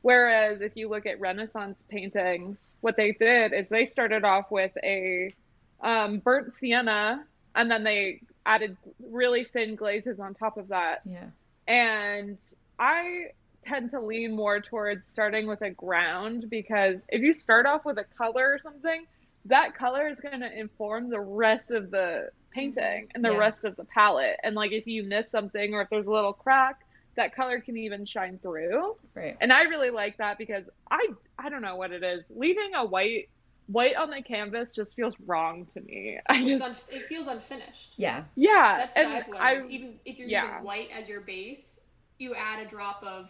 Whereas 0.02 0.62
if 0.62 0.74
you 0.76 0.88
look 0.90 1.06
at 1.06 1.20
renaissance 1.20 1.84
paintings 1.90 2.74
what 2.82 2.96
they 2.96 3.12
did 3.12 3.54
is 3.54 3.70
they 3.70 3.86
started 3.86 4.24
off 4.24 4.52
with 4.52 4.72
a 4.84 5.34
um, 5.82 6.20
burnt 6.20 6.54
sienna 6.54 7.24
and 7.56 7.72
then 7.72 7.84
they 7.84 8.22
added 8.46 8.78
really 9.10 9.44
thin 9.44 9.76
glazes 9.76 10.20
on 10.20 10.34
top 10.34 10.58
of 10.58 10.70
that. 10.70 11.02
Yeah. 11.06 11.30
And 11.68 12.38
i 12.78 13.28
tend 13.64 13.90
to 13.90 14.00
lean 14.00 14.36
more 14.36 14.60
towards 14.60 15.08
starting 15.08 15.48
with 15.48 15.62
a 15.62 15.72
ground 15.72 16.46
because 16.50 17.04
if 17.10 17.22
you 17.22 17.34
start 17.34 17.66
off 17.66 17.84
with 17.84 17.98
a 17.98 18.04
color 18.16 18.54
or 18.54 18.60
something 18.60 19.06
that 19.46 19.76
color 19.76 20.08
is 20.08 20.20
going 20.20 20.40
to 20.40 20.60
inform 20.60 21.10
the 21.10 21.20
rest 21.20 21.72
of 21.72 21.92
the 21.92 22.30
painting 22.56 23.10
and 23.14 23.24
the 23.24 23.32
yeah. 23.32 23.38
rest 23.38 23.66
of 23.66 23.76
the 23.76 23.84
palette. 23.84 24.38
And 24.44 24.56
like 24.56 24.72
if 24.72 24.88
you 24.88 25.04
miss 25.04 25.30
something 25.30 25.74
or 25.74 25.82
if 25.82 25.90
there's 25.90 26.08
a 26.08 26.12
little 26.12 26.34
crack, 26.34 26.80
that 27.16 27.36
color 27.36 27.60
can 27.60 27.78
even 27.78 28.06
shine 28.06 28.40
through. 28.42 28.96
Right. 29.14 29.38
And 29.42 29.52
I 29.54 29.64
really 29.64 29.90
like 29.90 30.18
that 30.18 30.38
because 30.38 30.70
I 30.90 31.08
I 31.38 31.50
don't 31.50 31.62
know 31.62 31.76
what 31.76 31.92
it 31.92 32.04
is. 32.04 32.24
Leaving 32.30 32.74
a 32.76 32.86
white 32.86 33.30
white 33.68 33.96
on 33.96 34.10
the 34.10 34.22
canvas 34.22 34.74
just 34.74 34.96
feels 34.96 35.14
wrong 35.26 35.68
to 35.74 35.82
me. 35.82 36.20
I 36.28 36.42
just 36.42 36.64
un- 36.64 36.76
it 36.90 37.08
feels 37.08 37.28
unfinished. 37.28 37.94
Yeah. 37.98 38.24
Yeah. 38.36 38.78
That's 38.78 38.96
what 38.96 39.06
and 39.06 39.14
I've 39.14 39.28
learned. 39.28 39.66
I, 39.66 39.68
Even 39.70 40.00
if 40.06 40.18
you're 40.18 40.28
yeah. 40.28 40.46
using 40.46 40.64
white 40.64 40.90
as 40.98 41.10
your 41.10 41.22
base, 41.22 41.80
you 42.18 42.36
add 42.36 42.66
a 42.66 42.70
drop 42.70 43.04
of 43.04 43.30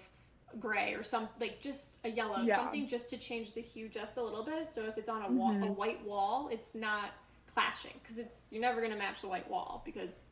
gray 0.60 0.94
or 0.94 1.04
some 1.04 1.28
like 1.40 1.62
just 1.62 1.98
a 2.04 2.10
yellow, 2.10 2.42
yeah. 2.44 2.58
something 2.58 2.88
just 2.88 3.10
to 3.10 3.18
change 3.18 3.54
the 3.54 3.62
hue 3.62 3.90
just 3.90 4.18
a 4.18 4.24
little 4.24 4.44
bit. 4.44 4.68
So 4.68 4.84
if 4.86 4.98
it's 4.98 5.10
on 5.10 5.22
a 5.22 5.32
wall, 5.32 5.52
mm-hmm. 5.52 5.64
a 5.64 5.72
white 5.72 6.06
wall, 6.06 6.50
it's 6.52 6.76
not 6.76 7.12
clashing 7.56 7.94
because 8.04 8.20
it's 8.20 8.36
you're 8.52 8.62
never 8.62 8.82
gonna 8.82 8.98
match 8.98 9.22
the 9.22 9.28
white 9.28 9.50
wall 9.50 9.82
because 9.86 10.26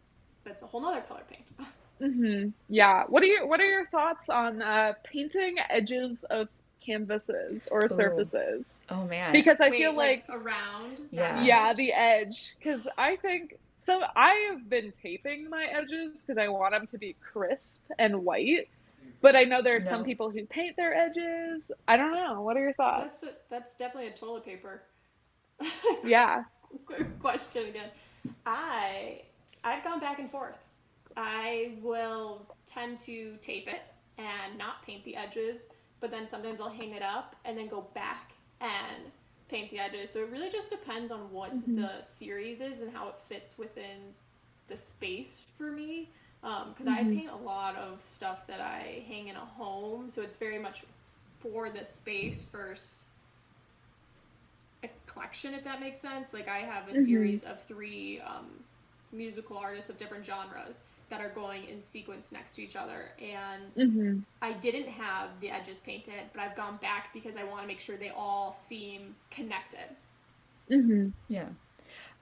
that's 0.43 0.61
a 0.61 0.67
whole 0.67 0.81
nother 0.81 1.01
color 1.01 1.23
paint. 1.29 1.47
mm-hmm. 2.01 2.49
Yeah. 2.69 3.05
What 3.07 3.23
are 3.23 3.27
your 3.27 3.47
What 3.47 3.59
are 3.59 3.65
your 3.69 3.87
thoughts 3.87 4.29
on 4.29 4.61
uh, 4.61 4.93
painting 5.03 5.55
edges 5.69 6.23
of 6.29 6.49
canvases 6.85 7.67
or 7.71 7.85
Ooh. 7.85 7.95
surfaces? 7.95 8.73
Oh 8.89 9.05
man. 9.05 9.31
Because 9.31 9.61
I 9.61 9.69
Wait, 9.69 9.79
feel 9.79 9.95
like, 9.95 10.25
like 10.27 10.37
around. 10.37 10.99
Yeah. 11.11 11.43
Yeah, 11.43 11.73
the 11.73 11.93
edge. 11.93 12.55
Because 12.59 12.87
I 12.97 13.15
think 13.15 13.57
so. 13.79 14.01
I 14.15 14.49
have 14.51 14.69
been 14.69 14.91
taping 14.91 15.49
my 15.49 15.65
edges 15.65 16.23
because 16.25 16.37
I 16.37 16.49
want 16.49 16.73
them 16.73 16.87
to 16.87 16.97
be 16.97 17.15
crisp 17.21 17.81
and 17.97 18.23
white. 18.23 18.67
But 19.21 19.37
I 19.37 19.43
know 19.45 19.61
there 19.61 19.77
are 19.77 19.79
no. 19.79 19.85
some 19.85 20.03
people 20.03 20.29
who 20.29 20.45
paint 20.45 20.75
their 20.75 20.93
edges. 20.93 21.71
I 21.87 21.95
don't 21.95 22.13
know. 22.13 22.41
What 22.41 22.57
are 22.57 22.61
your 22.61 22.73
thoughts? 22.73 23.21
That's 23.21 23.23
a, 23.23 23.37
that's 23.49 23.75
definitely 23.75 24.09
a 24.09 24.13
toilet 24.13 24.43
paper. 24.43 24.81
yeah. 26.03 26.43
question 27.21 27.67
again. 27.67 27.89
I 28.45 29.21
I've 29.63 29.83
gone 29.83 29.99
back 29.99 30.19
and 30.19 30.29
forth. 30.29 30.55
I 31.15 31.73
will 31.81 32.41
tend 32.65 32.99
to 33.01 33.37
tape 33.41 33.67
it 33.67 33.81
and 34.17 34.57
not 34.57 34.85
paint 34.85 35.03
the 35.05 35.15
edges, 35.15 35.67
but 35.99 36.11
then 36.11 36.27
sometimes 36.27 36.59
I'll 36.59 36.69
hang 36.69 36.93
it 36.93 37.03
up 37.03 37.35
and 37.45 37.57
then 37.57 37.67
go 37.67 37.87
back 37.93 38.31
and 38.61 39.11
paint 39.49 39.71
the 39.71 39.79
edges. 39.79 40.09
So 40.09 40.19
it 40.21 40.29
really 40.29 40.49
just 40.49 40.69
depends 40.69 41.11
on 41.11 41.31
what 41.31 41.55
mm-hmm. 41.55 41.81
the 41.81 42.01
series 42.01 42.61
is 42.61 42.81
and 42.81 42.91
how 42.91 43.09
it 43.09 43.15
fits 43.29 43.57
within 43.57 44.13
the 44.67 44.77
space 44.77 45.45
for 45.57 45.71
me. 45.71 46.09
Because 46.41 46.87
um, 46.87 46.95
mm-hmm. 46.95 47.09
I 47.09 47.15
paint 47.15 47.29
a 47.29 47.45
lot 47.45 47.77
of 47.77 47.99
stuff 48.03 48.45
that 48.47 48.59
I 48.59 49.03
hang 49.07 49.29
in 49.29 49.35
a 49.35 49.39
home, 49.39 50.09
so 50.09 50.21
it's 50.21 50.35
very 50.35 50.59
much 50.59 50.83
for 51.39 51.69
the 51.69 51.85
space 51.85 52.45
first 52.51 53.03
collection, 55.07 55.53
if 55.53 55.63
that 55.63 55.79
makes 55.79 55.99
sense. 55.99 56.33
Like 56.33 56.47
I 56.47 56.59
have 56.59 56.87
a 56.87 56.91
mm-hmm. 56.91 57.05
series 57.05 57.43
of 57.43 57.61
three 57.63 58.21
um, 58.21 58.47
musical 59.11 59.57
artists 59.57 59.89
of 59.89 59.97
different 59.97 60.25
genres 60.25 60.83
that 61.09 61.21
are 61.21 61.29
going 61.29 61.65
in 61.65 61.83
sequence 61.83 62.31
next 62.31 62.55
to 62.55 62.63
each 62.63 62.75
other. 62.75 63.11
And 63.21 63.75
mm-hmm. 63.75 64.19
I 64.41 64.53
didn't 64.53 64.87
have 64.87 65.29
the 65.41 65.51
edges 65.51 65.79
painted, 65.79 66.21
but 66.33 66.41
I've 66.41 66.55
gone 66.55 66.77
back 66.77 67.09
because 67.13 67.37
I 67.37 67.43
want 67.43 67.61
to 67.61 67.67
make 67.67 67.79
sure 67.79 67.97
they 67.97 68.11
all 68.15 68.57
seem 68.67 69.15
connected. 69.29 69.95
Mm-hmm. 70.71 71.09
Yeah. 71.27 71.49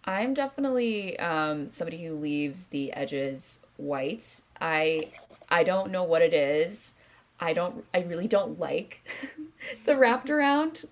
I'm 0.03 0.33
definitely 0.33 1.17
um, 1.19 1.71
somebody 1.71 2.03
who 2.03 2.15
leaves 2.15 2.67
the 2.67 2.91
edges 2.93 3.61
white. 3.77 4.41
I 4.59 5.09
I 5.49 5.63
don't 5.63 5.91
know 5.91 6.03
what 6.03 6.21
it 6.21 6.33
is. 6.33 6.95
I 7.39 7.53
don't 7.53 7.85
I 7.93 7.99
really 7.99 8.27
don't 8.27 8.59
like 8.59 9.07
the 9.85 9.95
wrapped 9.95 10.29
around. 10.29 10.85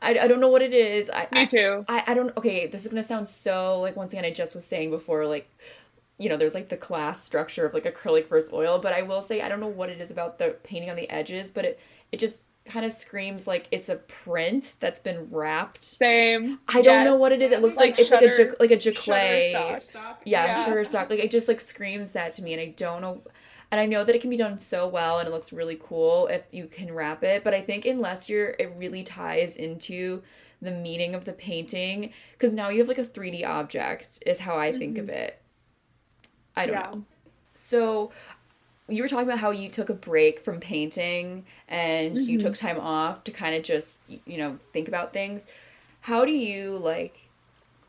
I, 0.00 0.18
I 0.18 0.26
don't 0.26 0.40
know 0.40 0.48
what 0.48 0.62
it 0.62 0.74
is. 0.74 1.10
I, 1.10 1.28
Me 1.32 1.46
too. 1.46 1.84
I, 1.88 2.04
I 2.06 2.14
don't 2.14 2.36
okay, 2.36 2.66
this 2.66 2.82
is 2.82 2.88
gonna 2.88 3.02
sound 3.02 3.28
so 3.28 3.80
like 3.80 3.96
once 3.96 4.12
again 4.12 4.24
I 4.24 4.30
just 4.30 4.54
was 4.54 4.64
saying 4.64 4.90
before, 4.90 5.26
like 5.26 5.48
you 6.18 6.28
know, 6.28 6.36
there's 6.36 6.54
like 6.54 6.68
the 6.68 6.76
class 6.76 7.22
structure 7.24 7.66
of 7.66 7.74
like 7.74 7.84
acrylic 7.84 8.28
versus 8.28 8.52
oil, 8.52 8.78
but 8.78 8.92
I 8.92 9.02
will 9.02 9.22
say 9.22 9.40
I 9.40 9.48
don't 9.48 9.60
know 9.60 9.66
what 9.66 9.90
it 9.90 10.00
is 10.00 10.10
about 10.10 10.38
the 10.38 10.56
painting 10.62 10.90
on 10.90 10.96
the 10.96 11.08
edges, 11.10 11.50
but 11.50 11.64
it 11.64 11.80
it 12.12 12.20
just 12.20 12.48
kind 12.64 12.86
of 12.86 12.92
screams 12.92 13.46
like 13.46 13.66
it's 13.70 13.88
a 13.88 13.96
print 13.96 14.76
that's 14.78 14.98
been 14.98 15.28
wrapped. 15.30 15.82
Same. 15.82 16.60
I 16.68 16.78
yes. 16.78 16.84
don't 16.84 17.04
know 17.04 17.16
what 17.16 17.32
it 17.32 17.42
is. 17.42 17.52
It 17.52 17.60
looks 17.60 17.76
like, 17.76 17.92
like 17.92 18.00
it's 18.00 18.08
shutter, 18.08 18.26
like 18.26 18.38
a 18.38 18.60
like 18.60 18.70
a. 18.70 18.76
Shutterstock. 18.76 20.16
Yeah, 20.24 20.46
yeah, 20.46 20.66
Shutterstock. 20.66 21.10
Like 21.10 21.18
it 21.18 21.30
just 21.30 21.48
like 21.48 21.60
screams 21.60 22.12
that 22.12 22.32
to 22.32 22.42
me, 22.42 22.52
and 22.52 22.62
I 22.62 22.66
don't 22.76 23.00
know. 23.00 23.22
And 23.72 23.80
I 23.80 23.86
know 23.86 24.04
that 24.04 24.14
it 24.14 24.20
can 24.20 24.30
be 24.30 24.36
done 24.36 24.58
so 24.58 24.86
well, 24.86 25.18
and 25.18 25.26
it 25.26 25.32
looks 25.32 25.52
really 25.52 25.78
cool 25.82 26.28
if 26.28 26.42
you 26.52 26.66
can 26.66 26.92
wrap 26.92 27.24
it. 27.24 27.42
But 27.42 27.54
I 27.54 27.62
think 27.62 27.86
unless 27.86 28.28
you're, 28.28 28.50
it 28.58 28.74
really 28.76 29.02
ties 29.02 29.56
into 29.56 30.22
the 30.60 30.70
meaning 30.70 31.14
of 31.14 31.24
the 31.24 31.32
painting 31.32 32.12
because 32.32 32.52
now 32.52 32.68
you 32.68 32.78
have 32.78 32.86
like 32.86 32.98
a 32.98 33.04
3D 33.04 33.44
object 33.44 34.22
is 34.24 34.38
how 34.38 34.56
I 34.56 34.70
mm-hmm. 34.70 34.78
think 34.78 34.98
of 34.98 35.06
mm-hmm. 35.06 35.14
it. 35.14 35.42
I 36.54 36.66
don't 36.66 36.74
yeah. 36.76 36.90
know. 36.90 37.04
So 37.54 38.12
you 38.88 39.02
were 39.02 39.08
talking 39.08 39.26
about 39.26 39.38
how 39.38 39.50
you 39.50 39.68
took 39.68 39.88
a 39.88 39.94
break 39.94 40.40
from 40.40 40.60
painting 40.60 41.44
and 41.68 42.16
mm-hmm. 42.16 42.28
you 42.28 42.38
took 42.38 42.54
time 42.54 42.78
off 42.78 43.24
to 43.24 43.30
kind 43.30 43.54
of 43.54 43.62
just 43.62 43.98
you 44.06 44.38
know 44.38 44.58
think 44.72 44.88
about 44.88 45.12
things 45.12 45.48
how 46.00 46.24
do 46.24 46.32
you 46.32 46.76
like 46.78 47.28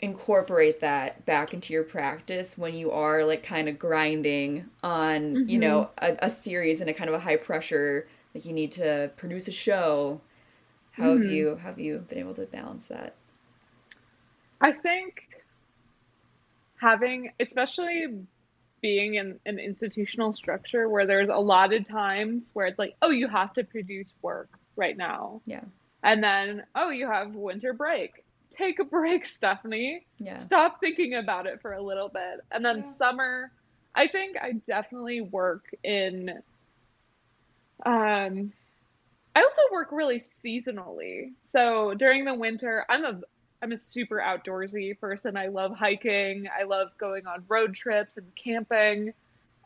incorporate 0.03 0.81
that 0.81 1.25
back 1.25 1.53
into 1.53 1.73
your 1.73 1.83
practice 1.83 2.57
when 2.57 2.73
you 2.73 2.91
are 2.91 3.23
like 3.23 3.43
kind 3.43 3.69
of 3.69 3.79
grinding 3.79 4.65
on 4.83 5.21
mm-hmm. 5.33 5.49
you 5.49 5.57
know 5.57 5.89
a, 5.99 6.17
a, 6.23 6.29
series 6.29 6.81
and 6.81 6.89
a 6.89 6.93
kind 6.93 7.09
of 7.09 7.15
a 7.15 7.19
high 7.19 7.37
pressure 7.37 8.07
like 8.35 8.45
you 8.45 8.51
need 8.51 8.71
to 8.71 9.09
produce 9.15 9.47
a 9.47 9.51
show 9.51 10.19
how 10.91 11.05
mm-hmm. 11.05 11.23
have 11.23 11.31
you 11.31 11.55
have 11.55 11.79
you 11.79 11.97
been 12.09 12.17
able 12.17 12.33
to 12.33 12.45
balance 12.45 12.87
that 12.87 13.15
i 14.59 14.71
think 14.71 15.29
having 16.75 17.31
especially 17.39 18.07
being 18.83 19.15
in 19.15 19.39
an 19.45 19.57
institutional 19.57 20.33
structure 20.33 20.89
where 20.89 21.07
there's 21.07 21.29
a 21.29 21.37
lot 21.37 21.73
of 21.73 21.87
times 21.87 22.51
where 22.53 22.67
it's 22.67 22.77
like, 22.77 22.95
oh, 23.01 23.09
you 23.09 23.29
have 23.29 23.53
to 23.53 23.63
produce 23.63 24.09
work 24.21 24.49
right 24.75 24.97
now. 24.97 25.41
Yeah. 25.45 25.63
And 26.03 26.21
then, 26.21 26.63
oh, 26.75 26.89
you 26.89 27.07
have 27.09 27.33
winter 27.33 27.71
break. 27.71 28.22
Take 28.55 28.79
a 28.79 28.83
break, 28.83 29.25
Stephanie. 29.37 30.05
Yeah. 30.17 30.37
Stop 30.37 30.79
thinking 30.79 31.15
about 31.15 31.47
it 31.47 31.61
for 31.61 31.73
a 31.73 31.81
little 31.81 32.09
bit. 32.09 32.41
And 32.51 32.63
then 32.63 32.77
yeah. 32.77 32.83
summer, 32.83 33.51
I 33.95 34.07
think 34.07 34.37
I 34.41 34.53
definitely 34.67 35.21
work 35.21 35.65
in 35.83 36.41
um 37.85 38.53
I 39.35 39.41
also 39.41 39.61
work 39.71 39.91
really 39.91 40.19
seasonally. 40.19 41.33
So 41.41 41.93
during 41.95 42.25
the 42.25 42.35
winter, 42.35 42.85
I'm 42.87 43.03
a 43.03 43.21
I'm 43.61 43.71
a 43.71 43.77
super 43.77 44.17
outdoorsy 44.17 44.99
person. 44.99 45.37
I 45.37 45.47
love 45.47 45.75
hiking. 45.75 46.47
I 46.57 46.63
love 46.63 46.89
going 46.97 47.25
on 47.27 47.45
road 47.47 47.73
trips 47.73 48.17
and 48.17 48.27
camping. 48.35 49.13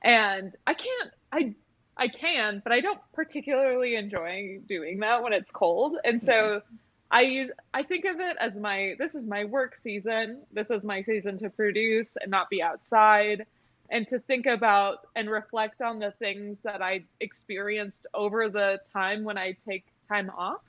And 0.04 0.56
I 0.66 0.74
can't 0.74 1.12
I 1.32 1.54
I 1.98 2.08
can, 2.08 2.62
but 2.64 2.72
I 2.72 2.80
don't 2.80 3.00
particularly 3.14 3.96
enjoy 3.96 4.60
doing 4.68 5.00
that 5.00 5.24
when 5.24 5.34
it's 5.34 5.52
cold. 5.52 5.98
And 6.04 6.24
so 6.24 6.62
I 7.10 7.22
use 7.22 7.52
I 7.74 7.84
think 7.84 8.06
of 8.06 8.20
it 8.20 8.38
as 8.40 8.58
my 8.58 8.96
this 9.00 9.16
is 9.16 9.26
my 9.26 9.46
work 9.46 9.78
season. 9.78 10.42
This 10.52 10.72
is 10.72 10.84
my 10.84 11.02
season 11.02 11.38
to 11.40 11.50
produce 11.50 12.18
and 12.18 12.30
not 12.30 12.50
be 12.50 12.62
outside 12.62 13.46
and 13.90 14.08
to 14.10 14.20
think 14.20 14.46
about 14.46 15.08
and 15.16 15.30
reflect 15.30 15.82
on 15.82 16.00
the 16.00 16.12
things 16.12 16.60
that 16.64 16.82
I 16.82 17.06
experienced 17.22 18.06
over 18.14 18.50
the 18.50 18.80
time 18.92 19.24
when 19.24 19.38
I 19.38 19.56
take 19.66 19.86
time 20.10 20.30
off. 20.38 20.62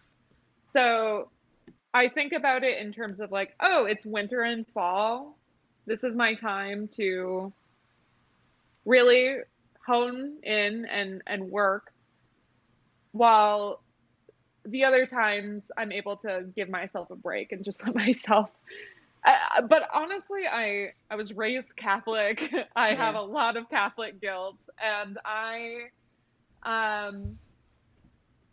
So 0.68 1.30
I 1.92 2.08
think 2.08 2.32
about 2.32 2.62
it 2.62 2.78
in 2.78 2.92
terms 2.92 3.18
of 3.18 3.32
like, 3.32 3.54
oh, 3.60 3.86
it's 3.86 4.06
winter 4.06 4.42
and 4.42 4.66
fall. 4.68 5.36
This 5.86 6.04
is 6.04 6.14
my 6.14 6.34
time 6.34 6.88
to 6.92 7.52
really 8.84 9.38
hone 9.84 10.34
in 10.42 10.84
and 10.84 11.22
and 11.26 11.50
work 11.50 11.92
while 13.12 13.80
the 14.70 14.84
other 14.84 15.06
times 15.06 15.70
I'm 15.76 15.92
able 15.92 16.16
to 16.18 16.46
give 16.54 16.68
myself 16.68 17.10
a 17.10 17.16
break 17.16 17.52
and 17.52 17.64
just 17.64 17.82
let 17.86 17.94
myself 17.94 18.50
I, 19.24 19.60
but 19.68 19.88
honestly 19.92 20.42
I 20.50 20.92
I 21.10 21.16
was 21.16 21.32
raised 21.32 21.76
Catholic. 21.76 22.52
I 22.76 22.90
yeah. 22.90 22.96
have 22.96 23.14
a 23.14 23.22
lot 23.22 23.56
of 23.56 23.68
Catholic 23.68 24.20
guilt 24.20 24.62
and 24.82 25.18
I 25.24 25.88
um 26.62 27.38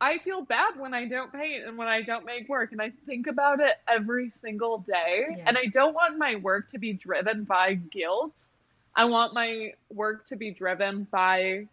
I 0.01 0.18
feel 0.20 0.41
bad 0.41 0.78
when 0.78 0.93
I 0.93 1.07
don't 1.07 1.32
paint 1.32 1.66
and 1.66 1.78
when 1.78 1.88
I 1.88 2.01
don't 2.01 2.26
make 2.26 2.49
work, 2.49 2.74
and 2.74 2.82
I 2.82 2.91
think 3.05 3.28
about 3.28 3.61
it 3.61 3.76
every 3.88 4.30
single 4.30 4.80
day. 4.80 5.28
Yeah. 5.38 5.43
And 5.47 5.57
I 5.57 5.68
don't 5.68 5.93
want 5.93 6.18
my 6.18 6.36
work 6.36 6.70
to 6.72 6.80
be 6.80 6.93
driven 6.93 7.45
by 7.45 7.76
guilt. 7.76 8.45
I 8.95 9.05
want 9.05 9.34
my 9.34 9.74
work 9.89 10.26
to 10.28 10.36
be 10.36 10.51
driven 10.51 11.07
by 11.11 11.68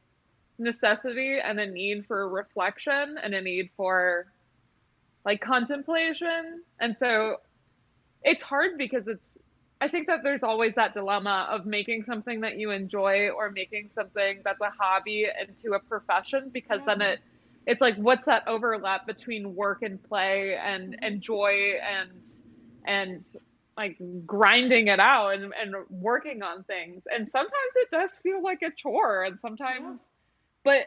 necessity 0.62 1.38
and 1.42 1.58
a 1.60 1.66
need 1.66 2.06
for 2.06 2.28
reflection 2.28 3.16
and 3.22 3.34
a 3.34 3.40
need 3.40 3.70
for 3.76 4.26
like 5.24 5.40
contemplation. 5.40 6.62
And 6.80 6.96
so 6.96 7.36
it's 8.22 8.42
hard 8.42 8.78
because 8.78 9.08
it's 9.08 9.38
I 9.80 9.88
think 9.88 10.06
that 10.06 10.20
there's 10.22 10.44
always 10.44 10.76
that 10.76 10.94
dilemma 10.94 11.48
of 11.50 11.66
making 11.66 12.04
something 12.04 12.42
that 12.42 12.56
you 12.56 12.70
enjoy 12.70 13.30
or 13.30 13.50
making 13.50 13.90
something 13.90 14.38
that's 14.44 14.60
a 14.60 14.70
hobby 14.78 15.26
into 15.40 15.74
a 15.74 15.80
profession 15.80 16.50
because 16.52 16.78
yeah. 16.86 16.94
then 16.94 17.02
it 17.02 17.20
it's 17.66 17.80
like 17.80 17.96
what's 17.96 18.26
that 18.26 18.46
overlap 18.46 19.06
between 19.08 19.56
work 19.56 19.82
and 19.82 20.00
play 20.04 20.56
and 20.56 20.92
mm-hmm. 20.92 21.04
and 21.04 21.20
joy 21.20 21.72
and 21.82 22.10
and 22.86 23.24
like 23.76 23.96
grinding 24.26 24.86
it 24.86 25.00
out 25.00 25.30
and, 25.30 25.52
and 25.60 25.74
working 25.90 26.42
on 26.42 26.62
things 26.62 27.04
and 27.12 27.28
sometimes 27.28 27.74
it 27.76 27.90
does 27.90 28.16
feel 28.22 28.40
like 28.40 28.62
a 28.62 28.70
chore 28.76 29.24
and 29.24 29.40
sometimes 29.40 30.12
yeah. 30.12 30.21
But 30.64 30.86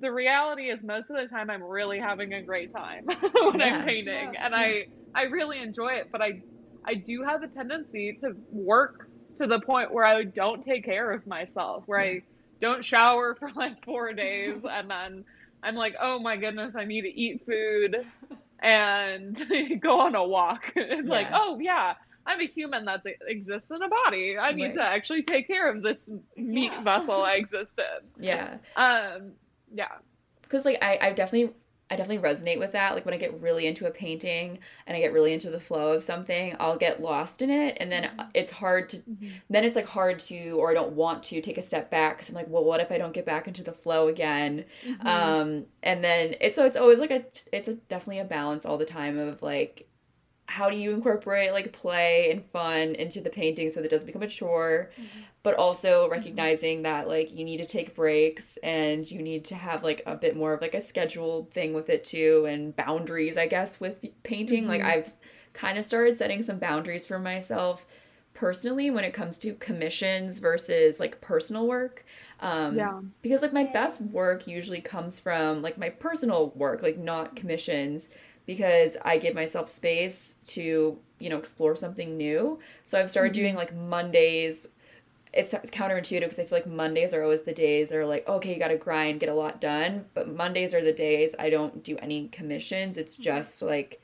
the 0.00 0.12
reality 0.12 0.64
is 0.64 0.84
most 0.84 1.10
of 1.10 1.16
the 1.16 1.26
time 1.26 1.50
i'm 1.50 1.62
really 1.62 1.98
having 1.98 2.34
a 2.34 2.42
great 2.42 2.72
time 2.72 3.04
when 3.06 3.58
yeah. 3.58 3.78
i'm 3.78 3.84
painting 3.84 4.34
yeah. 4.34 4.44
and 4.44 4.54
i 4.54 4.86
i 5.14 5.22
really 5.24 5.58
enjoy 5.58 5.88
it 5.88 6.08
but 6.12 6.20
i 6.20 6.40
i 6.84 6.94
do 6.94 7.22
have 7.22 7.42
a 7.42 7.48
tendency 7.48 8.18
to 8.20 8.32
work 8.50 9.08
to 9.36 9.46
the 9.46 9.60
point 9.60 9.92
where 9.92 10.04
i 10.04 10.22
don't 10.22 10.64
take 10.64 10.84
care 10.84 11.12
of 11.12 11.26
myself 11.26 11.82
where 11.86 12.00
i 12.00 12.20
don't 12.60 12.84
shower 12.84 13.34
for 13.34 13.50
like 13.54 13.84
four 13.84 14.12
days 14.12 14.62
and 14.70 14.90
then 14.90 15.24
I'm 15.62 15.74
like, 15.74 15.96
oh 16.00 16.20
my 16.20 16.36
goodness, 16.36 16.74
I 16.76 16.84
need 16.84 17.02
to 17.02 17.20
eat 17.20 17.44
food 17.44 17.96
and 18.60 19.80
go 19.80 20.00
on 20.00 20.14
a 20.14 20.24
walk. 20.24 20.72
it's 20.76 21.06
yeah. 21.06 21.12
like, 21.12 21.28
oh 21.32 21.58
yeah, 21.60 21.94
I'm 22.26 22.40
a 22.40 22.46
human 22.46 22.84
that 22.86 23.04
exists 23.26 23.70
in 23.70 23.82
a 23.82 23.88
body. 23.88 24.36
I 24.38 24.52
need 24.52 24.64
right. 24.64 24.74
to 24.74 24.82
actually 24.82 25.22
take 25.22 25.46
care 25.46 25.70
of 25.70 25.82
this 25.82 26.10
meat 26.36 26.72
yeah. 26.72 26.82
vessel 26.82 27.22
I 27.22 27.34
exist 27.36 27.78
in. 27.78 28.24
Yeah. 28.24 28.56
Um. 28.76 29.32
Yeah. 29.72 29.92
Because 30.42 30.64
like 30.64 30.78
I, 30.82 30.98
I 31.00 31.12
definitely 31.12 31.54
I 31.88 31.94
definitely 31.94 32.28
resonate 32.28 32.58
with 32.58 32.72
that. 32.72 32.94
Like 32.94 33.04
when 33.04 33.14
I 33.14 33.16
get 33.16 33.40
really 33.40 33.66
into 33.66 33.86
a 33.86 33.90
painting 33.90 34.58
and 34.86 34.96
I 34.96 35.00
get 35.00 35.12
really 35.12 35.32
into 35.32 35.50
the 35.50 35.60
flow 35.60 35.92
of 35.92 36.02
something, 36.02 36.56
I'll 36.58 36.76
get 36.76 37.00
lost 37.00 37.42
in 37.42 37.50
it, 37.50 37.76
and 37.78 37.92
then 37.92 38.04
mm-hmm. 38.04 38.28
it's 38.34 38.50
hard 38.50 38.88
to. 38.90 38.96
Mm-hmm. 38.96 39.28
Then 39.50 39.64
it's 39.64 39.76
like 39.76 39.86
hard 39.86 40.18
to, 40.20 40.50
or 40.58 40.70
I 40.70 40.74
don't 40.74 40.92
want 40.92 41.22
to 41.24 41.40
take 41.40 41.58
a 41.58 41.62
step 41.62 41.88
back 41.90 42.16
because 42.16 42.28
I'm 42.28 42.34
like, 42.34 42.48
well, 42.48 42.64
what 42.64 42.80
if 42.80 42.90
I 42.90 42.98
don't 42.98 43.14
get 43.14 43.24
back 43.24 43.46
into 43.46 43.62
the 43.62 43.72
flow 43.72 44.08
again? 44.08 44.64
Mm-hmm. 44.84 45.06
Um, 45.06 45.66
and 45.84 46.02
then 46.02 46.34
it's 46.40 46.56
so 46.56 46.66
it's 46.66 46.76
always 46.76 46.98
like 46.98 47.12
a 47.12 47.24
it's 47.52 47.68
a 47.68 47.74
definitely 47.74 48.18
a 48.18 48.24
balance 48.24 48.66
all 48.66 48.78
the 48.78 48.84
time 48.84 49.16
of 49.16 49.40
like 49.40 49.88
how 50.48 50.70
do 50.70 50.76
you 50.76 50.92
incorporate 50.92 51.52
like 51.52 51.72
play 51.72 52.30
and 52.30 52.44
fun 52.44 52.94
into 52.94 53.20
the 53.20 53.30
painting 53.30 53.68
so 53.68 53.80
that 53.80 53.86
it 53.86 53.90
doesn't 53.90 54.06
become 54.06 54.22
a 54.22 54.28
chore 54.28 54.90
mm-hmm. 54.98 55.20
but 55.42 55.54
also 55.54 56.04
mm-hmm. 56.04 56.12
recognizing 56.12 56.76
mm-hmm. 56.76 56.84
that 56.84 57.08
like 57.08 57.32
you 57.34 57.44
need 57.44 57.58
to 57.58 57.66
take 57.66 57.94
breaks 57.94 58.56
and 58.58 59.10
you 59.10 59.20
need 59.20 59.44
to 59.44 59.54
have 59.54 59.82
like 59.82 60.02
a 60.06 60.14
bit 60.14 60.36
more 60.36 60.52
of 60.52 60.60
like 60.60 60.74
a 60.74 60.80
scheduled 60.80 61.52
thing 61.52 61.74
with 61.74 61.90
it 61.90 62.04
too 62.04 62.46
and 62.48 62.76
boundaries 62.76 63.36
i 63.36 63.46
guess 63.46 63.80
with 63.80 64.04
painting 64.22 64.62
mm-hmm. 64.62 64.70
like 64.70 64.82
i've 64.82 65.10
kind 65.52 65.78
of 65.78 65.84
started 65.84 66.16
setting 66.16 66.42
some 66.42 66.58
boundaries 66.58 67.06
for 67.06 67.18
myself 67.18 67.86
personally 68.32 68.90
when 68.90 69.02
it 69.02 69.14
comes 69.14 69.38
to 69.38 69.54
commissions 69.54 70.38
versus 70.38 71.00
like 71.00 71.20
personal 71.22 71.66
work 71.66 72.04
um 72.40 72.76
yeah 72.76 73.00
because 73.22 73.40
like 73.40 73.52
my 73.52 73.64
best 73.64 74.00
work 74.02 74.46
usually 74.46 74.80
comes 74.80 75.18
from 75.18 75.62
like 75.62 75.78
my 75.78 75.88
personal 75.88 76.50
work 76.50 76.82
like 76.82 76.98
not 76.98 77.34
commissions 77.34 78.10
because 78.46 78.96
I 79.04 79.18
give 79.18 79.34
myself 79.34 79.70
space 79.70 80.36
to, 80.48 80.98
you 81.18 81.28
know, 81.28 81.36
explore 81.36 81.76
something 81.76 82.16
new. 82.16 82.60
So 82.84 82.98
I've 82.98 83.10
started 83.10 83.32
mm-hmm. 83.32 83.42
doing 83.42 83.54
like 83.56 83.74
Mondays. 83.74 84.68
It's, 85.32 85.52
it's 85.52 85.70
counterintuitive 85.70 86.20
because 86.20 86.38
I 86.38 86.44
feel 86.44 86.58
like 86.58 86.66
Mondays 86.66 87.12
are 87.12 87.22
always 87.22 87.42
the 87.42 87.52
days 87.52 87.88
that 87.88 87.98
are 87.98 88.06
like, 88.06 88.26
okay, 88.28 88.54
you 88.54 88.58
got 88.58 88.68
to 88.68 88.76
grind, 88.76 89.20
get 89.20 89.28
a 89.28 89.34
lot 89.34 89.60
done. 89.60 90.06
But 90.14 90.28
Mondays 90.28 90.72
are 90.72 90.82
the 90.82 90.92
days 90.92 91.34
I 91.38 91.50
don't 91.50 91.82
do 91.82 91.98
any 91.98 92.28
commissions. 92.28 92.96
It's 92.96 93.14
mm-hmm. 93.14 93.24
just 93.24 93.62
like 93.62 94.00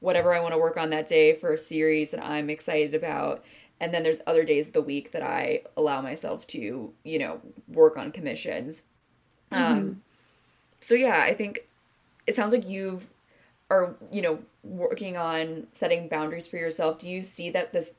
whatever 0.00 0.34
I 0.34 0.40
want 0.40 0.52
to 0.52 0.58
work 0.58 0.76
on 0.76 0.90
that 0.90 1.06
day 1.06 1.34
for 1.34 1.52
a 1.52 1.58
series 1.58 2.10
that 2.10 2.22
I'm 2.22 2.50
excited 2.50 2.94
about. 2.94 3.44
And 3.80 3.94
then 3.94 4.02
there's 4.02 4.20
other 4.26 4.44
days 4.44 4.68
of 4.68 4.72
the 4.74 4.82
week 4.82 5.12
that 5.12 5.22
I 5.22 5.62
allow 5.76 6.00
myself 6.00 6.46
to, 6.48 6.92
you 7.04 7.18
know, 7.18 7.40
work 7.68 7.96
on 7.96 8.12
commissions. 8.12 8.82
Mm-hmm. 9.52 9.62
Um, 9.62 10.02
so 10.80 10.94
yeah, 10.94 11.22
I 11.22 11.32
think 11.34 11.66
it 12.26 12.34
sounds 12.34 12.52
like 12.52 12.68
you've 12.68 13.08
are 13.74 13.96
you 14.10 14.22
know 14.22 14.38
working 14.62 15.16
on 15.16 15.66
setting 15.72 16.08
boundaries 16.08 16.46
for 16.46 16.56
yourself. 16.56 16.98
Do 16.98 17.10
you 17.10 17.22
see 17.22 17.50
that 17.50 17.72
this 17.72 17.96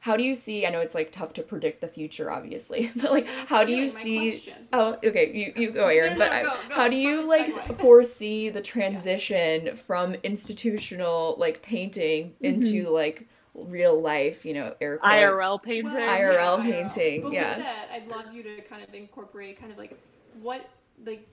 how 0.00 0.16
do 0.16 0.22
you 0.22 0.34
see 0.34 0.66
i 0.66 0.70
know 0.70 0.80
it's 0.80 0.94
like 0.94 1.10
tough 1.10 1.32
to 1.32 1.42
predict 1.42 1.80
the 1.80 1.88
future 1.88 2.30
obviously 2.30 2.90
but 2.96 3.10
like 3.10 3.26
how 3.26 3.64
do 3.64 3.72
you 3.72 3.88
see 3.88 4.52
oh 4.72 4.96
okay 5.04 5.30
you, 5.32 5.52
you 5.56 5.70
go 5.70 5.88
aaron 5.88 6.16
no, 6.16 6.24
no, 6.24 6.30
but 6.30 6.42
no, 6.44 6.74
how 6.74 6.88
do 6.88 6.96
you 6.96 7.26
like 7.26 7.52
foresee 7.76 8.48
the 8.48 8.60
transition 8.60 9.66
yeah. 9.66 9.74
from 9.74 10.14
institutional 10.22 11.34
like 11.38 11.62
painting 11.62 12.34
into 12.40 12.84
mm-hmm. 12.84 12.92
like 12.92 13.28
real 13.54 14.00
life 14.00 14.44
you 14.44 14.54
know 14.54 14.72
air 14.80 14.98
quotes. 14.98 15.14
irl 15.14 15.60
painting 15.60 15.92
well, 15.92 16.18
irl 16.18 16.58
yeah, 16.58 16.62
painting 16.62 17.22
but 17.22 17.32
yeah 17.32 17.58
that, 17.58 17.88
i'd 17.92 18.08
love 18.08 18.32
you 18.32 18.42
to 18.42 18.60
kind 18.62 18.82
of 18.82 18.94
incorporate 18.94 19.58
kind 19.58 19.72
of 19.72 19.78
like 19.78 19.98
what 20.40 20.68
like 21.04 21.26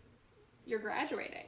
you're 0.66 0.80
graduating 0.80 1.44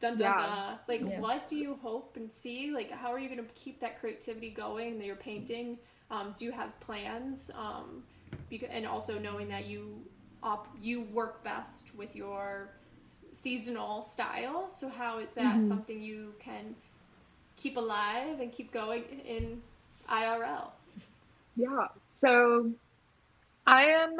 dun 0.00 0.18
dun 0.18 0.20
yeah. 0.20 0.46
dun. 0.46 0.78
Like, 0.88 1.00
yeah. 1.04 1.20
what 1.20 1.48
do 1.48 1.56
you 1.56 1.78
hope 1.82 2.16
and 2.16 2.32
see? 2.32 2.70
Like, 2.70 2.90
how 2.90 3.12
are 3.12 3.18
you 3.18 3.28
going 3.28 3.44
to 3.44 3.52
keep 3.54 3.80
that 3.80 3.98
creativity 3.98 4.50
going 4.50 4.98
that 4.98 5.06
you're 5.06 5.16
painting? 5.16 5.78
Um, 6.10 6.34
do 6.38 6.44
you 6.44 6.52
have 6.52 6.78
plans? 6.80 7.50
Um, 7.54 8.02
because, 8.50 8.68
and 8.70 8.86
also 8.86 9.18
knowing 9.18 9.48
that 9.48 9.66
you 9.66 10.00
op- 10.42 10.68
you 10.80 11.02
work 11.12 11.42
best 11.44 11.94
with 11.96 12.14
your 12.14 12.70
s- 12.98 13.26
seasonal 13.32 14.08
style. 14.10 14.70
So 14.70 14.88
how 14.88 15.18
is 15.18 15.30
that 15.32 15.56
mm-hmm. 15.56 15.68
something 15.68 16.00
you 16.00 16.34
can 16.38 16.74
keep 17.56 17.76
alive 17.76 18.40
and 18.40 18.52
keep 18.52 18.72
going 18.72 19.04
in 19.24 19.60
IRL? 20.10 20.70
Yeah. 21.56 21.88
So 22.10 22.70
I 23.66 23.84
am 23.84 24.16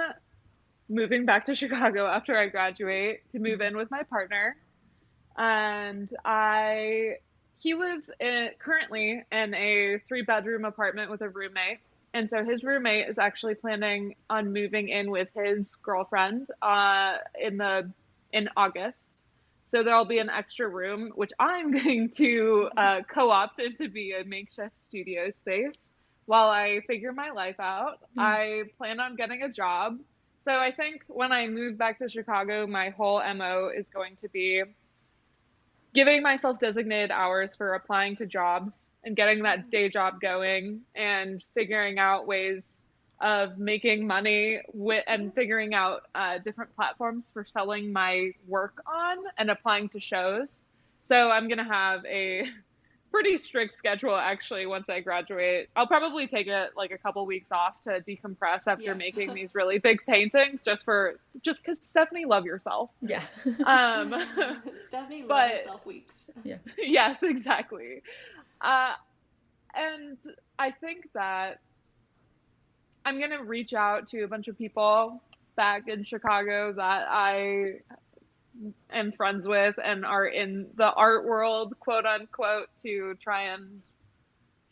moving 0.88 1.24
back 1.24 1.44
to 1.46 1.54
Chicago 1.54 2.06
after 2.06 2.36
I 2.36 2.48
graduate 2.48 3.20
to 3.32 3.38
move 3.38 3.60
in 3.60 3.76
with 3.76 3.90
my 3.90 4.02
partner. 4.02 4.56
And 5.38 6.12
I 6.24 7.16
he 7.58 7.74
lives 7.74 8.10
in, 8.20 8.50
currently 8.58 9.22
in 9.32 9.54
a 9.54 9.98
three 10.08 10.22
bedroom 10.22 10.64
apartment 10.64 11.10
with 11.10 11.22
a 11.22 11.28
roommate. 11.28 11.78
And 12.14 12.28
so 12.28 12.44
his 12.44 12.62
roommate 12.62 13.08
is 13.08 13.18
actually 13.18 13.54
planning 13.54 14.14
on 14.30 14.52
moving 14.52 14.88
in 14.88 15.10
with 15.10 15.28
his 15.34 15.74
girlfriend 15.76 16.48
uh, 16.62 17.16
in 17.40 17.58
the 17.58 17.90
in 18.32 18.48
August. 18.56 19.10
So 19.64 19.82
there'll 19.82 20.06
be 20.06 20.18
an 20.18 20.30
extra 20.30 20.66
room, 20.68 21.12
which 21.14 21.30
I'm 21.38 21.72
going 21.84 22.10
to 22.16 22.70
uh, 22.76 23.00
co-opt 23.12 23.60
into 23.60 23.88
be 23.88 24.12
a 24.12 24.24
makeshift 24.24 24.78
studio 24.78 25.30
space 25.30 25.90
while 26.24 26.48
I 26.48 26.80
figure 26.86 27.12
my 27.12 27.30
life 27.30 27.60
out. 27.60 27.98
Mm. 28.16 28.22
I 28.22 28.62
plan 28.78 29.00
on 29.00 29.16
getting 29.16 29.42
a 29.42 29.48
job. 29.48 29.98
So 30.38 30.52
I 30.52 30.72
think 30.72 31.02
when 31.08 31.32
I 31.32 31.48
move 31.48 31.76
back 31.76 31.98
to 31.98 32.08
Chicago, 32.08 32.66
my 32.66 32.90
whole 32.90 33.20
MO 33.34 33.70
is 33.76 33.88
going 33.88 34.16
to 34.16 34.28
be 34.28 34.62
giving 35.94 36.22
myself 36.22 36.58
designated 36.60 37.10
hours 37.10 37.56
for 37.56 37.74
applying 37.74 38.16
to 38.16 38.26
jobs 38.26 38.90
and 39.04 39.16
getting 39.16 39.42
that 39.42 39.70
day 39.70 39.88
job 39.88 40.20
going 40.20 40.80
and 40.94 41.44
figuring 41.54 41.98
out 41.98 42.26
ways 42.26 42.82
of 43.20 43.58
making 43.58 44.06
money 44.06 44.60
with, 44.72 45.02
and 45.06 45.34
figuring 45.34 45.74
out 45.74 46.02
uh, 46.14 46.38
different 46.38 46.74
platforms 46.76 47.30
for 47.32 47.44
selling 47.44 47.92
my 47.92 48.30
work 48.46 48.80
on 48.86 49.18
and 49.38 49.50
applying 49.50 49.88
to 49.88 49.98
shows. 49.98 50.58
So 51.02 51.30
I'm 51.30 51.48
going 51.48 51.58
to 51.58 51.64
have 51.64 52.04
a 52.04 52.44
pretty 53.10 53.38
strict 53.38 53.74
schedule 53.74 54.14
actually 54.16 54.66
once 54.66 54.88
I 54.88 55.00
graduate. 55.00 55.68
I'll 55.76 55.86
probably 55.86 56.26
take 56.26 56.46
it 56.46 56.70
like 56.76 56.90
a 56.90 56.98
couple 56.98 57.24
weeks 57.26 57.50
off 57.50 57.74
to 57.84 58.00
decompress 58.00 58.66
after 58.66 58.84
yes. 58.84 58.96
making 58.96 59.34
these 59.34 59.54
really 59.54 59.78
big 59.78 60.00
paintings 60.06 60.62
just 60.62 60.84
for 60.84 61.18
just 61.42 61.64
cuz 61.64 61.80
Stephanie 61.80 62.24
love 62.24 62.44
yourself. 62.44 62.90
Yeah. 63.00 63.22
Um 63.64 64.14
Stephanie 64.88 65.20
love 65.22 65.28
but, 65.28 65.52
yourself 65.52 65.86
weeks. 65.86 66.30
Yeah. 66.44 66.58
yes, 66.78 67.22
exactly. 67.22 68.02
Uh 68.60 68.94
and 69.74 70.18
I 70.58 70.70
think 70.70 71.12
that 71.14 71.60
I'm 73.04 73.18
going 73.18 73.30
to 73.30 73.42
reach 73.42 73.74
out 73.74 74.08
to 74.08 74.22
a 74.22 74.28
bunch 74.28 74.48
of 74.48 74.58
people 74.58 75.22
back 75.56 75.88
in 75.88 76.04
Chicago 76.04 76.72
that 76.72 77.06
I 77.08 77.80
am 78.90 79.12
friends 79.12 79.46
with 79.46 79.76
and 79.82 80.04
are 80.04 80.26
in 80.26 80.66
the 80.76 80.90
art 80.90 81.24
world, 81.24 81.78
quote 81.80 82.06
unquote, 82.06 82.68
to 82.82 83.16
try 83.22 83.54
and 83.54 83.82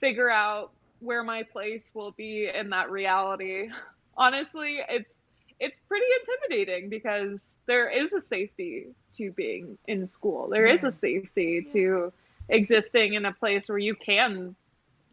figure 0.00 0.30
out 0.30 0.72
where 1.00 1.22
my 1.22 1.42
place 1.42 1.92
will 1.94 2.12
be 2.12 2.48
in 2.52 2.70
that 2.70 2.90
reality. 2.90 3.68
Honestly, 4.16 4.78
it's 4.88 5.20
it's 5.58 5.78
pretty 5.88 6.06
intimidating 6.20 6.88
because 6.90 7.56
there 7.66 7.88
is 7.88 8.12
a 8.12 8.20
safety 8.20 8.88
to 9.16 9.30
being 9.32 9.78
in 9.86 10.06
school. 10.06 10.48
There 10.48 10.66
yeah. 10.66 10.74
is 10.74 10.84
a 10.84 10.90
safety 10.90 11.64
yeah. 11.66 11.72
to 11.72 12.12
existing 12.48 13.14
in 13.14 13.24
a 13.24 13.32
place 13.32 13.68
where 13.68 13.78
you 13.78 13.94
can 13.94 14.54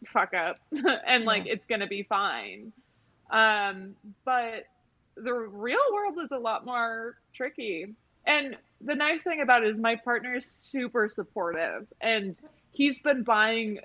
fuck 0.08 0.34
up 0.34 0.58
and 1.08 1.24
like 1.24 1.46
yeah. 1.46 1.54
it's 1.54 1.66
going 1.66 1.82
to 1.82 1.88
be 1.88 2.04
fine. 2.04 2.74
Um 3.32 3.96
but 4.26 4.66
the 5.16 5.34
real 5.34 5.80
world 5.94 6.18
is 6.24 6.32
a 6.32 6.38
lot 6.38 6.66
more 6.66 7.18
tricky 7.34 7.96
and 8.26 8.58
the 8.82 8.96
nice 8.96 9.24
thing 9.24 9.42
about 9.42 9.64
it 9.64 9.70
is 9.70 9.78
my 9.78 9.96
partner 9.96 10.36
is 10.36 10.46
super 10.46 11.10
supportive 11.10 11.88
and 12.02 12.38
he's 12.72 13.00
been 13.00 13.24
buying 13.24 13.80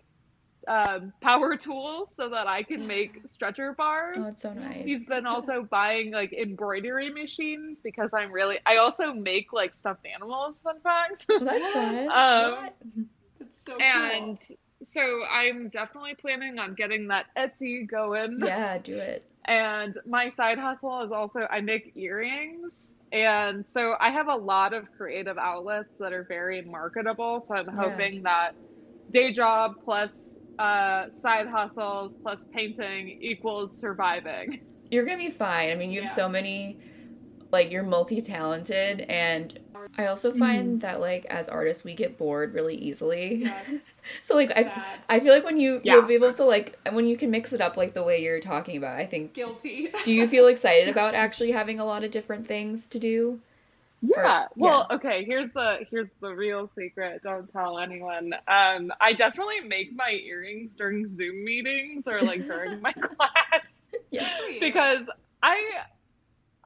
um, 0.67 1.13
power 1.21 1.57
tools 1.57 2.11
so 2.15 2.29
that 2.29 2.47
I 2.47 2.63
can 2.63 2.87
make 2.87 3.23
stretcher 3.27 3.73
bars. 3.73 4.17
Oh, 4.19 4.25
that's 4.25 4.43
so 4.43 4.53
nice. 4.53 4.85
He's 4.85 5.07
been 5.07 5.27
also 5.27 5.63
buying 5.63 6.13
like 6.13 6.33
embroidery 6.33 7.11
machines 7.11 7.81
because 7.81 8.13
I'm 8.13 8.31
really. 8.31 8.59
I 8.67 8.77
also 8.77 9.13
make 9.13 9.53
like 9.53 9.75
stuffed 9.75 10.07
animals. 10.07 10.61
Fun 10.61 10.81
fact. 10.81 11.27
Oh, 11.31 11.39
that's 11.39 11.69
fun. 11.73 12.09
um, 12.11 13.09
that's 13.39 13.65
so 13.65 13.73
cool. 13.73 13.83
and 13.83 14.39
cool. 14.47 14.57
so 14.83 15.23
I'm 15.31 15.69
definitely 15.69 16.15
planning 16.15 16.59
on 16.59 16.75
getting 16.75 17.09
that 17.09 17.27
Etsy 17.37 17.89
going. 17.89 18.39
Yeah, 18.45 18.79
do 18.79 18.97
it. 18.97 19.25
And 19.49 19.97
my 20.05 20.29
side 20.29 20.59
hustle 20.59 21.01
is 21.01 21.11
also 21.11 21.47
I 21.51 21.63
make 21.63 21.93
earrings 21.97 22.93
and 23.13 23.67
so 23.67 23.95
I 24.01 24.11
have 24.11 24.29
a 24.29 24.35
lot 24.35 24.75
of 24.75 24.91
creative 24.97 25.39
outlets 25.39 25.91
that 25.99 26.13
are 26.13 26.25
very 26.25 26.63
marketable. 26.63 27.45
So 27.47 27.55
I'm 27.55 27.69
hoping 27.69 28.17
yeah. 28.17 28.21
that 28.23 28.55
day 29.13 29.33
job 29.33 29.77
plus 29.85 30.39
uh, 30.59 31.11
side 31.11 31.47
hustles 31.47 32.17
plus 32.23 32.45
painting 32.53 33.19
equals 33.21 33.77
surviving. 33.77 34.61
You're 34.91 35.05
going 35.05 35.19
to 35.19 35.25
be 35.25 35.31
fine. 35.31 35.71
I 35.71 35.75
mean, 35.75 35.91
you 35.91 36.01
have 36.01 36.09
yeah. 36.09 36.15
so 36.15 36.29
many, 36.29 36.79
like, 37.51 37.71
you're 37.71 37.83
multi 37.83 38.21
talented. 38.21 39.01
And 39.03 39.59
I 39.97 40.07
also 40.07 40.33
find 40.33 40.69
mm-hmm. 40.69 40.79
that, 40.81 41.01
like, 41.01 41.25
as 41.27 41.49
artists, 41.49 41.85
we 41.85 41.95
get 41.95 42.19
bored 42.19 42.55
really 42.55 42.77
easily. 42.77 43.43
Yes. 43.45 43.67
so 44.21 44.35
like 44.35 44.51
I, 44.55 44.85
I 45.09 45.21
feel 45.21 45.33
like 45.35 45.45
when 45.45 45.59
you 45.59 45.81
yeah. 45.83 45.95
you'll 45.95 46.03
be 46.07 46.15
able 46.15 46.33
to 46.33 46.45
like 46.45 46.79
when 46.93 47.07
you 47.07 47.17
can 47.17 47.31
mix 47.31 47.53
it 47.53 47.61
up 47.61 47.77
like 47.77 47.95
the 47.95 48.03
way 48.03 48.23
you're 48.23 48.41
talking 48.41 48.77
about 48.77 48.99
i 48.99 49.07
think 49.07 49.33
guilty 49.33 49.91
do 50.05 50.13
you 50.13 50.27
feel 50.29 50.49
excited 50.49 50.89
about 50.99 51.15
actually 51.15 51.53
having 51.53 51.81
a 51.81 51.85
lot 51.85 52.05
of 52.05 52.11
different 52.11 52.47
things 52.47 52.87
to 52.89 52.99
do 52.99 53.41
yeah 54.01 54.45
or, 54.45 54.49
well 54.57 54.87
yeah. 54.89 54.97
okay 54.97 55.25
here's 55.25 55.51
the 55.51 55.79
here's 55.91 56.09
the 56.21 56.33
real 56.33 56.71
secret 56.77 57.21
don't 57.23 57.51
tell 57.53 57.79
anyone 57.79 58.33
um 58.47 58.93
i 59.01 59.13
definitely 59.13 59.61
make 59.61 59.95
my 59.95 60.11
earrings 60.11 60.75
during 60.75 61.11
zoom 61.11 61.45
meetings 61.45 62.07
or 62.07 62.23
like 62.23 62.47
during 62.47 62.81
my 62.81 62.93
class 62.93 63.81
yeah 64.11 64.31
because 64.61 65.11
i 65.43 65.61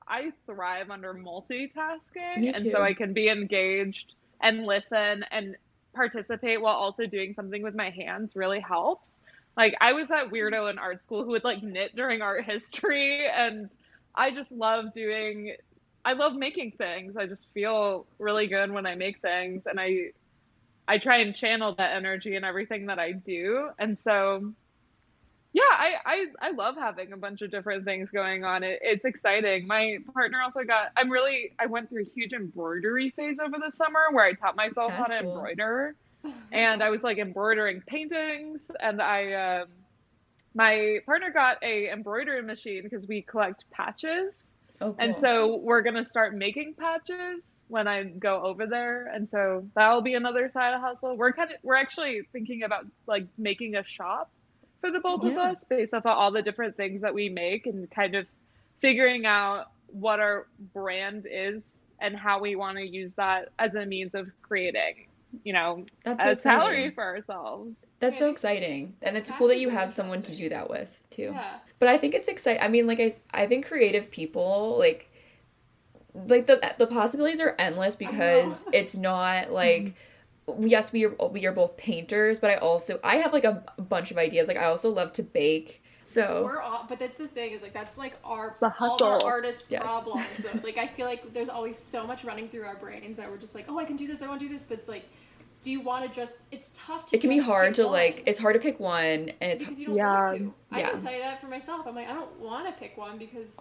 i 0.09 0.33
thrive 0.47 0.91
under 0.91 1.15
multitasking 1.15 2.55
and 2.55 2.71
so 2.71 2.83
i 2.83 2.93
can 2.93 3.13
be 3.13 3.29
engaged 3.29 4.15
and 4.43 4.65
listen 4.65 5.25
and 5.31 5.57
participate 5.95 6.61
while 6.61 6.75
also 6.75 7.07
doing 7.07 7.35
something 7.35 7.63
with 7.63 7.75
my 7.75 7.91
hands 7.91 8.35
really 8.35 8.61
helps. 8.61 9.15
Like 9.57 9.75
I 9.81 9.93
was 9.93 10.09
that 10.09 10.31
weirdo 10.31 10.71
in 10.71 10.79
art 10.79 11.03
school 11.03 11.25
who 11.25 11.31
would 11.31 11.45
like 11.45 11.63
knit 11.63 11.95
during 11.95 12.23
art 12.23 12.45
history 12.45 13.27
and 13.29 13.71
I 14.15 14.31
just 14.31 14.53
love 14.53 14.93
doing 14.93 15.57
I 16.05 16.15
love 16.15 16.35
making 16.35 16.73
things. 16.73 17.17
I 17.17 17.27
just 17.27 17.47
feel 17.55 18.07
really 18.19 18.49
good 18.49 18.73
when 18.73 18.87
I 18.87 18.97
make 18.97 19.21
things 19.21 19.63
and 19.67 19.79
I 19.79 20.11
I 20.89 20.99
try 20.99 21.19
and 21.19 21.35
channel 21.35 21.75
that 21.77 21.95
energy 21.95 22.35
in 22.35 22.43
everything 22.43 22.87
that 22.87 22.99
I 22.99 23.13
do. 23.13 23.71
And 23.79 23.99
so 23.99 24.53
yeah, 25.53 25.63
I, 25.71 25.93
I, 26.07 26.27
I 26.41 26.51
love 26.53 26.77
having 26.77 27.13
a 27.13 27.17
bunch 27.17 27.43
of 27.43 27.51
different 27.51 27.85
things 27.85 28.11
going 28.11 28.45
on. 28.45 28.63
It, 28.63 28.79
it's 28.83 29.05
exciting. 29.05 29.67
My 29.67 29.99
partner 30.15 30.41
also 30.43 30.65
got, 30.65 30.93
I'm 30.97 31.11
really, 31.11 31.53
I 31.59 31.67
went 31.67 31.91
through 31.91 32.03
a 32.03 32.11
huge 32.15 32.33
embroidery 32.33 33.11
phase 33.11 33.39
over 33.39 33.57
the 33.63 33.71
summer 33.71 34.01
where 34.13 34.25
I 34.25 34.33
taught 34.33 34.57
myself 34.57 34.91
That's 34.91 35.11
how 35.11 35.17
to 35.17 35.23
cool. 35.23 35.35
embroider. 35.35 35.95
and 36.53 36.83
I 36.83 36.91
was 36.91 37.05
like 37.05 37.19
embroidering 37.19 37.83
paintings. 37.87 38.71
And 38.81 39.03
I, 39.03 39.61
um, 39.61 39.69
my 40.55 40.99
partner 41.05 41.31
got 41.31 41.63
a 41.63 41.91
embroidery 41.91 42.43
machine 42.43 42.83
because 42.83 43.07
we 43.07 43.23
collect 43.23 43.65
patches. 43.71 44.53
Oh, 44.81 44.93
cool. 44.93 44.97
And 44.99 45.17
so 45.17 45.57
we're 45.59 45.83
gonna 45.83 46.05
start 46.05 46.35
making 46.35 46.75
patches 46.75 47.63
when 47.69 47.87
I 47.87 48.03
go 48.03 48.43
over 48.43 48.67
there, 48.67 49.07
and 49.07 49.29
so 49.29 49.65
that'll 49.75 50.03
be 50.03 50.15
another 50.15 50.49
side 50.49 50.75
hustle. 50.81 51.17
We're 51.17 51.33
kind 51.33 51.53
of 51.53 51.59
we're 51.63 51.77
actually 51.77 52.23
thinking 52.33 52.65
about 52.65 52.87
like 53.07 53.29
making 53.39 53.77
a 53.77 53.85
shop 53.85 54.31
for 54.83 54.91
the 54.91 55.01
both 55.01 55.25
yeah. 55.25 55.31
of 55.31 55.39
us 55.39 55.65
based 55.65 55.95
off 55.95 56.05
of 56.05 56.19
all 56.19 56.31
the 56.31 56.43
different 56.43 56.77
things 56.77 57.01
that 57.01 57.15
we 57.15 57.31
make 57.31 57.67
and 57.67 57.91
kind 57.91 58.15
of 58.15 58.27
figuring 58.81 59.25
out 59.25 59.71
what 59.87 60.21
our 60.21 60.49
brand 60.75 61.27
is 61.31 61.79
and 62.01 62.17
how 62.17 62.41
we 62.41 62.57
want 62.57 62.77
to 62.77 62.87
use 62.87 63.15
that 63.15 63.49
as 63.59 63.77
a 63.77 63.87
means 63.87 64.15
of 64.15 64.29
creating 64.43 65.07
you 65.45 65.53
know 65.53 65.87
that's 66.05 66.25
a 66.27 66.37
salary 66.37 66.91
for 66.91 67.03
ourselves 67.03 67.87
that's 68.01 68.19
so 68.19 68.29
exciting 68.29 68.95
and 69.01 69.17
it's 69.17 69.31
cool 69.31 69.49
that 69.49 69.59
you 69.59 69.71
have 69.71 69.91
someone 69.93 70.21
to 70.21 70.35
do 70.35 70.49
that 70.51 70.69
with 70.69 71.01
too 71.09 71.31
yeah. 71.33 71.55
but 71.79 71.89
i 71.89 71.97
think 71.97 72.13
it's 72.13 72.29
exciting 72.29 72.61
i 72.61 72.69
mean 72.69 72.87
like 72.87 73.01
i 73.01 73.15
i 73.33 73.47
think 73.47 73.67
creative 73.67 74.11
people 74.11 74.77
like 74.79 75.11
like 76.27 76.47
the 76.47 76.75
the 76.77 76.87
possibilities 76.87 77.41
are 77.41 77.55
endless 77.59 77.97
because 77.97 78.67
it's 78.73 78.95
not 78.97 79.51
like 79.51 79.83
mm-hmm. 79.83 79.95
Yes 80.59 80.93
we 80.93 81.05
are 81.05 81.15
we 81.29 81.47
are 81.47 81.53
both 81.53 81.77
painters 81.77 82.39
but 82.39 82.51
i 82.51 82.57
also 82.57 82.99
i 83.05 83.17
have 83.17 83.33
like 83.33 83.45
a 83.45 83.63
bunch 83.79 84.11
of 84.11 84.19
ideas 84.19 84.49
like 84.49 84.57
i 84.57 84.65
also 84.65 84.91
love 84.91 85.13
to 85.13 85.23
bake 85.23 85.83
so 86.13 86.43
we're 86.45 86.61
all, 86.61 86.85
but 86.89 86.99
that's 86.99 87.17
the 87.17 87.29
thing 87.29 87.53
is 87.53 87.63
like 87.63 87.73
that's 87.73 87.97
like 87.97 88.17
our 88.23 88.55
all 88.81 89.03
our 89.03 89.25
artist 89.25 89.65
yes. 89.71 89.83
problems. 89.83 90.27
Though. 90.41 90.61
like 90.63 90.77
I 90.77 90.87
feel 90.87 91.07
like 91.07 91.33
there's 91.33 91.49
always 91.49 91.79
so 91.79 92.07
much 92.07 92.23
running 92.25 92.49
through 92.51 92.65
our 92.65 92.77
brains 92.77 93.17
that 93.17 93.31
we're 93.31 93.39
just 93.39 93.55
like, 93.55 93.65
oh, 93.69 93.79
I 93.79 93.85
can 93.85 93.97
do 93.97 94.07
this, 94.07 94.21
I 94.21 94.29
want 94.29 94.41
to 94.41 94.47
do 94.47 94.53
this, 94.53 94.63
but 94.63 94.79
it's 94.79 94.89
like, 94.89 95.05
do 95.63 95.71
you 95.71 95.81
want 95.81 96.09
to 96.09 96.15
just? 96.15 96.43
It's 96.51 96.71
tough 96.75 97.07
to. 97.07 97.17
It 97.17 97.21
can 97.21 97.31
be 97.31 97.39
hard 97.39 97.75
to 97.75 97.85
one. 97.85 97.93
like. 97.93 98.25
It's 98.27 98.39
hard 98.39 98.55
to 98.55 98.61
pick 98.61 98.81
one, 98.81 99.31
and 99.41 99.53
it's 99.53 99.63
because 99.63 99.81
you 99.81 99.89
don't 99.89 99.97
yeah. 99.97 100.23
want 100.23 100.39
to. 100.39 100.55
I 100.71 100.79
yeah. 100.81 100.91
can 100.91 101.03
tell 101.03 101.13
you 101.13 101.21
that 101.21 101.41
for 101.41 101.47
myself. 101.47 101.87
I'm 101.87 101.95
like, 101.95 102.09
I 102.09 102.15
don't 102.15 102.39
want 102.41 102.67
to 102.67 102.73
pick 102.73 102.97
one 102.97 103.17
because 103.17 103.57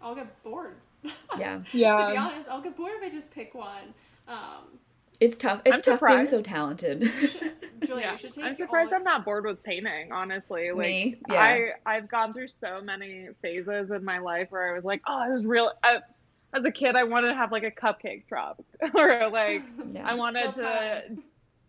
I'll 0.00 0.14
get 0.14 0.42
bored. 0.42 0.76
Yeah. 1.38 1.60
yeah. 1.72 1.94
to 1.94 2.12
be 2.12 2.16
honest, 2.16 2.48
I'll 2.48 2.60
get 2.60 2.76
bored 2.76 2.92
if 2.96 3.02
I 3.02 3.08
just 3.08 3.30
pick 3.30 3.54
one. 3.54 3.94
Um, 4.26 4.78
it's 5.20 5.36
tough. 5.36 5.62
It's 5.64 5.76
I'm 5.76 5.82
tough 5.82 5.98
surprised. 5.98 6.30
being 6.30 6.38
so 6.38 6.42
talented. 6.42 7.10
Julia, 7.86 8.16
yeah. 8.20 8.44
I'm 8.44 8.54
surprised 8.54 8.92
I'm 8.92 9.04
not 9.04 9.24
bored 9.24 9.44
with 9.44 9.62
painting. 9.62 10.12
Honestly, 10.12 10.70
like 10.70 10.86
Me? 10.86 11.16
Yeah. 11.28 11.42
I 11.84 11.96
I've 11.96 12.08
gone 12.08 12.32
through 12.32 12.48
so 12.48 12.80
many 12.80 13.28
phases 13.42 13.90
in 13.90 14.04
my 14.04 14.18
life 14.18 14.48
where 14.50 14.70
I 14.70 14.74
was 14.74 14.84
like, 14.84 15.02
oh, 15.06 15.18
I 15.18 15.28
was 15.28 15.44
real. 15.44 15.72
I, 15.82 15.98
as 16.54 16.64
a 16.64 16.70
kid, 16.70 16.96
I 16.96 17.04
wanted 17.04 17.28
to 17.28 17.34
have 17.34 17.52
like 17.52 17.64
a 17.64 17.70
cupcake 17.70 18.26
truck, 18.28 18.58
or 18.94 19.28
like 19.28 19.62
yeah. 19.92 20.08
I 20.08 20.14
wanted 20.14 20.54
to. 20.56 21.02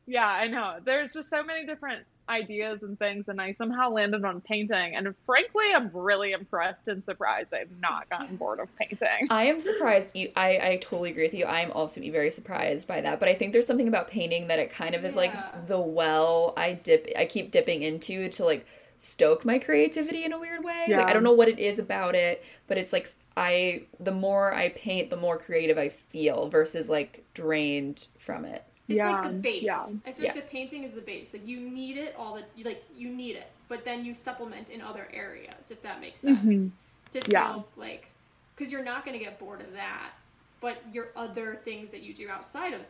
Yeah, 0.06 0.28
I 0.28 0.47
know. 0.47 0.78
There's 0.84 1.14
just 1.14 1.30
so 1.30 1.43
many 1.43 1.66
different 1.66 2.04
ideas 2.30 2.84
and 2.84 2.98
things, 3.00 3.26
and 3.28 3.42
I 3.42 3.54
somehow 3.54 3.90
landed 3.90 4.24
on 4.24 4.42
painting. 4.42 4.96
And 4.96 5.14
frankly, 5.26 5.66
I'm 5.74 5.90
really 5.94 6.32
impressed 6.32 6.88
and 6.88 7.04
surprised 7.04 7.54
I've 7.54 7.72
not 7.80 8.10
gotten 8.10 8.36
bored 8.36 8.60
of 8.60 8.70
painting. 8.78 9.28
I 9.30 9.46
am 9.46 9.60
surprised. 9.60 10.16
You, 10.16 10.32
I, 10.36 10.60
I 10.62 10.80
totally 10.82 11.12
agree 11.12 11.24
with 11.24 11.34
you. 11.34 11.46
I 11.46 11.62
am 11.62 11.72
also 11.72 12.00
very 12.00 12.30
surprised 12.30 12.88
by 12.88 13.02
that. 13.02 13.20
But 13.20 13.30
I 13.30 13.34
think 13.34 13.54
there's 13.54 13.68
something 13.68 13.88
about 13.88 14.10
painting 14.10 14.48
that 14.48 14.60
it 14.60 14.72
kind 14.72 14.96
of 14.96 15.04
is 15.04 15.16
yeah. 15.16 15.20
like 15.22 15.68
the 15.68 15.80
well 15.80 16.54
I 16.56 16.74
dip. 16.74 17.10
I 17.18 17.26
keep 17.26 17.52
dipping 17.52 17.82
into 17.82 18.30
to 18.30 18.46
like 18.46 18.66
stoke 18.98 19.46
my 19.46 19.58
creativity 19.58 20.26
in 20.26 20.34
a 20.34 20.40
weird 20.40 20.64
way. 20.64 20.86
Yeah. 20.88 21.00
Like 21.00 21.08
I 21.08 21.14
don't 21.14 21.24
know 21.24 21.32
what 21.32 21.48
it 21.48 21.58
is 21.58 21.80
about 21.80 22.16
it, 22.16 22.44
but 22.68 22.78
it's 22.78 22.94
like 22.94 23.10
I 23.36 23.84
the 24.00 24.12
more 24.12 24.54
I 24.54 24.70
paint, 24.70 25.10
the 25.10 25.18
more 25.18 25.38
creative 25.38 25.78
I 25.78 25.90
feel 25.90 26.50
versus 26.50 26.90
like 26.90 27.24
drained 27.34 28.08
from 28.18 28.46
it. 28.46 28.64
It's 28.90 28.98
yeah. 28.98 29.22
like 29.22 29.32
the 29.32 29.38
base. 29.38 29.64
Yeah. 29.64 29.86
I 30.06 30.12
feel 30.12 30.26
yeah. 30.26 30.34
like 30.34 30.44
the 30.44 30.50
painting 30.52 30.84
is 30.84 30.96
the 30.96 31.02
base. 31.02 31.32
Like 31.32 31.48
you 31.48 31.60
need 31.60 31.96
it 31.96 32.16
all 32.18 32.36
the 32.36 32.64
like 32.64 32.84
you 32.98 33.10
need 33.10 33.36
it, 33.36 33.52
but 33.68 33.86
then 33.86 34.04
you 34.04 34.16
supplement 34.16 34.72
in 34.72 34.82
other 34.82 35.08
areas 35.14 35.66
if 35.70 35.82
that 35.84 36.02
makes 36.02 36.22
sense. 36.22 36.40
Mm-hmm. 36.40 36.68
To 37.12 37.22
feel 37.22 37.32
yeah. 37.32 37.62
like 37.78 38.08
because 38.56 38.72
you're 38.72 38.84
not 38.84 39.06
going 39.06 39.18
to 39.18 39.24
get 39.24 39.40
bored 39.40 39.62
of 39.62 39.72
that, 39.74 40.12
but 40.60 40.82
your 40.92 41.10
other 41.16 41.62
things 41.64 41.92
that 41.92 42.02
you 42.02 42.16
do 42.16 42.30
outside 42.30 42.74
of 42.74 42.82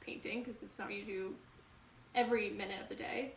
painting 0.00 0.42
because 0.42 0.60
it's 0.62 0.78
not 0.78 0.92
you 0.92 1.04
do 1.04 1.34
every 2.16 2.50
minute 2.50 2.80
of 2.82 2.88
the 2.88 2.96
day. 2.96 3.32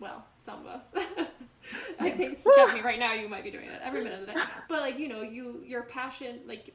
Well, 0.00 0.24
some 0.42 0.60
of 0.60 0.66
us. 0.66 0.84
I 2.00 2.10
think 2.10 2.38
Stephanie, 2.40 2.82
right 2.84 2.98
now 2.98 3.14
you 3.14 3.28
might 3.28 3.44
be 3.44 3.52
doing 3.52 3.66
it 3.66 3.80
every 3.84 4.02
minute 4.02 4.20
of 4.20 4.26
the 4.26 4.32
day. 4.32 4.40
But 4.68 4.80
like 4.80 4.98
you 4.98 5.08
know, 5.08 5.22
you 5.22 5.62
your 5.64 5.84
passion 5.84 6.40
like 6.44 6.74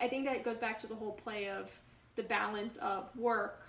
I 0.00 0.08
think 0.08 0.24
that 0.24 0.36
it 0.36 0.44
goes 0.44 0.56
back 0.56 0.78
to 0.80 0.86
the 0.86 0.94
whole 0.94 1.12
play 1.12 1.50
of 1.50 1.70
the 2.16 2.22
balance 2.22 2.76
of 2.78 3.04
work 3.16 3.67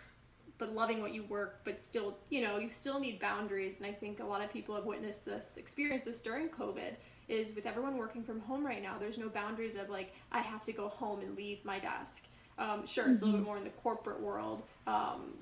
but 0.60 0.76
loving 0.76 1.01
what 1.01 1.14
you 1.14 1.24
work, 1.24 1.62
but 1.64 1.82
still, 1.84 2.18
you 2.30 2.41
know, 2.41 2.57
you 2.57 2.70
still 2.70 2.99
need 2.99 3.20
boundaries. 3.20 3.78
And 3.78 3.86
I 3.86 3.93
think 3.93 4.20
a 4.20 4.26
lot 4.26 4.43
of 4.43 4.51
people 4.51 4.76
have 4.76 4.86
witnessed 4.86 5.26
this, 5.26 5.57
experienced 5.57 6.05
this 6.05 6.20
during 6.20 6.49
COVID, 6.49 6.95
is 7.30 7.55
with 7.55 7.66
everyone 7.66 7.97
working 7.97 8.24
from 8.24 8.39
home 8.41 8.66
right 8.66 8.84
now, 8.84 8.97
there's 8.99 9.18
no 9.18 9.30
boundaries 9.30 9.76
of 9.76 9.89
like, 9.89 10.14
I 10.32 10.41
have 10.41 10.64
to 10.66 10.74
go 10.74 10.89
home 10.89 11.22
and 11.22 11.36
leave 11.36 11.64
my 11.64 11.80
desk. 11.80 12.24
Um, 12.57 12.86
sure, 12.86 13.05
mm-hmm. 13.05 13.14
it's 13.14 13.22
a 13.22 13.26
little 13.26 13.39
bit 13.39 13.43
mm-hmm. 13.43 13.45
more 13.45 13.57
in 13.57 13.64
the 13.64 13.70
corporate 13.70 14.20
world 14.20 14.64
um, 14.86 15.34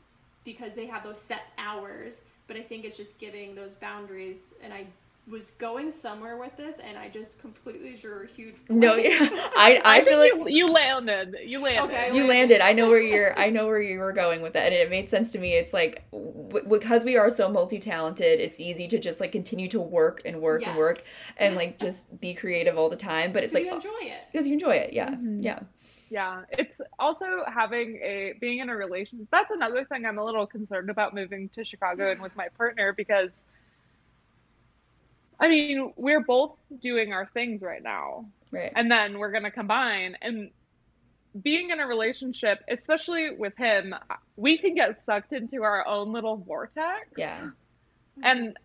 because 0.46 0.76
they 0.76 0.86
have 0.86 1.04
those 1.04 1.20
set 1.20 1.42
hours, 1.58 2.22
but 2.46 2.56
I 2.56 2.62
think 2.62 2.86
it's 2.86 2.96
just 2.96 3.18
giving 3.18 3.56
those 3.56 3.72
boundaries. 3.74 4.54
And 4.62 4.72
I 4.72 4.86
was 5.30 5.52
going 5.52 5.92
somewhere 5.92 6.38
with 6.38 6.56
this, 6.56 6.78
and 6.84 6.98
I 6.98 7.10
just 7.10 7.40
completely 7.40 7.98
drew 8.02 8.24
a 8.24 8.28
huge. 8.28 8.56
Blank. 8.68 8.82
No, 8.82 8.96
yeah, 8.96 9.18
I 9.58 9.82
I, 9.84 9.98
I 9.98 10.04
feel 10.04 10.20
like 10.20 10.34
you, 10.34 10.48
you, 10.48 10.68
landed. 10.68 11.36
You 11.44 11.60
landed. 11.60 11.94
Okay, 11.94 12.16
you 12.16 12.28
landed. 12.28 12.62
I 12.62 12.74
know 12.74 12.90
where 12.90 13.02
you're. 13.02 13.38
I 13.38 13.50
know 13.50 13.66
where 13.68 13.82
you 13.82 14.00
were 14.00 14.14
going 14.14 14.42
with 14.42 14.54
that, 14.54 14.68
and 14.68 14.76
it 14.76 14.90
made 14.90 15.10
sense 15.10 15.32
to 15.32 15.40
me. 15.40 15.54
It's 15.54 15.74
like 15.74 16.06
w- 16.12 16.66
because 16.70 17.04
we 17.04 17.18
are 17.18 17.30
so 17.30 17.50
multi 17.50 17.80
talented, 17.80 18.40
it's 18.40 18.60
easy 18.60 18.88
to 18.88 18.98
just 18.98 19.20
like 19.20 19.32
continue 19.32 19.68
to 19.70 19.82
work 19.82 20.22
and 20.26 20.42
work 20.42 20.62
yes. 20.62 20.70
and 20.70 20.78
work 20.78 21.04
and 21.38 21.56
like 21.56 21.80
just 21.80 22.20
be 22.22 22.34
creative 22.34 22.78
all 22.78 22.90
the 22.90 22.96
time. 22.96 23.34
But 23.34 23.44
it's 23.44 23.54
like 23.54 23.66
you 23.66 23.74
enjoy 23.74 23.90
it 24.02 24.22
because 24.32 24.48
you 24.48 24.54
enjoy 24.54 24.76
it. 24.76 24.94
Yeah, 24.94 25.10
mm-hmm. 25.10 25.42
yeah. 25.42 25.60
Yeah, 26.10 26.44
it's 26.52 26.80
also 27.00 27.26
having 27.54 27.98
a 27.98 28.34
being 28.40 28.60
in 28.60 28.70
a 28.70 28.76
relationship. 28.78 29.28
That's 29.30 29.52
another 29.52 29.84
thing 29.84 30.06
I'm 30.06 30.18
a 30.18 30.24
little 30.24 30.48
concerned 30.48 30.90
about 30.90 31.14
moving 31.14 31.50
to 31.50 31.66
Chicago 31.66 32.12
and 32.12 32.22
with 32.22 32.34
my 32.38 32.48
partner 32.48 32.94
because 32.94 33.44
I 35.40 35.48
mean, 35.48 35.94
we're 35.96 36.22
both 36.22 36.56
doing 36.82 37.14
our 37.14 37.28
things 37.34 37.62
right 37.62 37.84
now. 37.84 38.26
Right. 38.52 38.72
And 38.76 38.90
then 38.90 39.20
we're 39.20 39.32
going 39.32 39.44
to 39.44 39.52
combine 39.52 40.18
and 40.22 40.50
being 41.42 41.70
in 41.70 41.80
a 41.80 41.88
relationship, 41.88 42.64
especially 42.68 43.32
with 43.36 43.56
him, 43.58 43.94
we 44.36 44.58
can 44.58 44.76
get 44.76 44.98
sucked 44.98 45.34
into 45.34 45.64
our 45.64 45.86
own 45.86 46.12
little 46.12 46.38
vortex. 46.38 47.10
Yeah. 47.18 47.50
And 48.24 48.58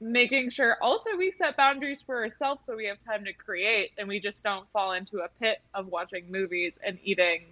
making 0.00 0.50
sure 0.50 0.76
also 0.82 1.10
we 1.16 1.30
set 1.30 1.56
boundaries 1.56 2.02
for 2.02 2.22
ourselves 2.22 2.62
so 2.64 2.76
we 2.76 2.86
have 2.86 2.98
time 3.06 3.24
to 3.24 3.32
create 3.32 3.92
and 3.96 4.08
we 4.08 4.20
just 4.20 4.42
don't 4.42 4.68
fall 4.70 4.92
into 4.92 5.18
a 5.18 5.28
pit 5.40 5.60
of 5.72 5.86
watching 5.86 6.30
movies 6.30 6.74
and 6.84 6.98
eating 7.02 7.42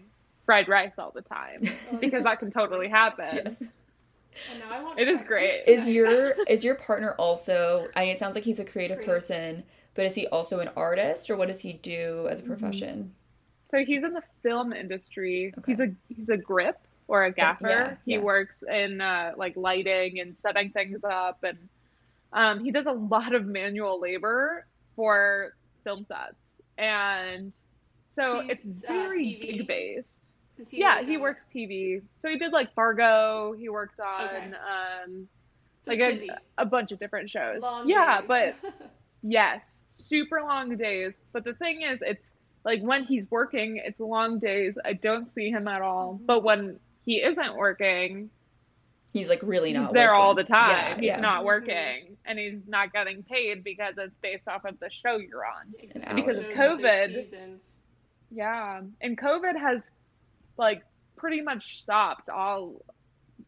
fried 0.44 0.68
rice 0.68 0.98
all 0.98 1.12
the 1.14 1.22
time 1.22 1.62
because 2.00 2.24
that 2.24 2.38
can 2.38 2.50
totally 2.50 2.88
happen. 2.88 3.42
Yes. 3.44 3.62
It 4.96 5.08
is 5.08 5.22
great. 5.22 5.62
Is 5.66 5.88
your 5.88 6.34
is 6.48 6.64
your 6.64 6.74
partner 6.74 7.14
also? 7.18 7.88
I 7.96 8.02
mean, 8.02 8.10
it 8.10 8.18
sounds 8.18 8.34
like 8.34 8.44
he's 8.44 8.60
a 8.60 8.64
creative 8.64 9.02
person, 9.02 9.62
but 9.94 10.06
is 10.06 10.14
he 10.14 10.26
also 10.28 10.60
an 10.60 10.70
artist, 10.76 11.30
or 11.30 11.36
what 11.36 11.48
does 11.48 11.60
he 11.60 11.74
do 11.74 12.28
as 12.30 12.40
a 12.40 12.42
mm-hmm. 12.42 12.52
profession? 12.52 13.14
So 13.70 13.84
he's 13.84 14.04
in 14.04 14.12
the 14.12 14.22
film 14.42 14.72
industry. 14.72 15.54
Okay. 15.56 15.72
He's 15.72 15.80
a 15.80 15.92
he's 16.08 16.28
a 16.28 16.36
grip 16.36 16.78
or 17.08 17.24
a 17.24 17.32
gaffer. 17.32 17.68
Yeah, 17.68 17.96
he 18.04 18.12
yeah. 18.12 18.18
works 18.18 18.62
in 18.70 19.00
uh, 19.00 19.32
like 19.36 19.56
lighting 19.56 20.20
and 20.20 20.38
setting 20.38 20.70
things 20.70 21.04
up, 21.04 21.42
and 21.42 21.58
um, 22.32 22.64
he 22.64 22.70
does 22.70 22.86
a 22.86 22.92
lot 22.92 23.34
of 23.34 23.46
manual 23.46 24.00
labor 24.00 24.66
for 24.96 25.54
film 25.84 26.04
sets, 26.06 26.60
and 26.78 27.52
so 28.08 28.40
it's 28.40 28.84
uh, 28.84 28.92
very 28.92 29.36
uh, 29.36 29.46
gig 29.46 29.66
based 29.66 30.20
he 30.70 30.78
yeah, 30.78 30.96
like 30.96 31.06
he 31.06 31.14
a... 31.14 31.20
works 31.20 31.46
TV. 31.52 32.02
So 32.20 32.28
he 32.28 32.38
did 32.38 32.52
like 32.52 32.74
Fargo. 32.74 33.54
He 33.58 33.68
worked 33.68 34.00
on 34.00 34.24
okay. 34.24 34.46
um, 34.46 35.28
so 35.82 35.90
like 35.90 36.00
a, 36.00 36.38
a, 36.58 36.64
bunch 36.64 36.92
of 36.92 37.00
different 37.00 37.28
shows. 37.28 37.60
Long 37.60 37.88
yeah, 37.88 38.20
days. 38.20 38.28
but 38.28 38.54
yes, 39.22 39.84
super 39.96 40.40
long 40.42 40.76
days. 40.76 41.20
But 41.32 41.44
the 41.44 41.54
thing 41.54 41.82
is, 41.82 42.02
it's 42.02 42.34
like 42.64 42.82
when 42.82 43.04
he's 43.04 43.24
working, 43.30 43.80
it's 43.84 43.98
long 43.98 44.38
days. 44.38 44.78
I 44.84 44.92
don't 44.92 45.26
see 45.26 45.50
him 45.50 45.66
at 45.66 45.82
all. 45.82 46.14
Mm-hmm. 46.14 46.26
But 46.26 46.44
when 46.44 46.78
he 47.04 47.22
isn't 47.22 47.56
working, 47.56 48.30
he's 49.12 49.28
like 49.28 49.40
really 49.42 49.72
not. 49.72 49.82
He's 49.82 49.92
there 49.92 50.14
all 50.14 50.34
the 50.34 50.44
time. 50.44 50.70
Yeah, 50.70 50.94
he's 50.94 51.04
yeah. 51.04 51.20
not 51.20 51.38
mm-hmm. 51.38 51.46
working, 51.46 51.74
mm-hmm. 51.74 52.14
and 52.26 52.38
he's 52.38 52.68
not 52.68 52.92
getting 52.92 53.24
paid 53.24 53.64
because 53.64 53.94
it's 53.98 54.14
based 54.22 54.46
off 54.46 54.64
of 54.64 54.78
the 54.78 54.90
show 54.90 55.16
you're 55.16 55.44
on. 55.44 55.74
Exactly. 55.78 56.22
Because 56.22 56.36
it's 56.38 56.54
COVID. 56.54 57.58
Yeah, 58.30 58.80
and 59.00 59.18
COVID 59.18 59.60
has 59.60 59.90
like 60.56 60.82
pretty 61.16 61.40
much 61.40 61.78
stopped 61.78 62.28
all 62.28 62.82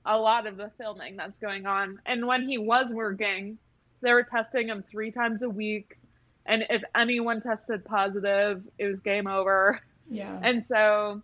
a 0.05 0.19
lot 0.19 0.47
of 0.47 0.57
the 0.57 0.71
filming 0.79 1.17
that's 1.17 1.39
going 1.39 1.67
on. 1.67 1.99
And 2.05 2.27
when 2.27 2.47
he 2.47 2.59
was 2.59 2.91
working, 2.93 3.59
they 4.01 4.13
were 4.13 4.23
testing 4.23 4.69
him 4.69 4.85
three 4.91 5.11
times 5.11 5.43
a 5.43 5.49
week. 5.49 5.99
And 6.47 6.65
if 6.69 6.83
anyone 6.95 7.41
tested 7.41 7.85
positive, 7.85 8.63
it 8.79 8.87
was 8.87 9.01
game 9.01 9.27
over. 9.27 9.81
Yeah. 10.11 10.39
And 10.43 10.65
so 10.65 11.23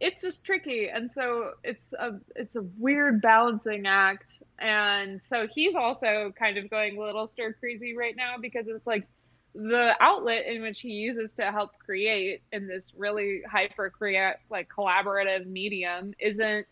it's 0.00 0.22
just 0.22 0.44
tricky. 0.44 0.88
And 0.88 1.10
so 1.10 1.54
it's 1.64 1.92
a 1.92 2.20
it's 2.36 2.54
a 2.56 2.62
weird 2.78 3.20
balancing 3.20 3.86
act. 3.86 4.40
And 4.58 5.22
so 5.22 5.48
he's 5.48 5.74
also 5.74 6.32
kind 6.38 6.56
of 6.56 6.70
going 6.70 6.96
a 6.96 7.00
little 7.00 7.26
stir 7.26 7.54
crazy 7.54 7.96
right 7.96 8.14
now 8.16 8.36
because 8.40 8.68
it's 8.68 8.86
like 8.86 9.06
the 9.54 9.94
outlet 10.00 10.46
in 10.46 10.62
which 10.62 10.80
he 10.80 10.90
uses 10.90 11.32
to 11.34 11.50
help 11.50 11.70
create 11.78 12.42
in 12.52 12.66
this 12.66 12.92
really 12.96 13.42
hyper 13.50 13.90
create 13.90 14.36
like 14.50 14.68
collaborative 14.68 15.46
medium 15.46 16.14
isn't 16.18 16.66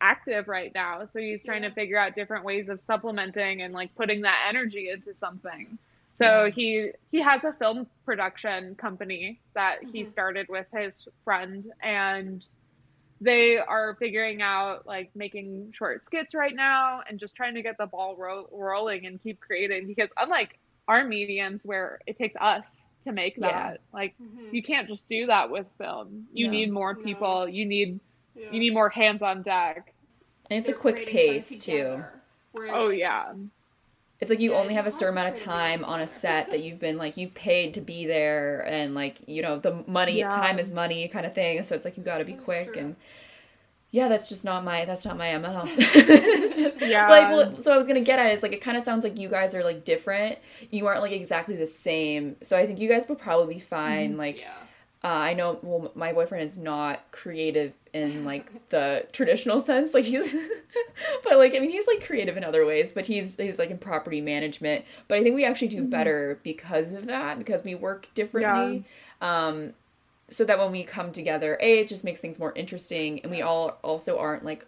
active 0.00 0.48
right 0.48 0.72
now 0.74 1.06
so 1.06 1.20
he's 1.20 1.42
trying 1.42 1.62
yeah. 1.62 1.68
to 1.68 1.74
figure 1.74 1.98
out 1.98 2.14
different 2.14 2.44
ways 2.44 2.68
of 2.68 2.80
supplementing 2.84 3.62
and 3.62 3.72
like 3.72 3.94
putting 3.94 4.22
that 4.22 4.46
energy 4.48 4.90
into 4.90 5.14
something 5.14 5.78
So 6.22 6.50
he 6.54 6.90
he 7.10 7.22
has 7.22 7.44
a 7.44 7.52
film 7.52 7.86
production 8.04 8.74
company 8.76 9.40
that 9.54 9.78
mm-hmm. 9.82 9.92
he 9.92 10.06
started 10.06 10.46
with 10.48 10.66
his 10.72 11.06
friend 11.24 11.72
and 11.82 12.44
they 13.20 13.56
are 13.56 13.96
figuring 13.98 14.42
out 14.42 14.86
like 14.86 15.10
making 15.14 15.72
short 15.72 16.04
skits 16.04 16.34
right 16.34 16.54
now 16.54 17.02
and 17.08 17.18
just 17.18 17.34
trying 17.34 17.54
to 17.54 17.62
get 17.62 17.78
the 17.78 17.86
ball 17.86 18.16
ro- 18.16 18.48
rolling 18.52 19.06
and 19.06 19.22
keep 19.22 19.40
creating 19.40 19.86
because 19.86 20.10
unlike 20.18 20.58
our 20.88 21.04
mediums 21.04 21.64
where 21.64 22.00
it 22.06 22.16
takes 22.16 22.36
us 22.40 22.84
to 23.02 23.12
make 23.12 23.36
that 23.36 23.72
yeah. 23.72 23.76
like 23.92 24.14
mm-hmm. 24.22 24.54
you 24.54 24.62
can't 24.62 24.88
just 24.88 25.08
do 25.08 25.26
that 25.26 25.50
with 25.50 25.66
film 25.78 26.26
you 26.32 26.46
no. 26.46 26.52
need 26.52 26.72
more 26.72 26.94
people 26.94 27.40
no. 27.40 27.46
you 27.46 27.64
need 27.64 27.98
yeah. 28.34 28.46
you 28.50 28.60
need 28.60 28.72
more 28.72 28.88
hands 28.88 29.22
on 29.22 29.42
deck 29.42 29.92
and 30.50 30.58
it's 30.58 30.66
They're 30.66 30.76
a 30.76 30.78
quick 30.78 31.06
pace 31.06 31.58
too 31.58 32.02
oh 32.56 32.88
yeah 32.88 33.32
it's 34.20 34.30
like 34.30 34.38
you 34.38 34.52
yeah, 34.52 34.58
only 34.58 34.74
have 34.74 34.86
a 34.86 34.90
certain 34.90 35.18
amount 35.18 35.36
of 35.36 35.42
time 35.42 35.84
on 35.84 36.00
a 36.00 36.06
set 36.06 36.50
that 36.50 36.62
you've 36.62 36.78
been 36.78 36.96
like 36.96 37.16
you've 37.16 37.34
paid 37.34 37.74
to 37.74 37.80
be 37.80 38.06
there 38.06 38.64
and 38.68 38.94
like 38.94 39.18
you 39.26 39.42
know 39.42 39.58
the 39.58 39.82
money 39.88 40.18
yeah. 40.18 40.28
time 40.28 40.60
is 40.60 40.70
money 40.70 41.08
kind 41.08 41.26
of 41.26 41.34
thing 41.34 41.62
so 41.64 41.74
it's 41.74 41.84
like 41.84 41.96
you 41.96 42.04
got 42.04 42.18
to 42.18 42.24
be 42.24 42.32
that's 42.32 42.44
quick 42.44 42.74
true. 42.74 42.82
and 42.82 42.96
yeah 43.92 44.08
that's 44.08 44.28
just 44.28 44.44
not 44.44 44.64
my 44.64 44.84
that's 44.84 45.04
not 45.04 45.16
my 45.16 45.38
mo 45.38 45.62
it's 45.66 46.58
just 46.58 46.80
yeah 46.82 47.08
like 47.08 47.28
well, 47.28 47.60
so 47.60 47.72
i 47.72 47.76
was 47.76 47.86
gonna 47.86 48.00
get 48.00 48.18
at 48.18 48.32
is 48.32 48.42
like 48.42 48.52
it 48.52 48.60
kind 48.60 48.76
of 48.76 48.82
sounds 48.82 49.04
like 49.04 49.16
you 49.18 49.28
guys 49.28 49.54
are 49.54 49.62
like 49.62 49.84
different 49.84 50.38
you 50.70 50.86
aren't 50.86 51.00
like 51.00 51.12
exactly 51.12 51.54
the 51.54 51.66
same 51.66 52.34
so 52.42 52.58
i 52.58 52.66
think 52.66 52.80
you 52.80 52.88
guys 52.88 53.08
will 53.08 53.14
probably 53.14 53.54
be 53.54 53.60
fine 53.60 54.10
mm-hmm. 54.10 54.18
like 54.18 54.40
yeah 54.40 54.54
uh, 55.04 55.08
I 55.08 55.34
know, 55.34 55.58
well, 55.62 55.90
my 55.96 56.12
boyfriend 56.12 56.44
is 56.44 56.56
not 56.56 57.00
creative 57.10 57.72
in 57.92 58.24
like 58.24 58.68
the 58.68 59.04
traditional 59.10 59.58
sense. 59.58 59.94
Like 59.94 60.04
he's, 60.04 60.32
but 61.24 61.38
like 61.38 61.56
I 61.56 61.58
mean, 61.58 61.70
he's 61.70 61.88
like 61.88 62.06
creative 62.06 62.36
in 62.36 62.44
other 62.44 62.64
ways. 62.64 62.92
But 62.92 63.06
he's 63.06 63.36
he's 63.36 63.58
like 63.58 63.70
in 63.70 63.78
property 63.78 64.20
management. 64.20 64.84
But 65.08 65.18
I 65.18 65.24
think 65.24 65.34
we 65.34 65.44
actually 65.44 65.68
do 65.68 65.80
mm-hmm. 65.80 65.90
better 65.90 66.38
because 66.44 66.92
of 66.92 67.06
that 67.06 67.38
because 67.38 67.64
we 67.64 67.74
work 67.74 68.08
differently. 68.14 68.84
Yeah. 69.20 69.46
Um, 69.46 69.72
so 70.32 70.44
that 70.44 70.58
when 70.58 70.72
we 70.72 70.82
come 70.82 71.12
together, 71.12 71.58
a 71.60 71.80
it 71.80 71.88
just 71.88 72.04
makes 72.04 72.20
things 72.20 72.38
more 72.38 72.52
interesting, 72.54 73.20
and 73.20 73.30
we 73.30 73.42
all 73.42 73.78
also 73.82 74.18
aren't 74.18 74.44
like 74.44 74.66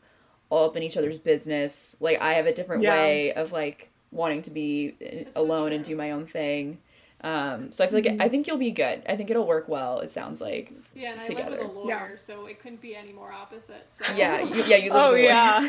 all 0.51 0.67
up 0.67 0.77
in 0.77 0.83
each 0.83 0.97
other's 0.97 1.19
business. 1.19 1.97
Like 2.01 2.21
I 2.21 2.35
have 2.35 2.47
a 2.47 2.53
different 2.53 2.83
yeah. 2.83 2.95
way 2.95 3.33
of 3.33 3.53
like 3.53 3.91
wanting 4.13 4.43
to 4.43 4.51
be 4.51 4.95
That's 5.01 5.37
alone 5.37 5.71
so 5.71 5.77
and 5.77 5.85
do 5.85 5.97
my 5.97 6.13
own 6.13 6.27
thing. 6.27 6.79
Um, 7.23 7.73
so 7.73 7.83
I 7.83 7.87
feel 7.87 7.97
like 8.01 8.05
mm-hmm. 8.05 8.21
I 8.21 8.29
think 8.29 8.47
you'll 8.47 8.59
be 8.59 8.71
good. 8.71 9.03
I 9.09 9.17
think 9.17 9.31
it'll 9.31 9.47
work 9.47 9.67
well. 9.67 10.01
It 10.01 10.11
sounds 10.11 10.43
like 10.43 10.71
yeah, 10.95 11.13
and 11.13 11.21
I 11.23 11.25
together. 11.25 11.51
live 11.53 11.61
with 11.61 11.71
a 11.71 11.73
lawyer, 11.73 12.11
yeah. 12.13 12.17
so 12.19 12.45
it 12.45 12.61
couldn't 12.61 12.83
be 12.83 12.95
any 12.95 13.15
more 13.15 13.33
opposite. 13.33 13.87
So. 13.89 14.15
Yeah, 14.15 14.43
you, 14.43 14.65
yeah, 14.65 14.77
you 14.77 14.93
live 14.93 15.03
oh, 15.03 15.11
with 15.13 15.21
a 15.21 15.23
yeah. 15.23 15.69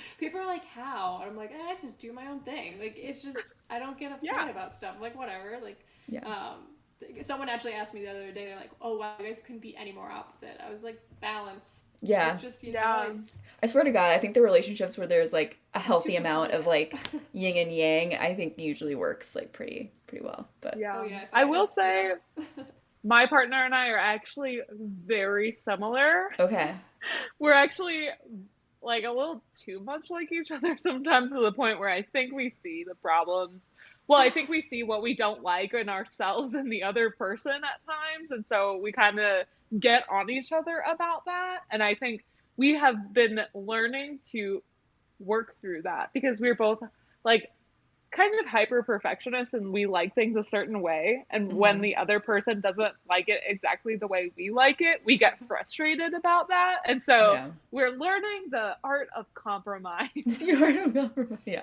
People 0.20 0.40
are 0.40 0.46
like, 0.46 0.64
"How?" 0.66 1.20
I'm 1.26 1.36
like, 1.36 1.50
eh, 1.50 1.68
"I 1.68 1.74
just 1.74 1.98
do 1.98 2.12
my 2.12 2.28
own 2.28 2.40
thing." 2.40 2.78
Like 2.78 2.94
it's 2.96 3.20
just 3.20 3.54
I 3.68 3.80
don't 3.80 3.98
get 3.98 4.12
upset 4.12 4.30
yeah. 4.32 4.48
about 4.48 4.76
stuff. 4.76 4.94
I'm 4.94 5.02
like 5.02 5.18
whatever. 5.18 5.58
Like 5.60 5.80
yeah. 6.06 6.24
Um, 6.24 6.58
someone 7.22 7.48
actually 7.48 7.74
asked 7.74 7.94
me 7.94 8.02
the 8.02 8.10
other 8.10 8.32
day. 8.32 8.46
They're 8.46 8.56
like, 8.56 8.70
"Oh 8.80 8.96
wow, 8.96 9.14
you 9.18 9.26
guys 9.26 9.40
couldn't 9.44 9.62
be 9.62 9.76
any 9.76 9.92
more 9.92 10.10
opposite." 10.10 10.60
I 10.64 10.70
was 10.70 10.82
like, 10.82 11.00
"Balance." 11.20 11.78
Yeah. 12.00 12.34
It's 12.34 12.42
just, 12.42 12.62
you 12.62 12.72
know, 12.72 13.18
I 13.62 13.66
swear 13.66 13.82
to 13.82 13.90
God, 13.90 14.12
I 14.12 14.18
think 14.18 14.34
the 14.34 14.42
relationships 14.42 14.96
where 14.96 15.06
there's 15.06 15.32
like 15.32 15.58
a 15.74 15.80
healthy 15.80 16.16
amount 16.16 16.52
of 16.52 16.66
like 16.66 16.94
yin 17.32 17.56
and 17.56 17.74
yang, 17.74 18.14
I 18.14 18.34
think 18.34 18.58
usually 18.58 18.94
works 18.94 19.34
like 19.34 19.52
pretty 19.52 19.90
pretty 20.06 20.24
well. 20.24 20.48
But 20.60 20.78
yeah, 20.78 21.00
oh, 21.00 21.04
yeah 21.04 21.24
I, 21.32 21.42
I 21.42 21.44
will 21.44 21.66
say 21.66 22.12
my 23.04 23.26
partner 23.26 23.64
and 23.64 23.74
I 23.74 23.88
are 23.88 23.98
actually 23.98 24.60
very 24.70 25.52
similar. 25.52 26.30
Okay. 26.38 26.74
We're 27.38 27.52
actually 27.52 28.08
like 28.80 29.04
a 29.04 29.10
little 29.10 29.42
too 29.54 29.80
much 29.80 30.08
like 30.08 30.30
each 30.30 30.50
other 30.50 30.76
sometimes 30.78 31.32
to 31.32 31.40
the 31.40 31.52
point 31.52 31.80
where 31.80 31.88
I 31.88 32.02
think 32.02 32.32
we 32.32 32.50
see 32.62 32.84
the 32.86 32.94
problems. 32.94 33.60
Well, 34.08 34.18
I 34.18 34.30
think 34.30 34.48
we 34.48 34.62
see 34.62 34.82
what 34.82 35.02
we 35.02 35.14
don't 35.14 35.42
like 35.42 35.74
in 35.74 35.90
ourselves 35.90 36.54
and 36.54 36.72
the 36.72 36.82
other 36.82 37.10
person 37.10 37.52
at 37.52 37.86
times. 37.86 38.30
And 38.30 38.46
so 38.46 38.78
we 38.82 38.90
kind 38.90 39.20
of 39.20 39.46
get 39.78 40.04
on 40.10 40.30
each 40.30 40.50
other 40.50 40.82
about 40.90 41.26
that. 41.26 41.58
And 41.70 41.82
I 41.82 41.94
think 41.94 42.24
we 42.56 42.74
have 42.74 43.12
been 43.12 43.40
learning 43.54 44.20
to 44.32 44.62
work 45.20 45.56
through 45.60 45.82
that 45.82 46.10
because 46.14 46.40
we're 46.40 46.54
both 46.54 46.82
like 47.22 47.50
kind 48.10 48.38
of 48.40 48.46
hyper 48.46 48.82
perfectionists 48.82 49.52
and 49.52 49.72
we 49.72 49.86
like 49.86 50.14
things 50.14 50.36
a 50.36 50.42
certain 50.42 50.80
way 50.80 51.26
and 51.30 51.48
mm-hmm. 51.48 51.58
when 51.58 51.80
the 51.80 51.96
other 51.96 52.20
person 52.20 52.60
doesn't 52.60 52.94
like 53.08 53.28
it 53.28 53.40
exactly 53.46 53.96
the 53.96 54.06
way 54.06 54.32
we 54.36 54.50
like 54.50 54.80
it 54.80 55.02
we 55.04 55.18
get 55.18 55.38
frustrated 55.46 56.14
about 56.14 56.48
that 56.48 56.76
and 56.86 57.02
so 57.02 57.34
yeah. 57.34 57.48
we're 57.70 57.90
learning 57.90 58.46
the 58.50 58.74
art 58.82 59.08
of 59.14 59.26
compromise 59.34 60.08
the 60.26 60.54
art 60.54 60.76
of 60.76 60.94
compromise 60.94 61.38
yeah 61.44 61.62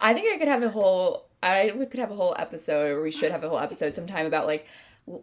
i 0.00 0.12
think 0.12 0.32
i 0.34 0.38
could 0.38 0.48
have 0.48 0.62
a 0.62 0.68
whole 0.68 1.26
i 1.46 1.72
we 1.76 1.86
could 1.86 2.00
have 2.00 2.10
a 2.10 2.16
whole 2.16 2.34
episode 2.38 2.90
or 2.90 3.02
we 3.02 3.10
should 3.10 3.30
have 3.30 3.44
a 3.44 3.48
whole 3.48 3.58
episode 3.58 3.94
sometime 3.94 4.26
about 4.26 4.46
like 4.46 4.66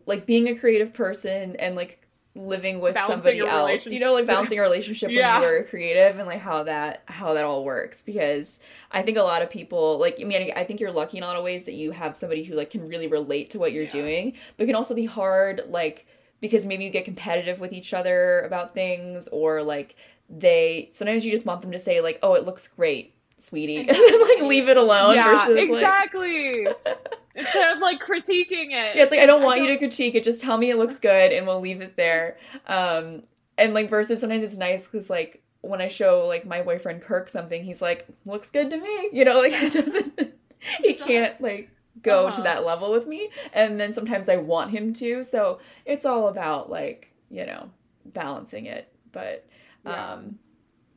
like 0.05 0.25
being 0.25 0.47
a 0.47 0.55
creative 0.55 0.93
person 0.93 1.55
and 1.57 1.75
like 1.75 1.99
living 2.35 2.79
with 2.79 2.95
balancing 2.95 3.15
somebody 3.15 3.39
else 3.39 3.85
you 3.85 3.99
know 3.99 4.13
like 4.13 4.25
balancing 4.25 4.57
a 4.57 4.61
relationship 4.61 5.11
yeah. 5.11 5.39
when 5.39 5.47
you're 5.47 5.63
creative 5.65 6.17
and 6.17 6.27
like 6.27 6.39
how 6.39 6.63
that 6.63 7.03
how 7.05 7.35
that 7.35 7.43
all 7.43 7.63
works 7.63 8.01
because 8.01 8.59
i 8.91 9.03
think 9.03 9.17
a 9.17 9.21
lot 9.21 9.43
of 9.43 9.51
people 9.51 9.99
like 9.99 10.19
i 10.19 10.23
mean 10.23 10.51
i 10.55 10.63
think 10.63 10.79
you're 10.79 10.91
lucky 10.91 11.17
in 11.17 11.23
a 11.23 11.27
lot 11.27 11.35
of 11.35 11.43
ways 11.43 11.65
that 11.65 11.73
you 11.73 11.91
have 11.91 12.17
somebody 12.17 12.43
who 12.43 12.55
like 12.55 12.71
can 12.71 12.87
really 12.87 13.05
relate 13.05 13.51
to 13.51 13.59
what 13.59 13.71
you're 13.71 13.83
yeah. 13.83 13.89
doing 13.89 14.33
but 14.57 14.63
it 14.63 14.65
can 14.65 14.75
also 14.75 14.95
be 14.95 15.05
hard 15.05 15.61
like 15.67 16.07
because 16.41 16.65
maybe 16.65 16.83
you 16.83 16.89
get 16.89 17.05
competitive 17.05 17.59
with 17.59 17.71
each 17.71 17.93
other 17.93 18.41
about 18.41 18.73
things 18.73 19.27
or 19.27 19.61
like 19.61 19.95
they 20.27 20.89
sometimes 20.91 21.23
you 21.23 21.31
just 21.31 21.45
want 21.45 21.61
them 21.61 21.71
to 21.71 21.77
say 21.77 22.01
like 22.01 22.17
oh 22.23 22.33
it 22.33 22.45
looks 22.45 22.67
great 22.67 23.13
sweetie 23.43 23.77
and 23.77 23.87
like 23.87 24.41
leave 24.43 24.69
it 24.69 24.77
alone 24.77 25.15
yeah, 25.15 25.45
versus 25.45 25.69
exactly 25.69 26.65
like... 26.65 26.77
instead 27.35 27.73
of 27.73 27.79
like 27.79 28.01
critiquing 28.01 28.71
it. 28.71 28.95
Yeah, 28.95 29.03
it's 29.03 29.11
like 29.11 29.19
I 29.19 29.25
don't 29.25 29.43
want 29.43 29.55
I 29.55 29.59
don't... 29.59 29.69
you 29.69 29.73
to 29.73 29.79
critique 29.79 30.15
it. 30.15 30.23
Just 30.23 30.41
tell 30.41 30.57
me 30.57 30.69
it 30.69 30.77
looks 30.77 30.99
good, 30.99 31.31
and 31.31 31.45
we'll 31.47 31.59
leave 31.59 31.81
it 31.81 31.95
there. 31.97 32.37
Um, 32.67 33.21
and 33.57 33.73
like 33.73 33.89
versus 33.89 34.19
sometimes 34.19 34.43
it's 34.43 34.57
nice 34.57 34.87
because 34.87 35.09
like 35.09 35.41
when 35.61 35.81
I 35.81 35.87
show 35.87 36.25
like 36.27 36.45
my 36.45 36.61
boyfriend 36.61 37.01
Kirk 37.01 37.29
something, 37.29 37.63
he's 37.63 37.81
like 37.81 38.07
looks 38.25 38.49
good 38.51 38.69
to 38.69 38.77
me. 38.77 39.09
You 39.13 39.25
know, 39.25 39.39
like 39.39 39.53
it 39.53 39.73
doesn't. 39.73 40.33
he 40.81 40.93
can't 40.93 41.39
like 41.41 41.69
go 42.01 42.27
uh-huh. 42.27 42.35
to 42.35 42.41
that 42.43 42.65
level 42.65 42.91
with 42.91 43.07
me, 43.07 43.29
and 43.51 43.79
then 43.79 43.93
sometimes 43.93 44.29
I 44.29 44.37
want 44.37 44.71
him 44.71 44.93
to. 44.93 45.23
So 45.23 45.59
it's 45.85 46.05
all 46.05 46.27
about 46.27 46.69
like 46.69 47.11
you 47.29 47.45
know 47.45 47.69
balancing 48.05 48.65
it, 48.65 48.91
but. 49.11 49.45
Yeah. 49.85 50.13
Um, 50.13 50.39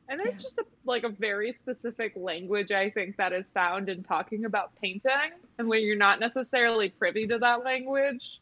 and 0.08 0.20
there's 0.20 0.36
yeah. 0.36 0.42
just 0.42 0.58
a, 0.58 0.64
like 0.84 1.04
a 1.04 1.08
very 1.08 1.54
specific 1.58 2.12
language 2.16 2.70
I 2.70 2.90
think 2.90 3.16
that 3.16 3.32
is 3.32 3.48
found 3.50 3.88
in 3.88 4.02
talking 4.02 4.44
about 4.44 4.70
painting, 4.80 5.32
and 5.58 5.68
when 5.68 5.82
you're 5.82 5.96
not 5.96 6.20
necessarily 6.20 6.88
privy 6.88 7.26
to 7.26 7.38
that 7.38 7.64
language, 7.64 8.40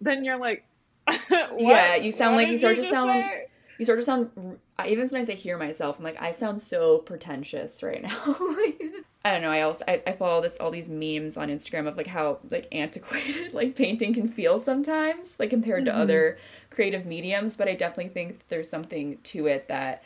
then 0.00 0.24
you're 0.24 0.38
like, 0.38 0.64
yeah, 1.56 1.96
you 1.96 2.12
sound 2.12 2.36
like 2.36 2.48
you 2.48 2.56
start 2.56 2.76
you 2.76 2.84
to 2.84 2.90
sound, 2.90 3.10
say? 3.10 3.46
you 3.78 3.84
start 3.84 3.98
to 3.98 4.04
sound. 4.04 4.58
Even 4.86 5.08
sometimes 5.08 5.28
I 5.28 5.34
hear 5.34 5.58
myself, 5.58 5.98
I'm 5.98 6.04
like, 6.04 6.20
I 6.20 6.32
sound 6.32 6.60
so 6.60 6.98
pretentious 6.98 7.82
right 7.82 8.02
now. 8.02 8.36
I 9.22 9.32
don't 9.32 9.42
know. 9.42 9.50
I 9.50 9.62
also 9.62 9.84
I, 9.86 10.02
I 10.06 10.12
follow 10.12 10.40
this 10.40 10.56
all 10.56 10.70
these 10.70 10.88
memes 10.88 11.36
on 11.36 11.48
Instagram 11.48 11.86
of 11.86 11.96
like 11.96 12.06
how 12.06 12.38
like 12.50 12.66
antiquated 12.72 13.52
like 13.52 13.76
painting 13.76 14.14
can 14.14 14.28
feel 14.28 14.58
sometimes, 14.58 15.38
like 15.38 15.50
compared 15.50 15.84
mm-hmm. 15.84 15.96
to 15.96 16.02
other 16.02 16.38
creative 16.70 17.04
mediums. 17.04 17.56
But 17.56 17.68
I 17.68 17.74
definitely 17.74 18.12
think 18.12 18.48
there's 18.48 18.70
something 18.70 19.18
to 19.24 19.46
it 19.46 19.68
that 19.68 20.02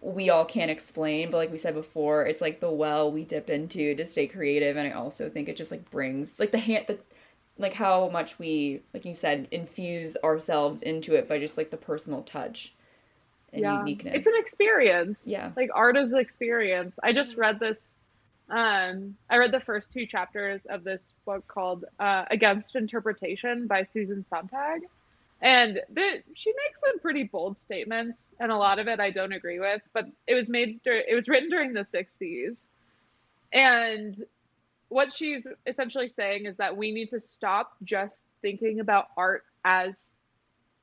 we 0.00 0.30
all 0.30 0.44
can't 0.44 0.70
explain 0.70 1.30
but 1.30 1.38
like 1.38 1.50
we 1.50 1.58
said 1.58 1.74
before 1.74 2.24
it's 2.24 2.40
like 2.40 2.60
the 2.60 2.70
well 2.70 3.10
we 3.10 3.24
dip 3.24 3.50
into 3.50 3.94
to 3.94 4.06
stay 4.06 4.26
creative 4.26 4.76
and 4.76 4.88
i 4.88 4.92
also 4.92 5.28
think 5.28 5.48
it 5.48 5.56
just 5.56 5.72
like 5.72 5.90
brings 5.90 6.38
like 6.38 6.52
the 6.52 6.58
hand 6.58 6.84
the 6.86 6.98
like 7.58 7.74
how 7.74 8.08
much 8.08 8.38
we 8.38 8.80
like 8.94 9.04
you 9.04 9.14
said 9.14 9.48
infuse 9.50 10.16
ourselves 10.22 10.82
into 10.82 11.14
it 11.14 11.28
by 11.28 11.38
just 11.38 11.58
like 11.58 11.70
the 11.70 11.76
personal 11.76 12.22
touch 12.22 12.72
and 13.52 13.62
yeah. 13.62 13.78
uniqueness. 13.78 14.14
It's 14.14 14.26
an 14.26 14.34
experience. 14.36 15.24
Yeah. 15.26 15.52
Like 15.56 15.70
art 15.74 15.96
is 15.96 16.12
an 16.12 16.18
experience. 16.18 16.98
I 17.02 17.12
just 17.12 17.36
read 17.36 17.58
this 17.58 17.96
um 18.50 19.14
i 19.28 19.36
read 19.36 19.52
the 19.52 19.60
first 19.60 19.92
two 19.92 20.06
chapters 20.06 20.64
of 20.70 20.82
this 20.82 21.12
book 21.26 21.46
called 21.48 21.84
uh, 22.00 22.24
against 22.30 22.76
interpretation 22.76 23.66
by 23.66 23.82
susan 23.82 24.24
sontag 24.24 24.80
and 25.40 25.80
the, 25.92 26.22
she 26.34 26.52
makes 26.66 26.80
some 26.80 26.98
pretty 26.98 27.24
bold 27.24 27.58
statements, 27.58 28.28
and 28.40 28.50
a 28.50 28.56
lot 28.56 28.78
of 28.78 28.88
it 28.88 28.98
I 28.98 29.10
don't 29.10 29.32
agree 29.32 29.60
with. 29.60 29.82
But 29.92 30.06
it 30.26 30.34
was 30.34 30.48
made, 30.48 30.80
it 30.84 31.14
was 31.14 31.28
written 31.28 31.48
during 31.48 31.72
the 31.72 31.80
'60s, 31.80 32.64
and 33.52 34.20
what 34.88 35.12
she's 35.12 35.46
essentially 35.66 36.08
saying 36.08 36.46
is 36.46 36.56
that 36.56 36.76
we 36.76 36.92
need 36.92 37.10
to 37.10 37.20
stop 37.20 37.72
just 37.84 38.24
thinking 38.42 38.80
about 38.80 39.08
art 39.16 39.44
as 39.64 40.14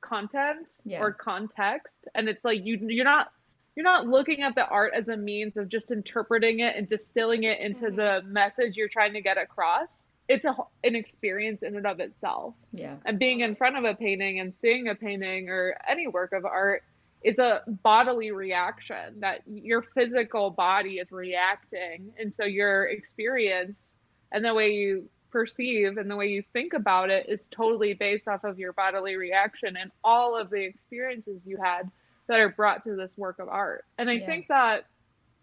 content 0.00 0.78
yeah. 0.84 1.00
or 1.00 1.12
context, 1.12 2.06
and 2.14 2.28
it's 2.28 2.44
like 2.44 2.64
you 2.64 2.78
you're 2.88 3.04
not 3.04 3.30
you're 3.74 3.84
not 3.84 4.06
looking 4.06 4.40
at 4.40 4.54
the 4.54 4.66
art 4.66 4.92
as 4.96 5.10
a 5.10 5.16
means 5.16 5.58
of 5.58 5.68
just 5.68 5.92
interpreting 5.92 6.60
it 6.60 6.76
and 6.76 6.88
distilling 6.88 7.42
it 7.42 7.60
into 7.60 7.86
mm-hmm. 7.86 7.96
the 7.96 8.22
message 8.24 8.74
you're 8.76 8.88
trying 8.88 9.12
to 9.12 9.20
get 9.20 9.36
across 9.36 10.06
it's 10.28 10.44
a 10.44 10.54
an 10.84 10.96
experience 10.96 11.62
in 11.62 11.76
and 11.76 11.86
of 11.86 12.00
itself. 12.00 12.54
Yeah. 12.72 12.96
And 13.04 13.18
being 13.18 13.40
in 13.40 13.54
front 13.54 13.76
of 13.76 13.84
a 13.84 13.94
painting 13.94 14.40
and 14.40 14.56
seeing 14.56 14.88
a 14.88 14.94
painting 14.94 15.48
or 15.48 15.76
any 15.88 16.08
work 16.08 16.32
of 16.32 16.44
art 16.44 16.82
is 17.22 17.38
a 17.38 17.62
bodily 17.66 18.30
reaction 18.30 19.20
that 19.20 19.42
your 19.46 19.82
physical 19.82 20.50
body 20.50 20.98
is 20.98 21.10
reacting 21.10 22.12
and 22.18 22.34
so 22.34 22.44
your 22.44 22.84
experience 22.84 23.96
and 24.32 24.44
the 24.44 24.54
way 24.54 24.72
you 24.72 25.08
perceive 25.30 25.96
and 25.96 26.10
the 26.10 26.16
way 26.16 26.28
you 26.28 26.42
think 26.52 26.72
about 26.72 27.10
it 27.10 27.26
is 27.28 27.48
totally 27.50 27.94
based 27.94 28.28
off 28.28 28.44
of 28.44 28.58
your 28.58 28.72
bodily 28.72 29.16
reaction 29.16 29.76
and 29.76 29.90
all 30.04 30.36
of 30.36 30.50
the 30.50 30.62
experiences 30.62 31.40
you 31.44 31.58
had 31.62 31.90
that 32.28 32.40
are 32.40 32.48
brought 32.48 32.84
to 32.84 32.96
this 32.96 33.16
work 33.16 33.38
of 33.38 33.48
art. 33.48 33.84
And 33.98 34.08
I 34.08 34.14
yeah. 34.14 34.26
think 34.26 34.48
that 34.48 34.86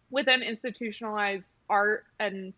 within 0.09 0.41
institutionalized 0.41 1.49
art 1.69 2.05
and 2.19 2.53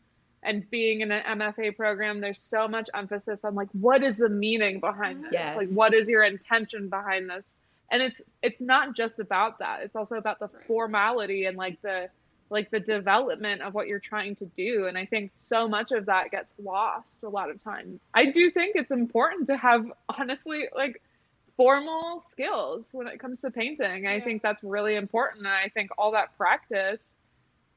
and 0.45 0.69
being 0.69 1.01
in 1.01 1.11
an 1.11 1.39
MFA 1.39 1.75
program, 1.75 2.21
there's 2.21 2.41
so 2.41 2.67
much 2.67 2.87
emphasis 2.93 3.43
on 3.43 3.55
like 3.55 3.69
what 3.73 4.03
is 4.03 4.17
the 4.17 4.29
meaning 4.29 4.79
behind 4.79 5.23
this? 5.25 5.31
Yes. 5.33 5.55
Like 5.55 5.69
what 5.69 5.93
is 5.93 6.07
your 6.07 6.23
intention 6.23 6.89
behind 6.89 7.29
this? 7.29 7.55
And 7.91 8.01
it's 8.01 8.21
it's 8.41 8.61
not 8.61 8.95
just 8.95 9.19
about 9.19 9.59
that. 9.59 9.81
It's 9.81 9.95
also 9.95 10.15
about 10.15 10.39
the 10.39 10.49
formality 10.67 11.45
and 11.45 11.57
like 11.57 11.81
the 11.81 12.09
like 12.49 12.69
the 12.69 12.79
development 12.79 13.61
of 13.61 13.73
what 13.73 13.87
you're 13.87 13.99
trying 13.99 14.35
to 14.37 14.45
do. 14.55 14.85
And 14.87 14.97
I 14.97 15.05
think 15.05 15.31
so 15.33 15.67
much 15.67 15.91
of 15.91 16.05
that 16.05 16.29
gets 16.31 16.53
lost 16.61 17.23
a 17.23 17.29
lot 17.29 17.49
of 17.49 17.63
times. 17.63 17.99
I 18.13 18.25
do 18.25 18.51
think 18.51 18.75
it's 18.75 18.91
important 18.91 19.47
to 19.47 19.57
have 19.57 19.91
honestly 20.09 20.67
like 20.75 21.01
formal 21.57 22.19
skills 22.19 22.89
when 22.93 23.07
it 23.07 23.19
comes 23.19 23.41
to 23.41 23.51
painting. 23.51 24.03
Yeah. 24.03 24.11
I 24.11 24.21
think 24.21 24.41
that's 24.41 24.63
really 24.63 24.95
important. 24.95 25.45
And 25.45 25.53
I 25.53 25.69
think 25.69 25.89
all 25.97 26.11
that 26.11 26.37
practice 26.37 27.17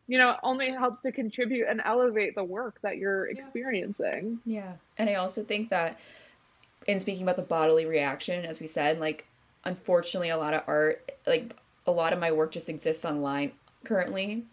you 0.09 0.17
know, 0.17 0.37
only 0.43 0.71
helps 0.71 1.01
to 1.01 1.13
contribute 1.13 1.67
and 1.69 1.83
elevate 1.85 2.35
the 2.35 2.43
work 2.43 2.81
that 2.83 2.97
you're 2.97 3.27
experiencing. 3.27 4.41
Yeah. 4.45 4.73
And 4.97 5.09
I 5.09 5.15
also 5.15 5.45
think 5.45 5.69
that 5.69 6.01
in 6.87 6.99
speaking 6.99 7.23
about 7.23 7.37
the 7.37 7.43
bodily 7.43 7.85
reaction, 7.85 8.45
as 8.45 8.59
we 8.59 8.67
said, 8.67 8.99
like 8.99 9.27
unfortunately 9.65 10.31
a 10.31 10.37
lot 10.37 10.55
of 10.55 10.63
art 10.67 11.11
like 11.27 11.55
a 11.87 11.91
lot 11.91 12.13
of 12.13 12.19
my 12.19 12.33
work 12.33 12.53
just 12.53 12.69
exists 12.69 13.05
online 13.05 13.53
currently. 13.85 14.45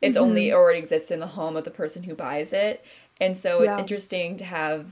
It's 0.00 0.16
mm-hmm. 0.16 0.24
only 0.24 0.52
or 0.52 0.72
it 0.72 0.78
exists 0.78 1.10
in 1.10 1.18
the 1.18 1.26
home 1.26 1.56
of 1.56 1.64
the 1.64 1.70
person 1.70 2.04
who 2.04 2.14
buys 2.14 2.52
it. 2.52 2.84
And 3.20 3.36
so 3.36 3.62
it's 3.62 3.74
yeah. 3.74 3.80
interesting 3.80 4.36
to 4.36 4.44
have 4.44 4.86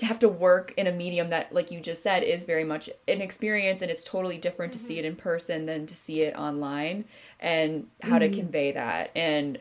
to 0.00 0.06
have 0.06 0.18
to 0.18 0.28
work 0.28 0.72
in 0.78 0.86
a 0.86 0.92
medium 0.92 1.28
that 1.28 1.54
like 1.54 1.70
you 1.70 1.78
just 1.78 2.02
said 2.02 2.22
is 2.22 2.42
very 2.42 2.64
much 2.64 2.88
an 3.06 3.20
experience 3.20 3.82
and 3.82 3.90
it's 3.90 4.02
totally 4.02 4.38
different 4.38 4.72
mm-hmm. 4.72 4.80
to 4.80 4.86
see 4.86 4.98
it 4.98 5.04
in 5.04 5.14
person 5.14 5.66
than 5.66 5.86
to 5.86 5.94
see 5.94 6.22
it 6.22 6.34
online 6.36 7.04
and 7.38 7.86
how 8.02 8.18
mm-hmm. 8.18 8.32
to 8.32 8.40
convey 8.40 8.72
that 8.72 9.10
and 9.14 9.58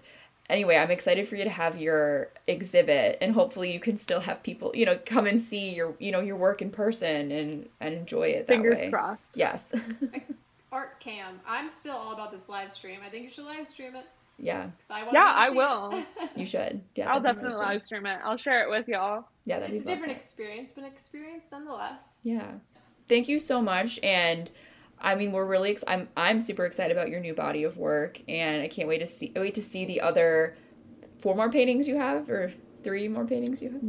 anyway 0.50 0.78
i'm 0.78 0.92
excited 0.92 1.28
for 1.28 1.36
you 1.36 1.44
to 1.44 1.50
have 1.50 1.78
your 1.78 2.30
exhibit 2.48 3.18
and 3.20 3.34
hopefully 3.34 3.74
you 3.74 3.82
can 3.82 3.98
still 3.98 4.22
have 4.22 4.42
people 4.42 4.72
you 4.74 4.86
know 4.86 4.98
come 5.06 5.28
and 5.28 5.42
see 5.42 5.76
your 5.76 5.94
you 6.00 6.12
know 6.12 6.22
your 6.22 6.38
work 6.38 6.62
in 6.62 6.72
person 6.72 7.32
and 7.32 7.68
and 7.82 7.94
enjoy 7.94 8.30
it 8.30 8.48
fingers 8.48 8.80
way. 8.80 8.90
crossed 8.90 9.28
yes 9.36 9.76
art 10.72 11.02
cam 11.02 11.42
i'm 11.46 11.70
still 11.70 11.98
all 11.98 12.14
about 12.14 12.32
this 12.32 12.48
live 12.48 12.72
stream 12.72 13.00
i 13.06 13.10
think 13.10 13.26
you 13.26 13.30
should 13.30 13.46
live 13.46 13.68
stream 13.68 13.94
it 13.94 14.06
yeah. 14.42 14.70
I 14.90 15.08
yeah, 15.12 15.34
I 15.36 15.50
will. 15.50 16.04
you 16.36 16.46
should. 16.46 16.82
Yeah, 16.96 17.12
I'll 17.12 17.22
definitely 17.22 17.54
really 17.54 17.66
live 17.66 17.84
stream 17.84 18.06
it. 18.06 18.20
I'll 18.24 18.38
share 18.38 18.64
it 18.64 18.70
with 18.70 18.88
y'all. 18.88 19.26
Yeah, 19.46 19.60
that's 19.60 19.74
it's 19.74 19.84
a 19.84 19.86
different 19.86 20.14
experience, 20.14 20.72
but 20.74 20.84
an 20.84 20.92
experience 20.92 21.46
nonetheless. 21.52 22.04
Yeah. 22.24 22.52
Thank 23.08 23.28
you 23.28 23.40
so 23.40 23.62
much, 23.62 24.00
and 24.04 24.50
I 25.00 25.16
mean, 25.16 25.32
we're 25.32 25.46
really. 25.46 25.72
Ex- 25.72 25.84
I'm 25.88 26.10
I'm 26.16 26.42
super 26.42 26.66
excited 26.66 26.96
about 26.96 27.10
your 27.10 27.20
new 27.20 27.34
body 27.34 27.64
of 27.64 27.78
work, 27.78 28.22
and 28.28 28.62
I 28.62 28.68
can't 28.68 28.88
wait 28.88 29.00
to 29.00 29.08
see 29.08 29.32
wait 29.36 29.56
to 29.56 29.64
see 29.64 29.86
the 29.86 30.02
other 30.02 30.56
four 31.20 31.36
more 31.36 31.52
paintings 31.52 31.88
you 31.88 31.98
have, 31.98 32.30
or 32.30 32.52
three 32.84 33.08
more 33.08 33.26
paintings 33.26 33.62
you 33.62 33.72
have. 33.72 33.82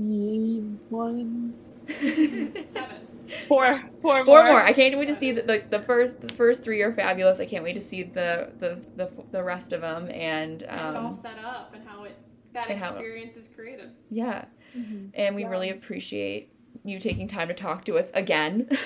One. 0.90 1.54
Seven. 1.88 2.99
Four, 3.48 3.82
four, 4.02 4.24
four 4.24 4.24
more. 4.24 4.44
more. 4.44 4.62
I 4.62 4.72
can't 4.72 4.96
wait 4.98 5.06
to 5.06 5.14
see 5.14 5.32
the, 5.32 5.42
the, 5.42 5.64
the 5.68 5.80
first 5.80 6.20
the 6.20 6.32
first 6.34 6.62
three 6.62 6.82
are 6.82 6.92
fabulous. 6.92 7.40
I 7.40 7.46
can't 7.46 7.64
wait 7.64 7.74
to 7.74 7.80
see 7.80 8.02
the 8.02 8.52
the 8.58 8.80
the, 8.96 9.10
the 9.30 9.42
rest 9.42 9.72
of 9.72 9.80
them 9.80 10.10
and 10.10 10.62
um, 10.64 10.78
and 10.78 10.96
all 10.96 11.18
set 11.22 11.38
up 11.38 11.72
and 11.74 11.86
how 11.86 12.04
it 12.04 12.16
that 12.52 12.70
experience 12.70 13.34
how, 13.34 13.40
is 13.40 13.48
created. 13.48 13.90
Yeah, 14.10 14.46
mm-hmm. 14.76 15.08
and 15.14 15.34
we 15.34 15.42
yeah. 15.42 15.48
really 15.48 15.70
appreciate 15.70 16.52
you 16.84 16.98
taking 16.98 17.28
time 17.28 17.48
to 17.48 17.54
talk 17.54 17.84
to 17.84 17.98
us 17.98 18.10
again. 18.12 18.68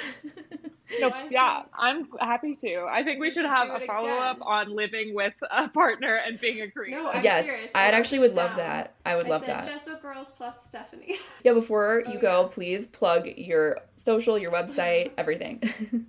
No, 1.01 1.11
yeah, 1.31 1.63
I'm 1.77 2.09
happy 2.21 2.55
to. 2.57 2.87
I 2.91 3.03
think 3.03 3.21
we 3.21 3.31
should 3.31 3.47
have 3.47 3.71
a 3.71 3.87
follow 3.87 4.11
up 4.11 4.39
on 4.43 4.75
living 4.75 5.15
with 5.15 5.35
a 5.51 5.69
partner 5.69 6.21
and 6.27 6.39
being 6.39 6.61
a 6.61 6.71
creator. 6.71 7.03
No, 7.03 7.13
yes, 7.23 7.49
I'd 7.75 7.95
actually 7.95 8.19
would 8.21 8.35
love 8.35 8.57
that. 8.57 8.95
I 9.05 9.17
would 9.17 9.27
I 9.27 9.31
love 9.31 9.47
that. 9.47 9.67
Gesso 9.67 9.99
Girls 9.99 10.31
plus 10.37 10.57
Stephanie. 10.67 11.19
Yeah, 11.43 11.53
before 11.53 12.03
oh, 12.07 12.13
you 12.13 12.19
go, 12.19 12.43
yeah. 12.43 12.49
please 12.51 12.87
plug 12.87 13.27
your 13.37 13.81
social, 13.95 14.39
your 14.39 14.51
website, 14.51 15.13
everything. 15.19 15.63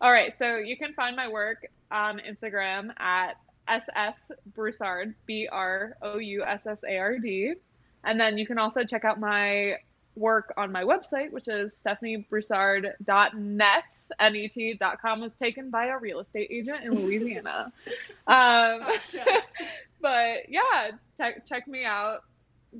All 0.00 0.12
right, 0.12 0.36
so 0.38 0.56
you 0.56 0.76
can 0.76 0.92
find 0.94 1.16
my 1.16 1.28
work 1.28 1.66
on 1.90 2.20
Instagram 2.20 2.90
at 2.98 3.36
ss 3.68 4.30
broussard 4.54 5.14
b 5.26 5.48
r 5.50 5.96
o 6.02 6.18
u 6.18 6.44
s 6.44 6.66
s 6.66 6.82
a 6.88 6.98
r 6.98 7.18
d, 7.18 7.54
and 8.04 8.20
then 8.20 8.36
you 8.38 8.46
can 8.46 8.58
also 8.58 8.84
check 8.84 9.04
out 9.04 9.18
my 9.18 9.76
work 10.16 10.52
on 10.56 10.70
my 10.70 10.84
website, 10.84 11.32
which 11.32 11.48
is 11.48 11.82
stephaniebroussard.net. 11.84 13.84
Net.com 14.20 15.20
was 15.20 15.36
taken 15.36 15.70
by 15.70 15.86
a 15.86 15.98
real 15.98 16.20
estate 16.20 16.48
agent 16.50 16.84
in 16.84 16.94
Louisiana. 16.94 17.72
um, 18.26 18.86
oh, 18.86 18.98
but 20.00 20.48
yeah, 20.48 20.90
check 21.48 21.66
me 21.66 21.84
out. 21.84 22.20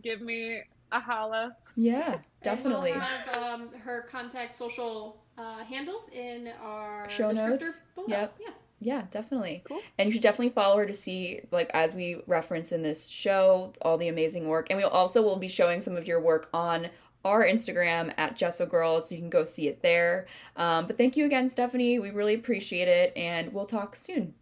Give 0.02 0.20
me 0.20 0.62
a 0.92 1.00
holla. 1.00 1.56
Yeah, 1.76 2.18
definitely. 2.42 2.92
we'll 2.92 3.00
have 3.00 3.36
um, 3.36 3.68
her 3.82 4.06
contact 4.10 4.56
social 4.56 5.16
uh, 5.36 5.64
handles 5.64 6.04
in 6.12 6.50
our 6.62 7.08
show 7.08 7.32
notes. 7.32 7.84
Below. 7.94 8.06
Yep. 8.08 8.36
Yeah. 8.40 8.50
Yeah, 8.80 9.04
definitely. 9.10 9.62
Cool. 9.64 9.80
And 9.98 10.06
you 10.06 10.12
should 10.12 10.22
definitely 10.22 10.50
follow 10.50 10.76
her 10.76 10.84
to 10.84 10.92
see, 10.92 11.40
like, 11.50 11.70
as 11.72 11.94
we 11.94 12.20
reference 12.26 12.70
in 12.70 12.82
this 12.82 13.08
show, 13.08 13.72
all 13.80 13.96
the 13.96 14.08
amazing 14.08 14.46
work. 14.46 14.66
And 14.68 14.76
we 14.76 14.84
also 14.84 15.22
will 15.22 15.36
be 15.36 15.48
showing 15.48 15.80
some 15.80 15.96
of 15.96 16.06
your 16.06 16.20
work 16.20 16.50
on 16.52 16.90
our 17.24 17.44
Instagram 17.44 18.12
at 18.16 18.36
Gesso 18.36 18.66
Girls, 18.66 19.08
so 19.08 19.14
you 19.14 19.20
can 19.20 19.30
go 19.30 19.44
see 19.44 19.68
it 19.68 19.82
there. 19.82 20.26
Um, 20.56 20.86
but 20.86 20.98
thank 20.98 21.16
you 21.16 21.24
again, 21.24 21.48
Stephanie. 21.50 21.98
We 21.98 22.10
really 22.10 22.34
appreciate 22.34 22.88
it, 22.88 23.12
and 23.16 23.52
we'll 23.52 23.66
talk 23.66 23.96
soon. 23.96 24.34